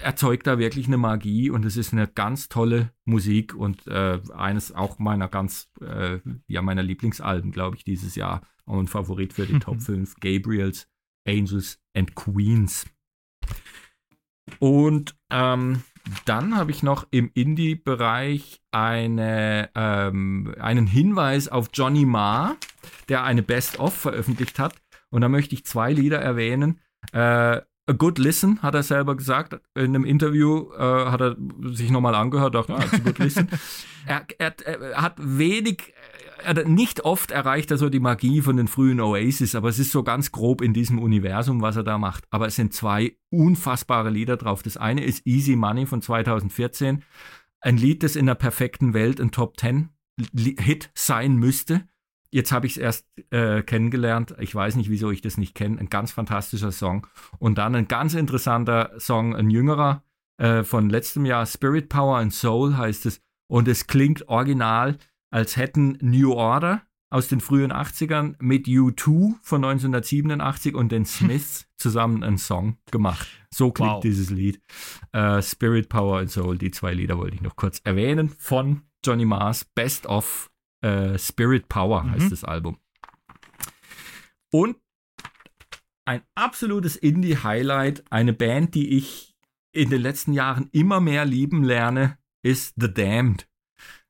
[0.00, 4.74] erzeugt da wirklich eine Magie und es ist eine ganz tolle Musik und äh, eines
[4.74, 8.42] auch meiner ganz, äh, ja, meiner Lieblingsalben, glaube ich, dieses Jahr.
[8.64, 10.88] Und ein Favorit für die Top 5, Gabriels,
[11.26, 12.86] Angels and Queens.
[14.58, 15.82] Und ähm,
[16.24, 22.56] dann habe ich noch im Indie-Bereich eine, ähm, einen Hinweis auf Johnny Marr,
[23.08, 24.74] der eine Best-of veröffentlicht hat.
[25.10, 26.80] Und da möchte ich zwei Lieder erwähnen.
[27.12, 29.60] Äh, A Good Listen, hat er selber gesagt.
[29.74, 31.36] In einem Interview äh, hat er
[31.72, 33.48] sich nochmal angehört, dachte, it's a good listen.
[34.06, 35.92] er, er, er, hat wenig
[36.66, 40.02] nicht oft erreicht er so die Magie von den frühen Oasis, aber es ist so
[40.02, 42.24] ganz grob in diesem Universum, was er da macht.
[42.30, 44.62] Aber es sind zwei unfassbare Lieder drauf.
[44.62, 47.04] Das eine ist Easy Money von 2014.
[47.60, 49.90] Ein Lied, das in der perfekten Welt ein Top 10
[50.34, 51.86] Hit sein müsste.
[52.30, 54.34] Jetzt habe ich es erst äh, kennengelernt.
[54.38, 55.78] Ich weiß nicht, wieso ich das nicht kenne.
[55.78, 57.06] Ein ganz fantastischer Song.
[57.38, 60.02] Und dann ein ganz interessanter Song, ein jüngerer
[60.38, 63.20] äh, von letztem Jahr, Spirit Power and Soul heißt es.
[63.48, 64.96] Und es klingt original
[65.32, 71.66] als hätten New Order aus den frühen 80ern mit U2 von 1987 und den Smiths
[71.76, 73.26] zusammen einen Song gemacht.
[73.50, 74.00] So klingt wow.
[74.00, 74.60] dieses Lied.
[75.14, 79.24] Uh, Spirit Power and Soul, die zwei Lieder wollte ich noch kurz erwähnen von Johnny
[79.24, 79.64] Mars.
[79.64, 80.50] Best of
[80.84, 82.30] uh, Spirit Power heißt mhm.
[82.30, 82.78] das Album.
[84.50, 84.76] Und
[86.04, 89.34] ein absolutes Indie-Highlight, eine Band, die ich
[89.72, 93.48] in den letzten Jahren immer mehr lieben lerne, ist The Damned.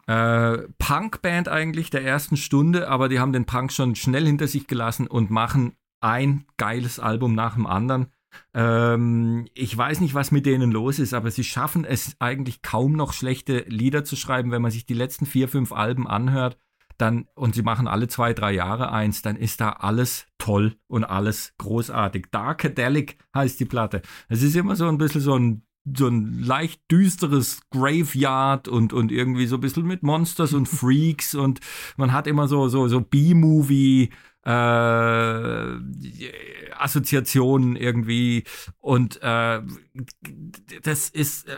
[0.07, 4.66] Äh, Punkband eigentlich der ersten Stunde, aber die haben den Punk schon schnell hinter sich
[4.66, 8.09] gelassen und machen ein geiles Album nach dem anderen.
[8.55, 12.93] Ähm, ich weiß nicht, was mit denen los ist, aber sie schaffen es eigentlich kaum
[12.95, 16.57] noch schlechte Lieder zu schreiben, wenn man sich die letzten vier, fünf Alben anhört.
[16.99, 21.05] Dann, und sie machen alle zwei, drei Jahre eins, dann ist da alles toll und
[21.05, 22.27] alles großartig.
[22.31, 24.03] Darkadelic heißt die Platte.
[24.29, 29.10] Es ist immer so ein bisschen so ein so ein leicht düsteres Graveyard und, und
[29.10, 31.60] irgendwie so ein bisschen mit Monsters und Freaks und
[31.96, 34.10] man hat immer so, so, so B-Movie,
[34.44, 35.77] äh,
[36.77, 38.44] Assoziationen irgendwie
[38.81, 39.60] und äh,
[40.82, 41.56] das ist äh,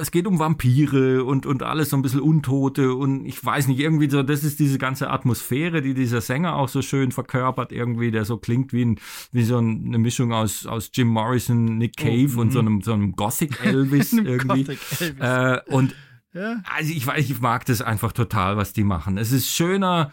[0.00, 3.80] es geht um Vampire und und alles so ein bisschen Untote und ich weiß nicht
[3.80, 8.12] irgendwie so das ist diese ganze Atmosphäre die dieser Sänger auch so schön verkörpert irgendwie
[8.12, 9.00] der so klingt wie ein
[9.32, 12.68] wie so eine Mischung aus aus Jim Morrison Nick oh, Cave oh, und so mhm.
[12.68, 15.20] einem so einem Gothic Elvis irgendwie Gothic Elvis.
[15.20, 15.96] Äh, und
[16.32, 16.62] ja.
[16.76, 20.12] also ich weiß ich mag das einfach total was die machen es ist schöner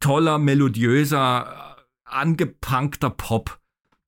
[0.00, 3.60] toller, melodiöser, angepunkter Pop.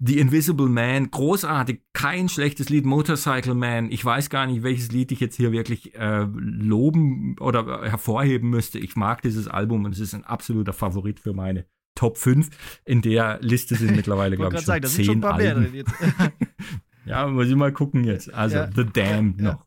[0.05, 3.93] The Invisible Man, großartig, kein schlechtes Lied, Motorcycle Man.
[3.93, 8.81] Ich weiß gar nicht, welches Lied ich jetzt hier wirklich äh, loben oder hervorheben müsste.
[8.81, 12.49] Ich mag dieses Album und es ist ein absoluter Favorit für meine Top 5.
[12.85, 15.85] In der Liste sind mittlerweile, glaube ich, schon sagen, zehn schon Alben.
[17.07, 18.35] ja, muss ich mal gucken jetzt.
[18.35, 18.71] Also ja.
[18.75, 19.65] The Damned noch.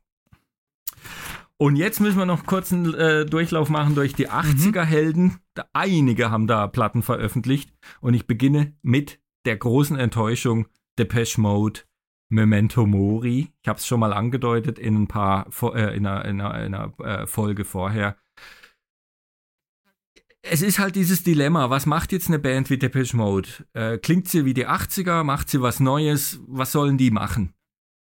[1.57, 5.23] Und jetzt müssen wir noch kurz einen äh, Durchlauf machen durch die 80er-Helden.
[5.23, 5.63] Mhm.
[5.71, 7.71] Einige haben da Platten veröffentlicht.
[8.01, 10.67] Und ich beginne mit der großen Enttäuschung
[10.99, 11.81] Depeche Mode
[12.29, 13.53] Memento Mori.
[13.61, 16.73] Ich habe es schon mal angedeutet in ein paar äh, in einer, in einer, in
[16.73, 18.17] einer äh, Folge vorher.
[20.41, 23.49] Es ist halt dieses Dilemma, was macht jetzt eine Band wie Depeche Mode?
[23.73, 27.54] Äh, klingt sie wie die 80er, macht sie was Neues, was sollen die machen?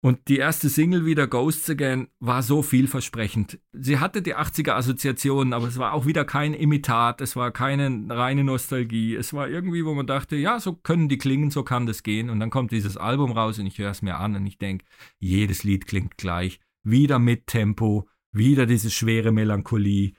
[0.04, 3.58] Und die erste Single wieder, Ghosts Again, war so vielversprechend.
[3.72, 8.44] Sie hatte die 80er-Assoziationen, aber es war auch wieder kein Imitat, es war keine reine
[8.44, 9.14] Nostalgie.
[9.14, 12.28] Es war irgendwie, wo man dachte, ja, so können die klingen, so kann das gehen.
[12.28, 14.84] Und dann kommt dieses Album raus und ich höre es mir an und ich denke,
[15.20, 16.60] jedes Lied klingt gleich.
[16.82, 20.12] Wieder mit Tempo, wieder diese schwere Melancholie.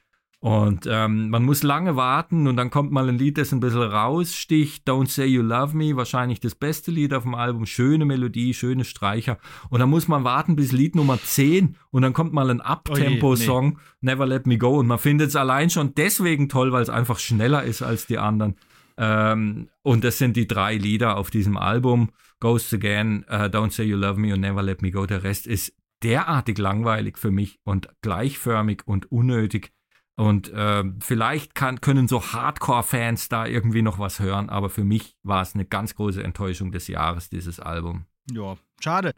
[0.45, 3.81] Und ähm, man muss lange warten und dann kommt mal ein Lied, das ein bisschen
[3.81, 4.87] raussticht.
[4.87, 7.65] Don't Say You Love Me, wahrscheinlich das beste Lied auf dem Album.
[7.65, 9.39] Schöne Melodie, schöne Streicher.
[9.71, 13.79] Und dann muss man warten bis Lied Nummer 10 und dann kommt mal ein Abtempo-Song,
[14.01, 14.11] nee.
[14.11, 14.77] Never Let Me Go.
[14.77, 18.19] Und man findet es allein schon deswegen toll, weil es einfach schneller ist als die
[18.19, 18.55] anderen.
[18.97, 22.11] Ähm, und das sind die drei Lieder auf diesem Album.
[22.39, 25.07] Ghosts Again, uh, Don't Say You Love Me und Never Let Me Go.
[25.07, 25.73] Der Rest ist
[26.03, 29.71] derartig langweilig für mich und gleichförmig und unnötig
[30.15, 35.15] und äh, vielleicht kann, können so Hardcore-Fans da irgendwie noch was hören, aber für mich
[35.23, 38.05] war es eine ganz große Enttäuschung des Jahres, dieses Album.
[38.31, 39.11] Ja, schade.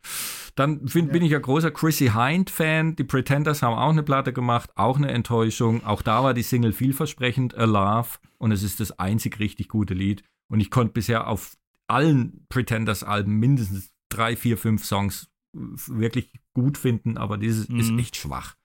[0.56, 1.14] Dann find, ja.
[1.14, 2.96] bin ich ja großer Chrissy Hind-Fan.
[2.96, 5.86] Die Pretenders haben auch eine Platte gemacht, auch eine Enttäuschung.
[5.86, 8.18] Auch da war die Single vielversprechend, A Love.
[8.38, 10.24] Und es ist das einzig richtig gute Lied.
[10.50, 11.56] Und ich konnte bisher auf
[11.88, 17.80] allen Pretenders-Alben mindestens drei, vier, fünf Songs wirklich gut finden, aber dieses mhm.
[17.80, 18.56] ist echt schwach.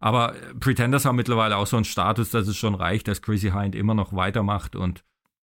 [0.00, 3.74] Aber Pretenders haben mittlerweile auch so einen Status, dass es schon reicht, dass Chrissy Hind
[3.74, 5.04] immer noch weitermacht und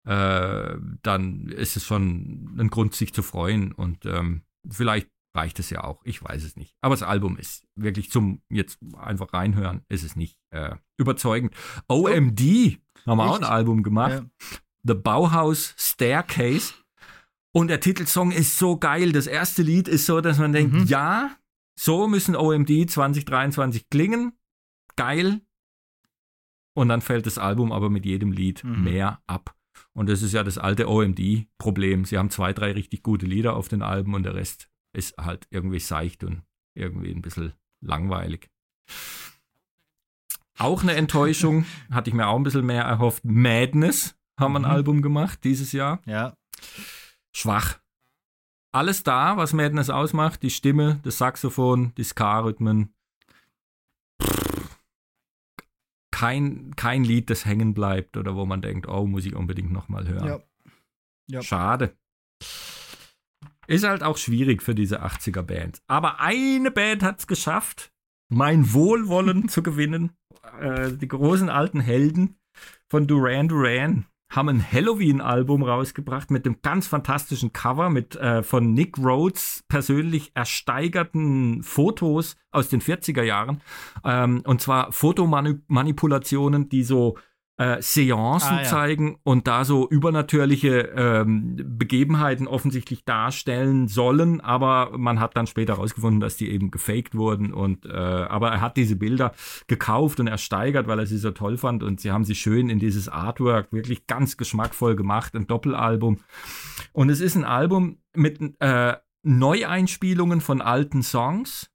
[0.04, 3.72] äh, dann ist es schon ein Grund, sich zu freuen.
[3.72, 6.00] Und ähm, vielleicht reicht es ja auch.
[6.04, 6.76] Ich weiß es nicht.
[6.80, 11.54] Aber das Album ist wirklich zum jetzt einfach reinhören, ist es nicht äh, überzeugend.
[11.88, 12.40] OMD
[13.06, 14.12] haben wir auch ein Album gemacht.
[14.12, 14.60] Ja.
[14.84, 16.74] The Bauhaus Staircase.
[17.54, 19.12] Und der Titelsong ist so geil.
[19.12, 20.84] Das erste Lied ist so, dass man denkt, mhm.
[20.86, 21.30] ja,
[21.82, 24.38] so müssen OMD 2023 klingen.
[24.94, 25.40] Geil.
[26.74, 28.84] Und dann fällt das Album aber mit jedem Lied mhm.
[28.84, 29.56] mehr ab.
[29.92, 32.04] Und das ist ja das alte OMD-Problem.
[32.04, 35.48] Sie haben zwei, drei richtig gute Lieder auf den Alben und der Rest ist halt
[35.50, 36.42] irgendwie seicht und
[36.74, 37.52] irgendwie ein bisschen
[37.84, 38.48] langweilig.
[40.58, 43.24] Auch eine Enttäuschung, hatte ich mir auch ein bisschen mehr erhofft.
[43.24, 44.58] Madness haben mhm.
[44.58, 46.00] ein Album gemacht dieses Jahr.
[46.06, 46.36] Ja.
[47.34, 47.81] Schwach
[48.72, 50.42] alles da, was Madness ausmacht.
[50.42, 52.94] Die Stimme, das Saxophon, die Ska-Rhythmen.
[56.10, 60.06] Kein, kein Lied, das hängen bleibt oder wo man denkt, oh, muss ich unbedingt nochmal
[60.08, 60.26] hören.
[60.26, 60.40] Ja.
[61.28, 61.42] Ja.
[61.42, 61.96] Schade.
[63.66, 65.82] Ist halt auch schwierig für diese 80er-Bands.
[65.86, 67.92] Aber eine Band hat es geschafft,
[68.28, 70.12] mein Wohlwollen zu gewinnen.
[70.60, 72.38] Äh, die großen alten Helden
[72.88, 78.72] von Duran Duran haben ein Halloween-Album rausgebracht mit einem ganz fantastischen Cover mit äh, von
[78.72, 83.60] Nick Rhodes persönlich ersteigerten Fotos aus den 40er Jahren.
[84.04, 87.18] Ähm, und zwar Fotomanipulationen, die so
[87.62, 88.64] äh, Seancen ah, ja.
[88.64, 95.74] zeigen und da so übernatürliche ähm, Begebenheiten offensichtlich darstellen sollen, aber man hat dann später
[95.76, 99.32] herausgefunden, dass die eben gefaked wurden und äh, aber er hat diese Bilder
[99.68, 101.82] gekauft und ersteigert, weil er sie so toll fand.
[101.82, 106.18] Und sie haben sie schön in dieses Artwork wirklich ganz geschmackvoll gemacht, ein Doppelalbum.
[106.92, 111.71] Und es ist ein Album mit äh, Neueinspielungen von alten Songs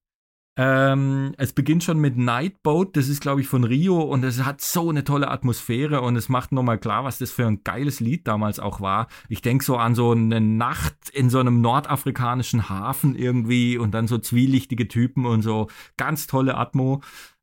[0.59, 4.59] ähm, es beginnt schon mit Nightboat, das ist glaube ich von Rio und es hat
[4.59, 8.27] so eine tolle Atmosphäre und es macht nochmal klar, was das für ein geiles Lied
[8.27, 9.07] damals auch war.
[9.29, 14.07] Ich denke so an so eine Nacht in so einem nordafrikanischen Hafen irgendwie und dann
[14.07, 17.01] so zwielichtige Typen und so ganz tolle Atmo.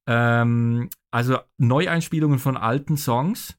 [0.08, 3.56] Ähm, also Neueinspielungen von alten Songs.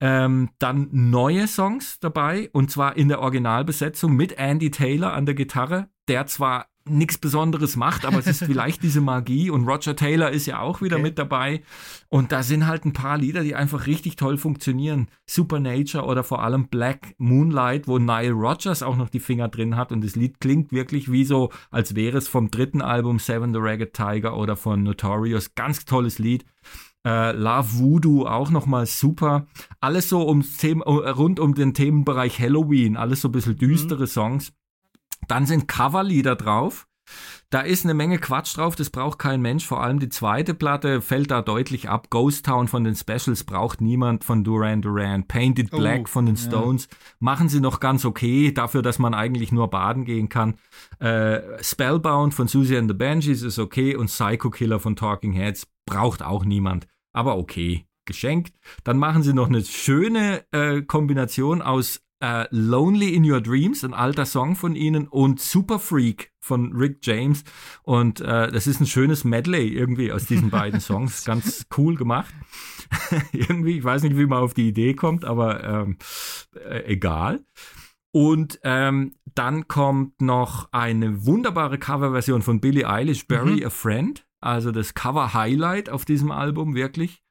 [0.00, 5.36] Ähm, dann neue Songs dabei und zwar in der Originalbesetzung mit Andy Taylor an der
[5.36, 10.30] Gitarre, der zwar nichts Besonderes macht, aber es ist vielleicht diese Magie und Roger Taylor
[10.30, 11.02] ist ja auch wieder okay.
[11.02, 11.62] mit dabei
[12.08, 15.08] und da sind halt ein paar Lieder, die einfach richtig toll funktionieren.
[15.26, 19.92] Supernature oder vor allem Black Moonlight, wo Nile Rogers auch noch die Finger drin hat
[19.92, 23.60] und das Lied klingt wirklich wie so, als wäre es vom dritten Album Seven the
[23.60, 25.54] Ragged Tiger oder von Notorious.
[25.54, 26.44] Ganz tolles Lied.
[27.04, 29.46] Uh, Love Voodoo auch nochmal super.
[29.80, 34.06] Alles so ums Thema, rund um den Themenbereich Halloween, alles so ein bisschen düstere mhm.
[34.06, 34.52] Songs.
[35.28, 36.86] Dann sind Coverlieder drauf.
[37.50, 39.66] Da ist eine Menge Quatsch drauf, das braucht kein Mensch.
[39.66, 42.08] Vor allem die zweite Platte fällt da deutlich ab.
[42.08, 45.28] Ghost Town von den Specials braucht niemand von Duran Duran.
[45.28, 46.96] Painted oh, Black oh, von den Stones ja.
[47.20, 50.54] machen sie noch ganz okay, dafür, dass man eigentlich nur baden gehen kann.
[50.98, 55.66] Äh, Spellbound von Susie and the Banshees ist okay und Psycho Killer von Talking Heads
[55.84, 56.86] braucht auch niemand.
[57.12, 58.54] Aber okay, geschenkt.
[58.82, 63.94] Dann machen sie noch eine schöne äh, Kombination aus Uh, Lonely in Your Dreams, ein
[63.94, 67.42] alter Song von ihnen, und Super Freak von Rick James.
[67.82, 71.24] Und uh, das ist ein schönes Medley irgendwie aus diesen beiden Songs.
[71.24, 72.32] Ganz cool gemacht.
[73.32, 75.96] irgendwie, ich weiß nicht, wie man auf die Idee kommt, aber ähm,
[76.54, 77.44] äh, egal.
[78.12, 83.66] Und ähm, dann kommt noch eine wunderbare Coverversion von Billie Eilish, Bury mhm.
[83.66, 84.24] a Friend.
[84.40, 87.21] Also das Cover-Highlight auf diesem Album, wirklich.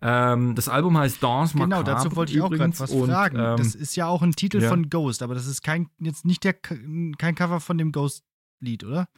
[0.00, 3.38] Ähm, das Album heißt Dance Genau, dazu wollte ich auch gerade was und, fragen.
[3.38, 4.68] Ähm, das ist ja auch ein Titel ja.
[4.68, 9.08] von Ghost, aber das ist kein, jetzt nicht der, kein Cover von dem Ghost-Lied, oder?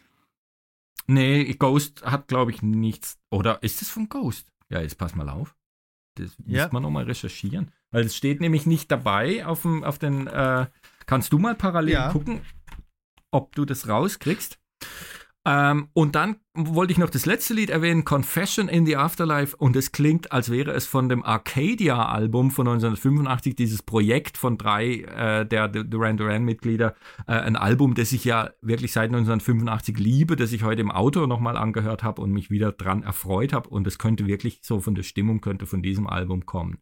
[1.06, 3.18] Nee, Ghost hat, glaube ich, nichts.
[3.30, 4.52] Oder ist es von Ghost?
[4.68, 5.56] Ja, jetzt pass mal auf.
[6.14, 6.64] Das ja.
[6.64, 7.72] muss man nochmal recherchieren.
[7.90, 10.26] Weil es steht nämlich nicht dabei auf, dem, auf den.
[10.28, 10.66] Äh,
[11.06, 12.12] kannst du mal parallel ja.
[12.12, 12.40] gucken,
[13.32, 14.58] ob du das rauskriegst?
[15.46, 19.56] Ähm, und dann wollte ich noch das letzte Lied erwähnen, Confession in the Afterlife.
[19.56, 25.02] Und es klingt, als wäre es von dem Arcadia-Album von 1985, dieses Projekt von drei
[25.02, 26.94] äh, der Duran Duran-Mitglieder.
[27.26, 31.26] Äh, ein Album, das ich ja wirklich seit 1985 liebe, das ich heute im Auto
[31.26, 33.70] nochmal angehört habe und mich wieder dran erfreut habe.
[33.70, 36.78] Und es könnte wirklich so von der Stimmung könnte von diesem Album kommen.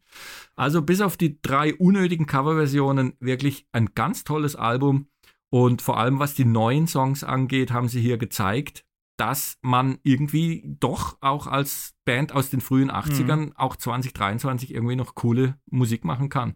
[0.55, 5.07] Also bis auf die drei unnötigen Coverversionen wirklich ein ganz tolles Album.
[5.49, 8.85] Und vor allem, was die neuen Songs angeht, haben sie hier gezeigt,
[9.19, 13.53] dass man irgendwie doch auch als Band aus den frühen 80ern, mhm.
[13.57, 16.55] auch 2023, irgendwie noch coole Musik machen kann,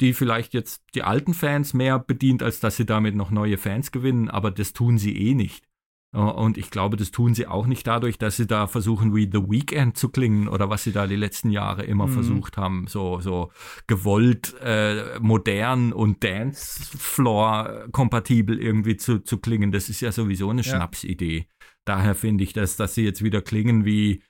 [0.00, 3.92] die vielleicht jetzt die alten Fans mehr bedient, als dass sie damit noch neue Fans
[3.92, 5.67] gewinnen, aber das tun sie eh nicht.
[6.12, 9.28] Äh, und ich glaube, das tun sie auch nicht dadurch, dass sie da versuchen, wie
[9.30, 12.12] The Weeknd zu klingen oder was sie da die letzten Jahre immer mhm.
[12.12, 13.52] versucht haben, so, so
[13.86, 19.70] gewollt, äh, modern und Dancefloor-kompatibel irgendwie zu, zu klingen.
[19.72, 20.76] Das ist ja sowieso eine ja.
[20.76, 21.46] Schnapsidee.
[21.84, 24.22] Daher finde ich, dass, dass sie jetzt wieder klingen wie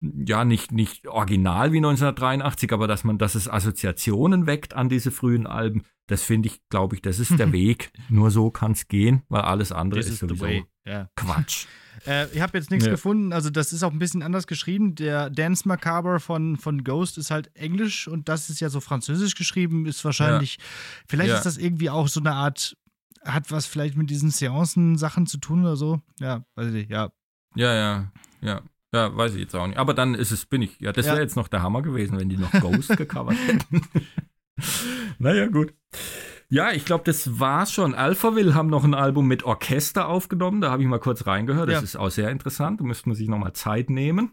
[0.00, 5.10] ja, nicht, nicht original wie 1983, aber dass man, dass es Assoziationen weckt an diese
[5.10, 7.90] frühen Alben, das finde ich, glaube ich, das ist der Weg.
[8.08, 10.46] Nur so kann es gehen, weil alles andere This ist sowieso
[10.86, 11.10] yeah.
[11.16, 11.66] Quatsch.
[12.06, 12.92] äh, ich habe jetzt nichts ja.
[12.92, 14.94] gefunden, also das ist auch ein bisschen anders geschrieben.
[14.94, 19.34] Der Dance Macabre von, von Ghost ist halt Englisch und das ist ja so französisch
[19.34, 20.64] geschrieben, ist wahrscheinlich, ja.
[21.08, 21.36] vielleicht ja.
[21.36, 22.76] ist das irgendwie auch so eine Art,
[23.24, 26.00] hat was vielleicht mit diesen Seancen-Sachen zu tun oder so.
[26.20, 27.10] Ja, weiß ich nicht, ja.
[27.54, 28.12] Ja, ja,
[28.42, 28.62] ja.
[28.96, 29.78] Ja, weiß ich jetzt auch nicht.
[29.78, 30.80] Aber dann ist es, bin ich.
[30.80, 33.82] Ja, das wäre jetzt noch der Hammer gewesen, wenn die noch Ghost gecovert hätten.
[35.18, 35.74] naja, gut.
[36.48, 37.94] Ja, ich glaube, das war's schon.
[37.94, 40.62] Alphaville haben noch ein Album mit Orchester aufgenommen.
[40.62, 41.68] Da habe ich mal kurz reingehört.
[41.68, 41.82] Das ja.
[41.82, 42.80] ist auch sehr interessant.
[42.80, 44.32] Da müsste man sich nochmal Zeit nehmen.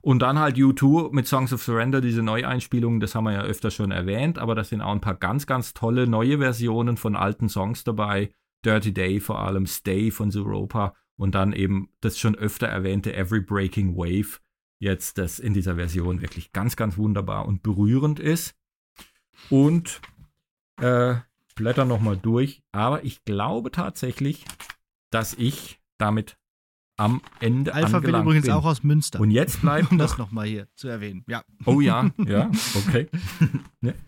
[0.00, 3.70] Und dann halt U2 mit Songs of Surrender, diese Neueinspielungen, das haben wir ja öfter
[3.70, 7.48] schon erwähnt, aber da sind auch ein paar ganz, ganz tolle neue Versionen von alten
[7.48, 8.32] Songs dabei.
[8.64, 13.40] Dirty Day vor allem, Stay von Europa und dann eben das schon öfter erwähnte Every
[13.40, 14.40] Breaking Wave,
[14.80, 18.56] jetzt das in dieser Version wirklich ganz, ganz wunderbar und berührend ist.
[19.48, 20.00] Und
[20.80, 21.14] äh,
[21.54, 22.64] blätter nochmal durch.
[22.72, 24.44] Aber ich glaube tatsächlich,
[25.10, 26.38] dass ich damit
[26.96, 28.54] am Ende Alpha will übrigens bin.
[28.54, 29.20] auch aus Münster.
[29.20, 31.24] Und jetzt bleibt um das nochmal hier zu erwähnen.
[31.28, 31.44] Ja.
[31.66, 33.08] Oh ja, ja, okay.
[33.80, 33.92] ja.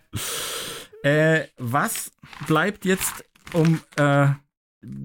[1.05, 2.13] Äh, was
[2.47, 4.29] bleibt jetzt, um äh,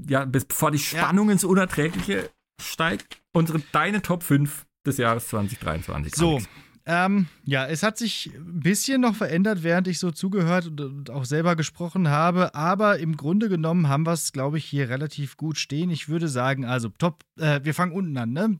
[0.07, 1.33] ja, bis, bevor die Spannung ja.
[1.33, 2.29] ins Unerträgliche
[2.61, 6.15] steigt, unsere deine Top 5 des Jahres 2023.
[6.15, 6.39] So.
[6.85, 11.25] Ähm, ja, es hat sich ein bisschen noch verändert, während ich so zugehört und auch
[11.25, 12.55] selber gesprochen habe.
[12.55, 15.91] Aber im Grunde genommen haben wir es, glaube ich, hier relativ gut stehen.
[15.91, 18.59] Ich würde sagen, also top, äh, wir fangen unten an, ne?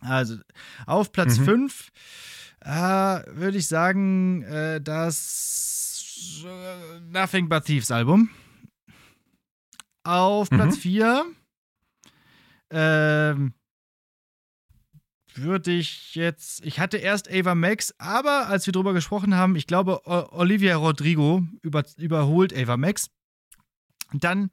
[0.00, 0.36] Also
[0.86, 1.90] auf Platz 5
[2.64, 2.70] mhm.
[2.70, 8.30] äh, würde ich sagen, äh, das äh, Nothing But Thieves Album.
[10.08, 11.34] Auf Platz 4 mhm.
[12.70, 13.52] ähm,
[15.34, 16.64] würde ich jetzt.
[16.64, 21.42] Ich hatte erst Ava Max, aber als wir drüber gesprochen haben, ich glaube, Olivia Rodrigo
[21.60, 23.10] über, überholt Ava Max.
[24.14, 24.50] Dann.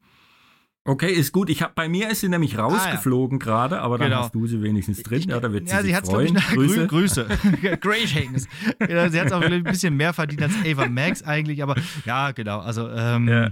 [0.83, 1.49] Okay, ist gut.
[1.49, 3.45] Ich hab, bei mir ist sie nämlich rausgeflogen ah, ja.
[3.45, 4.23] gerade, aber dann genau.
[4.23, 5.19] hast du sie wenigstens drin.
[5.19, 6.03] Ich, ja, da wird sie ja, sie hat.
[6.03, 6.87] Ich, Grüße.
[6.87, 7.27] Grüße.
[7.81, 8.47] Greetings.
[8.87, 12.33] ja, sie hat es auch ein bisschen mehr verdient als Ava Max eigentlich, aber ja,
[12.33, 12.59] genau.
[12.59, 13.51] Also, ähm, ja.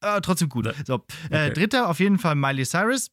[0.00, 0.72] Äh, trotzdem gut.
[0.86, 0.94] So,
[1.30, 1.52] äh, okay.
[1.52, 3.10] dritter auf jeden Fall Miley Cyrus.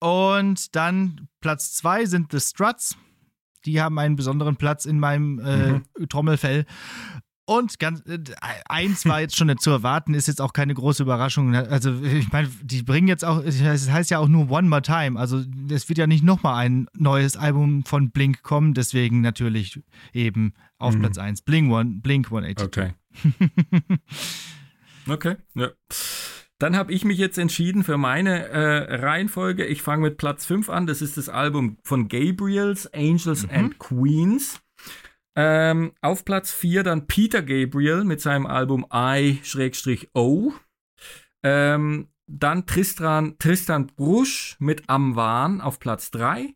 [0.00, 2.96] Und dann Platz zwei sind The Struts.
[3.64, 6.08] Die haben einen besonderen Platz in meinem äh, mhm.
[6.08, 6.66] Trommelfell.
[7.44, 8.18] Und ganz, äh,
[8.68, 11.54] eins war jetzt schon zu erwarten, ist jetzt auch keine große Überraschung.
[11.54, 15.18] Also, ich meine, die bringen jetzt auch, es heißt ja auch nur One More Time.
[15.18, 18.74] Also, es wird ja nicht nochmal ein neues Album von Blink kommen.
[18.74, 19.80] Deswegen natürlich
[20.12, 21.00] eben auf mhm.
[21.00, 22.66] Platz 1 Blink, One, Blink 182.
[22.66, 23.98] Okay.
[25.08, 25.70] okay, ja.
[26.58, 29.66] Dann habe ich mich jetzt entschieden für meine äh, Reihenfolge.
[29.66, 30.86] Ich fange mit Platz 5 an.
[30.86, 33.50] Das ist das Album von Gabriels, Angels mhm.
[33.50, 34.60] and Queens.
[35.34, 40.52] Ähm, auf Platz 4 dann Peter Gabriel mit seinem Album I-O.
[41.42, 46.54] Ähm, dann Tristan, Tristan Brusch mit Amwan auf Platz 3.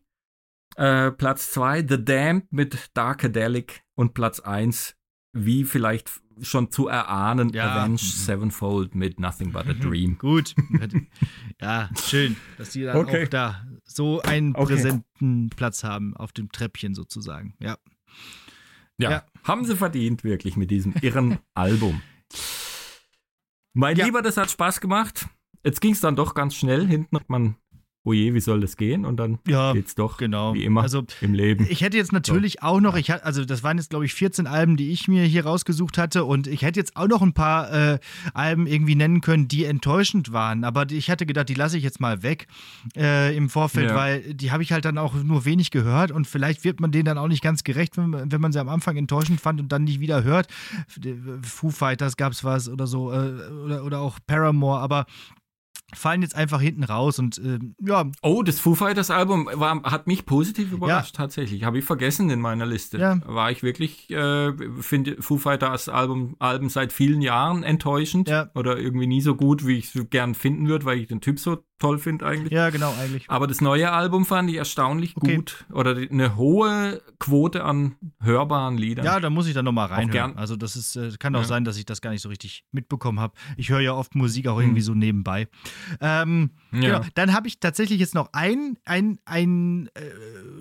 [0.77, 4.95] Äh, Platz 2 The Damned mit Darkadelic und Platz 1,
[5.33, 7.71] wie vielleicht schon zu erahnen, ja.
[7.71, 9.79] Avenged Sevenfold mit Nothing But a mhm.
[9.79, 10.17] Dream.
[10.17, 10.55] Gut.
[11.61, 13.25] ja, schön, dass die dann okay.
[13.25, 14.73] auch da so einen okay.
[14.73, 17.55] präsenten Platz haben auf dem Treppchen sozusagen.
[17.59, 17.77] Ja.
[18.99, 19.23] Ja, ja.
[19.43, 22.01] haben sie verdient wirklich mit diesem irren Album.
[23.73, 24.05] Mein ja.
[24.05, 25.27] Lieber, das hat Spaß gemacht.
[25.63, 26.87] Jetzt ging es dann doch ganz schnell.
[26.87, 27.57] Hinten hat man
[28.07, 29.05] oh je, wie soll das gehen?
[29.05, 30.53] Und dann ja, geht's doch, genau.
[30.53, 31.67] wie immer also, im Leben.
[31.69, 32.67] Ich hätte jetzt natürlich so.
[32.67, 35.45] auch noch, ich, also das waren jetzt, glaube ich, 14 Alben, die ich mir hier
[35.45, 36.23] rausgesucht hatte.
[36.23, 37.99] Und ich hätte jetzt auch noch ein paar äh,
[38.33, 40.63] Alben irgendwie nennen können, die enttäuschend waren.
[40.63, 42.47] Aber ich hatte gedacht, die lasse ich jetzt mal weg
[42.95, 43.95] äh, im Vorfeld, ja.
[43.95, 46.11] weil die habe ich halt dann auch nur wenig gehört.
[46.11, 48.69] Und vielleicht wird man denen dann auch nicht ganz gerecht, wenn, wenn man sie am
[48.69, 50.47] Anfang enttäuschend fand und dann nicht wieder hört.
[51.41, 53.33] Foo Fighters gab es was oder so, äh,
[53.65, 54.79] oder, oder auch Paramore.
[54.79, 55.05] Aber
[55.93, 58.05] fallen jetzt einfach hinten raus und äh, ja.
[58.21, 61.23] Oh, das Foo Fighters Album war, hat mich positiv überrascht, ja.
[61.23, 61.63] tatsächlich.
[61.63, 62.97] Habe ich vergessen in meiner Liste.
[62.97, 63.19] Ja.
[63.25, 68.49] War ich wirklich, äh, finde Foo Fighters Album, Alben seit vielen Jahren enttäuschend ja.
[68.53, 71.39] oder irgendwie nie so gut, wie ich es gern finden würde, weil ich den Typ
[71.39, 72.51] so toll finde eigentlich.
[72.51, 73.29] Ja, genau, eigentlich.
[73.29, 75.35] Aber das neue Album fand ich erstaunlich okay.
[75.35, 75.65] gut.
[75.71, 79.05] Oder eine hohe Quote an hörbaren Liedern.
[79.05, 80.37] Ja, da muss ich dann nochmal reinhören.
[80.37, 81.47] Also das ist, äh, kann auch ja.
[81.47, 83.33] sein, dass ich das gar nicht so richtig mitbekommen habe.
[83.57, 84.85] Ich höre ja oft Musik auch irgendwie hm.
[84.85, 85.47] so nebenbei.
[86.01, 86.99] Ähm, ja.
[86.99, 87.01] Genau.
[87.15, 90.01] Dann habe ich tatsächlich jetzt noch ein, ein, ein äh,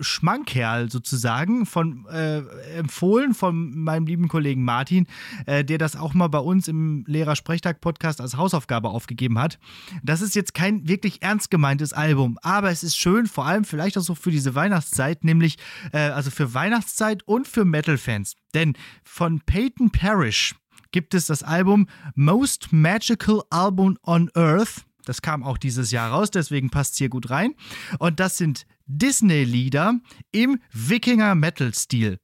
[0.01, 2.39] Schmankerl sozusagen von äh,
[2.77, 5.07] empfohlen von meinem lieben Kollegen Martin,
[5.47, 9.59] äh, der das auch mal bei uns im Lehrer-Sprechtag-Podcast als Hausaufgabe aufgegeben hat.
[10.03, 13.99] Das ist jetzt kein wirklich ernst gemeintes Album, aber es ist schön, vor allem vielleicht
[13.99, 15.57] auch so für diese Weihnachtszeit, nämlich
[15.93, 18.35] äh, also für Weihnachtszeit und für Metal-Fans.
[18.55, 18.75] Denn
[19.05, 20.55] von Peyton Parrish
[20.93, 24.86] gibt es das Album Most Magical Album on Earth.
[25.07, 27.55] Das kam auch dieses Jahr raus, deswegen passt es hier gut rein.
[27.99, 30.01] Und das sind Disney-Lieder
[30.33, 32.19] im Wikinger-Metal-Stil.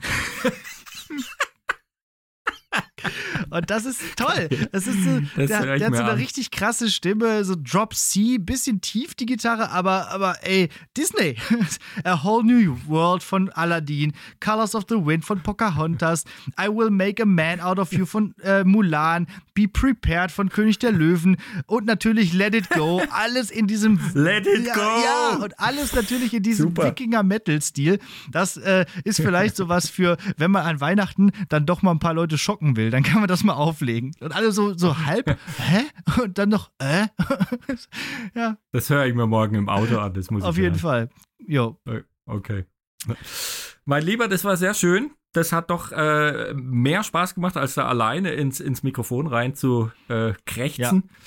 [3.50, 4.48] Und das ist toll.
[4.72, 6.18] Das ist so, das der, der hat so eine an.
[6.18, 11.36] richtig krasse Stimme, so Drop C, bisschen tief die Gitarre, aber, aber ey, Disney.
[12.04, 16.24] A Whole New World von Aladdin, Colors of the Wind von Pocahontas,
[16.60, 20.78] I Will Make a Man Out of You von äh, Mulan, Be Prepared von König
[20.78, 23.02] der Löwen und natürlich Let It Go.
[23.10, 23.98] Alles in diesem.
[24.14, 24.80] Let It ja, Go!
[24.80, 27.98] Ja, und alles natürlich in diesem Wikinger-Metal-Stil.
[28.30, 32.14] Das äh, ist vielleicht sowas für, wenn man an Weihnachten dann doch mal ein paar
[32.14, 34.12] Leute schocken will, dann kann man das mal auflegen.
[34.20, 35.82] Und alle so, so halb, hä?
[36.22, 37.08] Und dann noch, äh?
[38.34, 38.56] ja.
[38.72, 41.10] Das höre ich mir morgen im Auto an, das muss Auf ich jeden Fall.
[41.46, 41.78] Jo.
[42.24, 42.64] Okay.
[43.84, 45.10] Mein Lieber, das war sehr schön.
[45.34, 49.90] Das hat doch äh, mehr Spaß gemacht, als da alleine ins, ins Mikrofon rein zu
[50.08, 51.04] äh, krächzen.
[51.06, 51.20] Ja.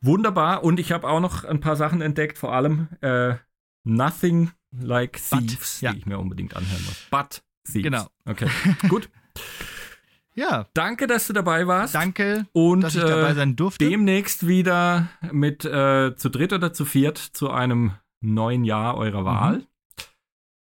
[0.00, 0.64] Wunderbar.
[0.64, 3.36] Und ich habe auch noch ein paar Sachen entdeckt, vor allem äh,
[3.84, 5.92] Nothing Like Thieves, But, ja.
[5.92, 7.06] die ich mir unbedingt anhören muss.
[7.08, 7.84] But Thieves.
[7.84, 8.08] Genau.
[8.24, 8.48] Okay,
[8.88, 9.08] gut.
[10.34, 10.66] Ja.
[10.74, 11.94] Danke, dass du dabei warst.
[11.94, 13.88] Danke, und, dass ich dabei sein durfte.
[13.88, 19.26] Demnächst wieder mit äh, zu dritt oder zu viert zu einem neuen Jahr eurer mhm.
[19.26, 19.58] Wahl.
[19.58, 19.66] Mhm.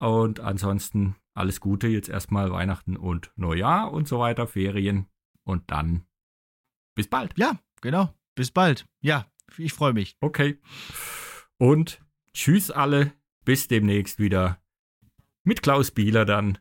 [0.06, 5.06] Und ansonsten alles Gute jetzt erstmal Weihnachten und Neujahr und so weiter, Ferien
[5.44, 6.04] und dann
[6.94, 7.32] bis bald.
[7.38, 8.14] Ja, genau.
[8.34, 8.86] Bis bald.
[9.00, 9.26] Ja,
[9.56, 10.16] ich freue mich.
[10.20, 10.58] Okay.
[11.58, 12.02] Und
[12.34, 13.12] tschüss alle.
[13.44, 14.62] Bis demnächst wieder
[15.42, 16.58] mit Klaus Bieler dann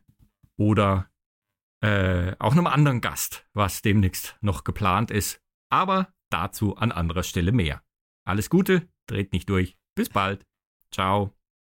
[0.56, 1.08] oder
[1.82, 5.40] äh, auch einem anderen Gast, was demnächst noch geplant ist.
[5.70, 7.82] Aber dazu an anderer Stelle mehr.
[8.24, 9.76] Alles Gute, dreht nicht durch.
[9.94, 10.46] Bis bald.
[10.90, 11.34] Ciao.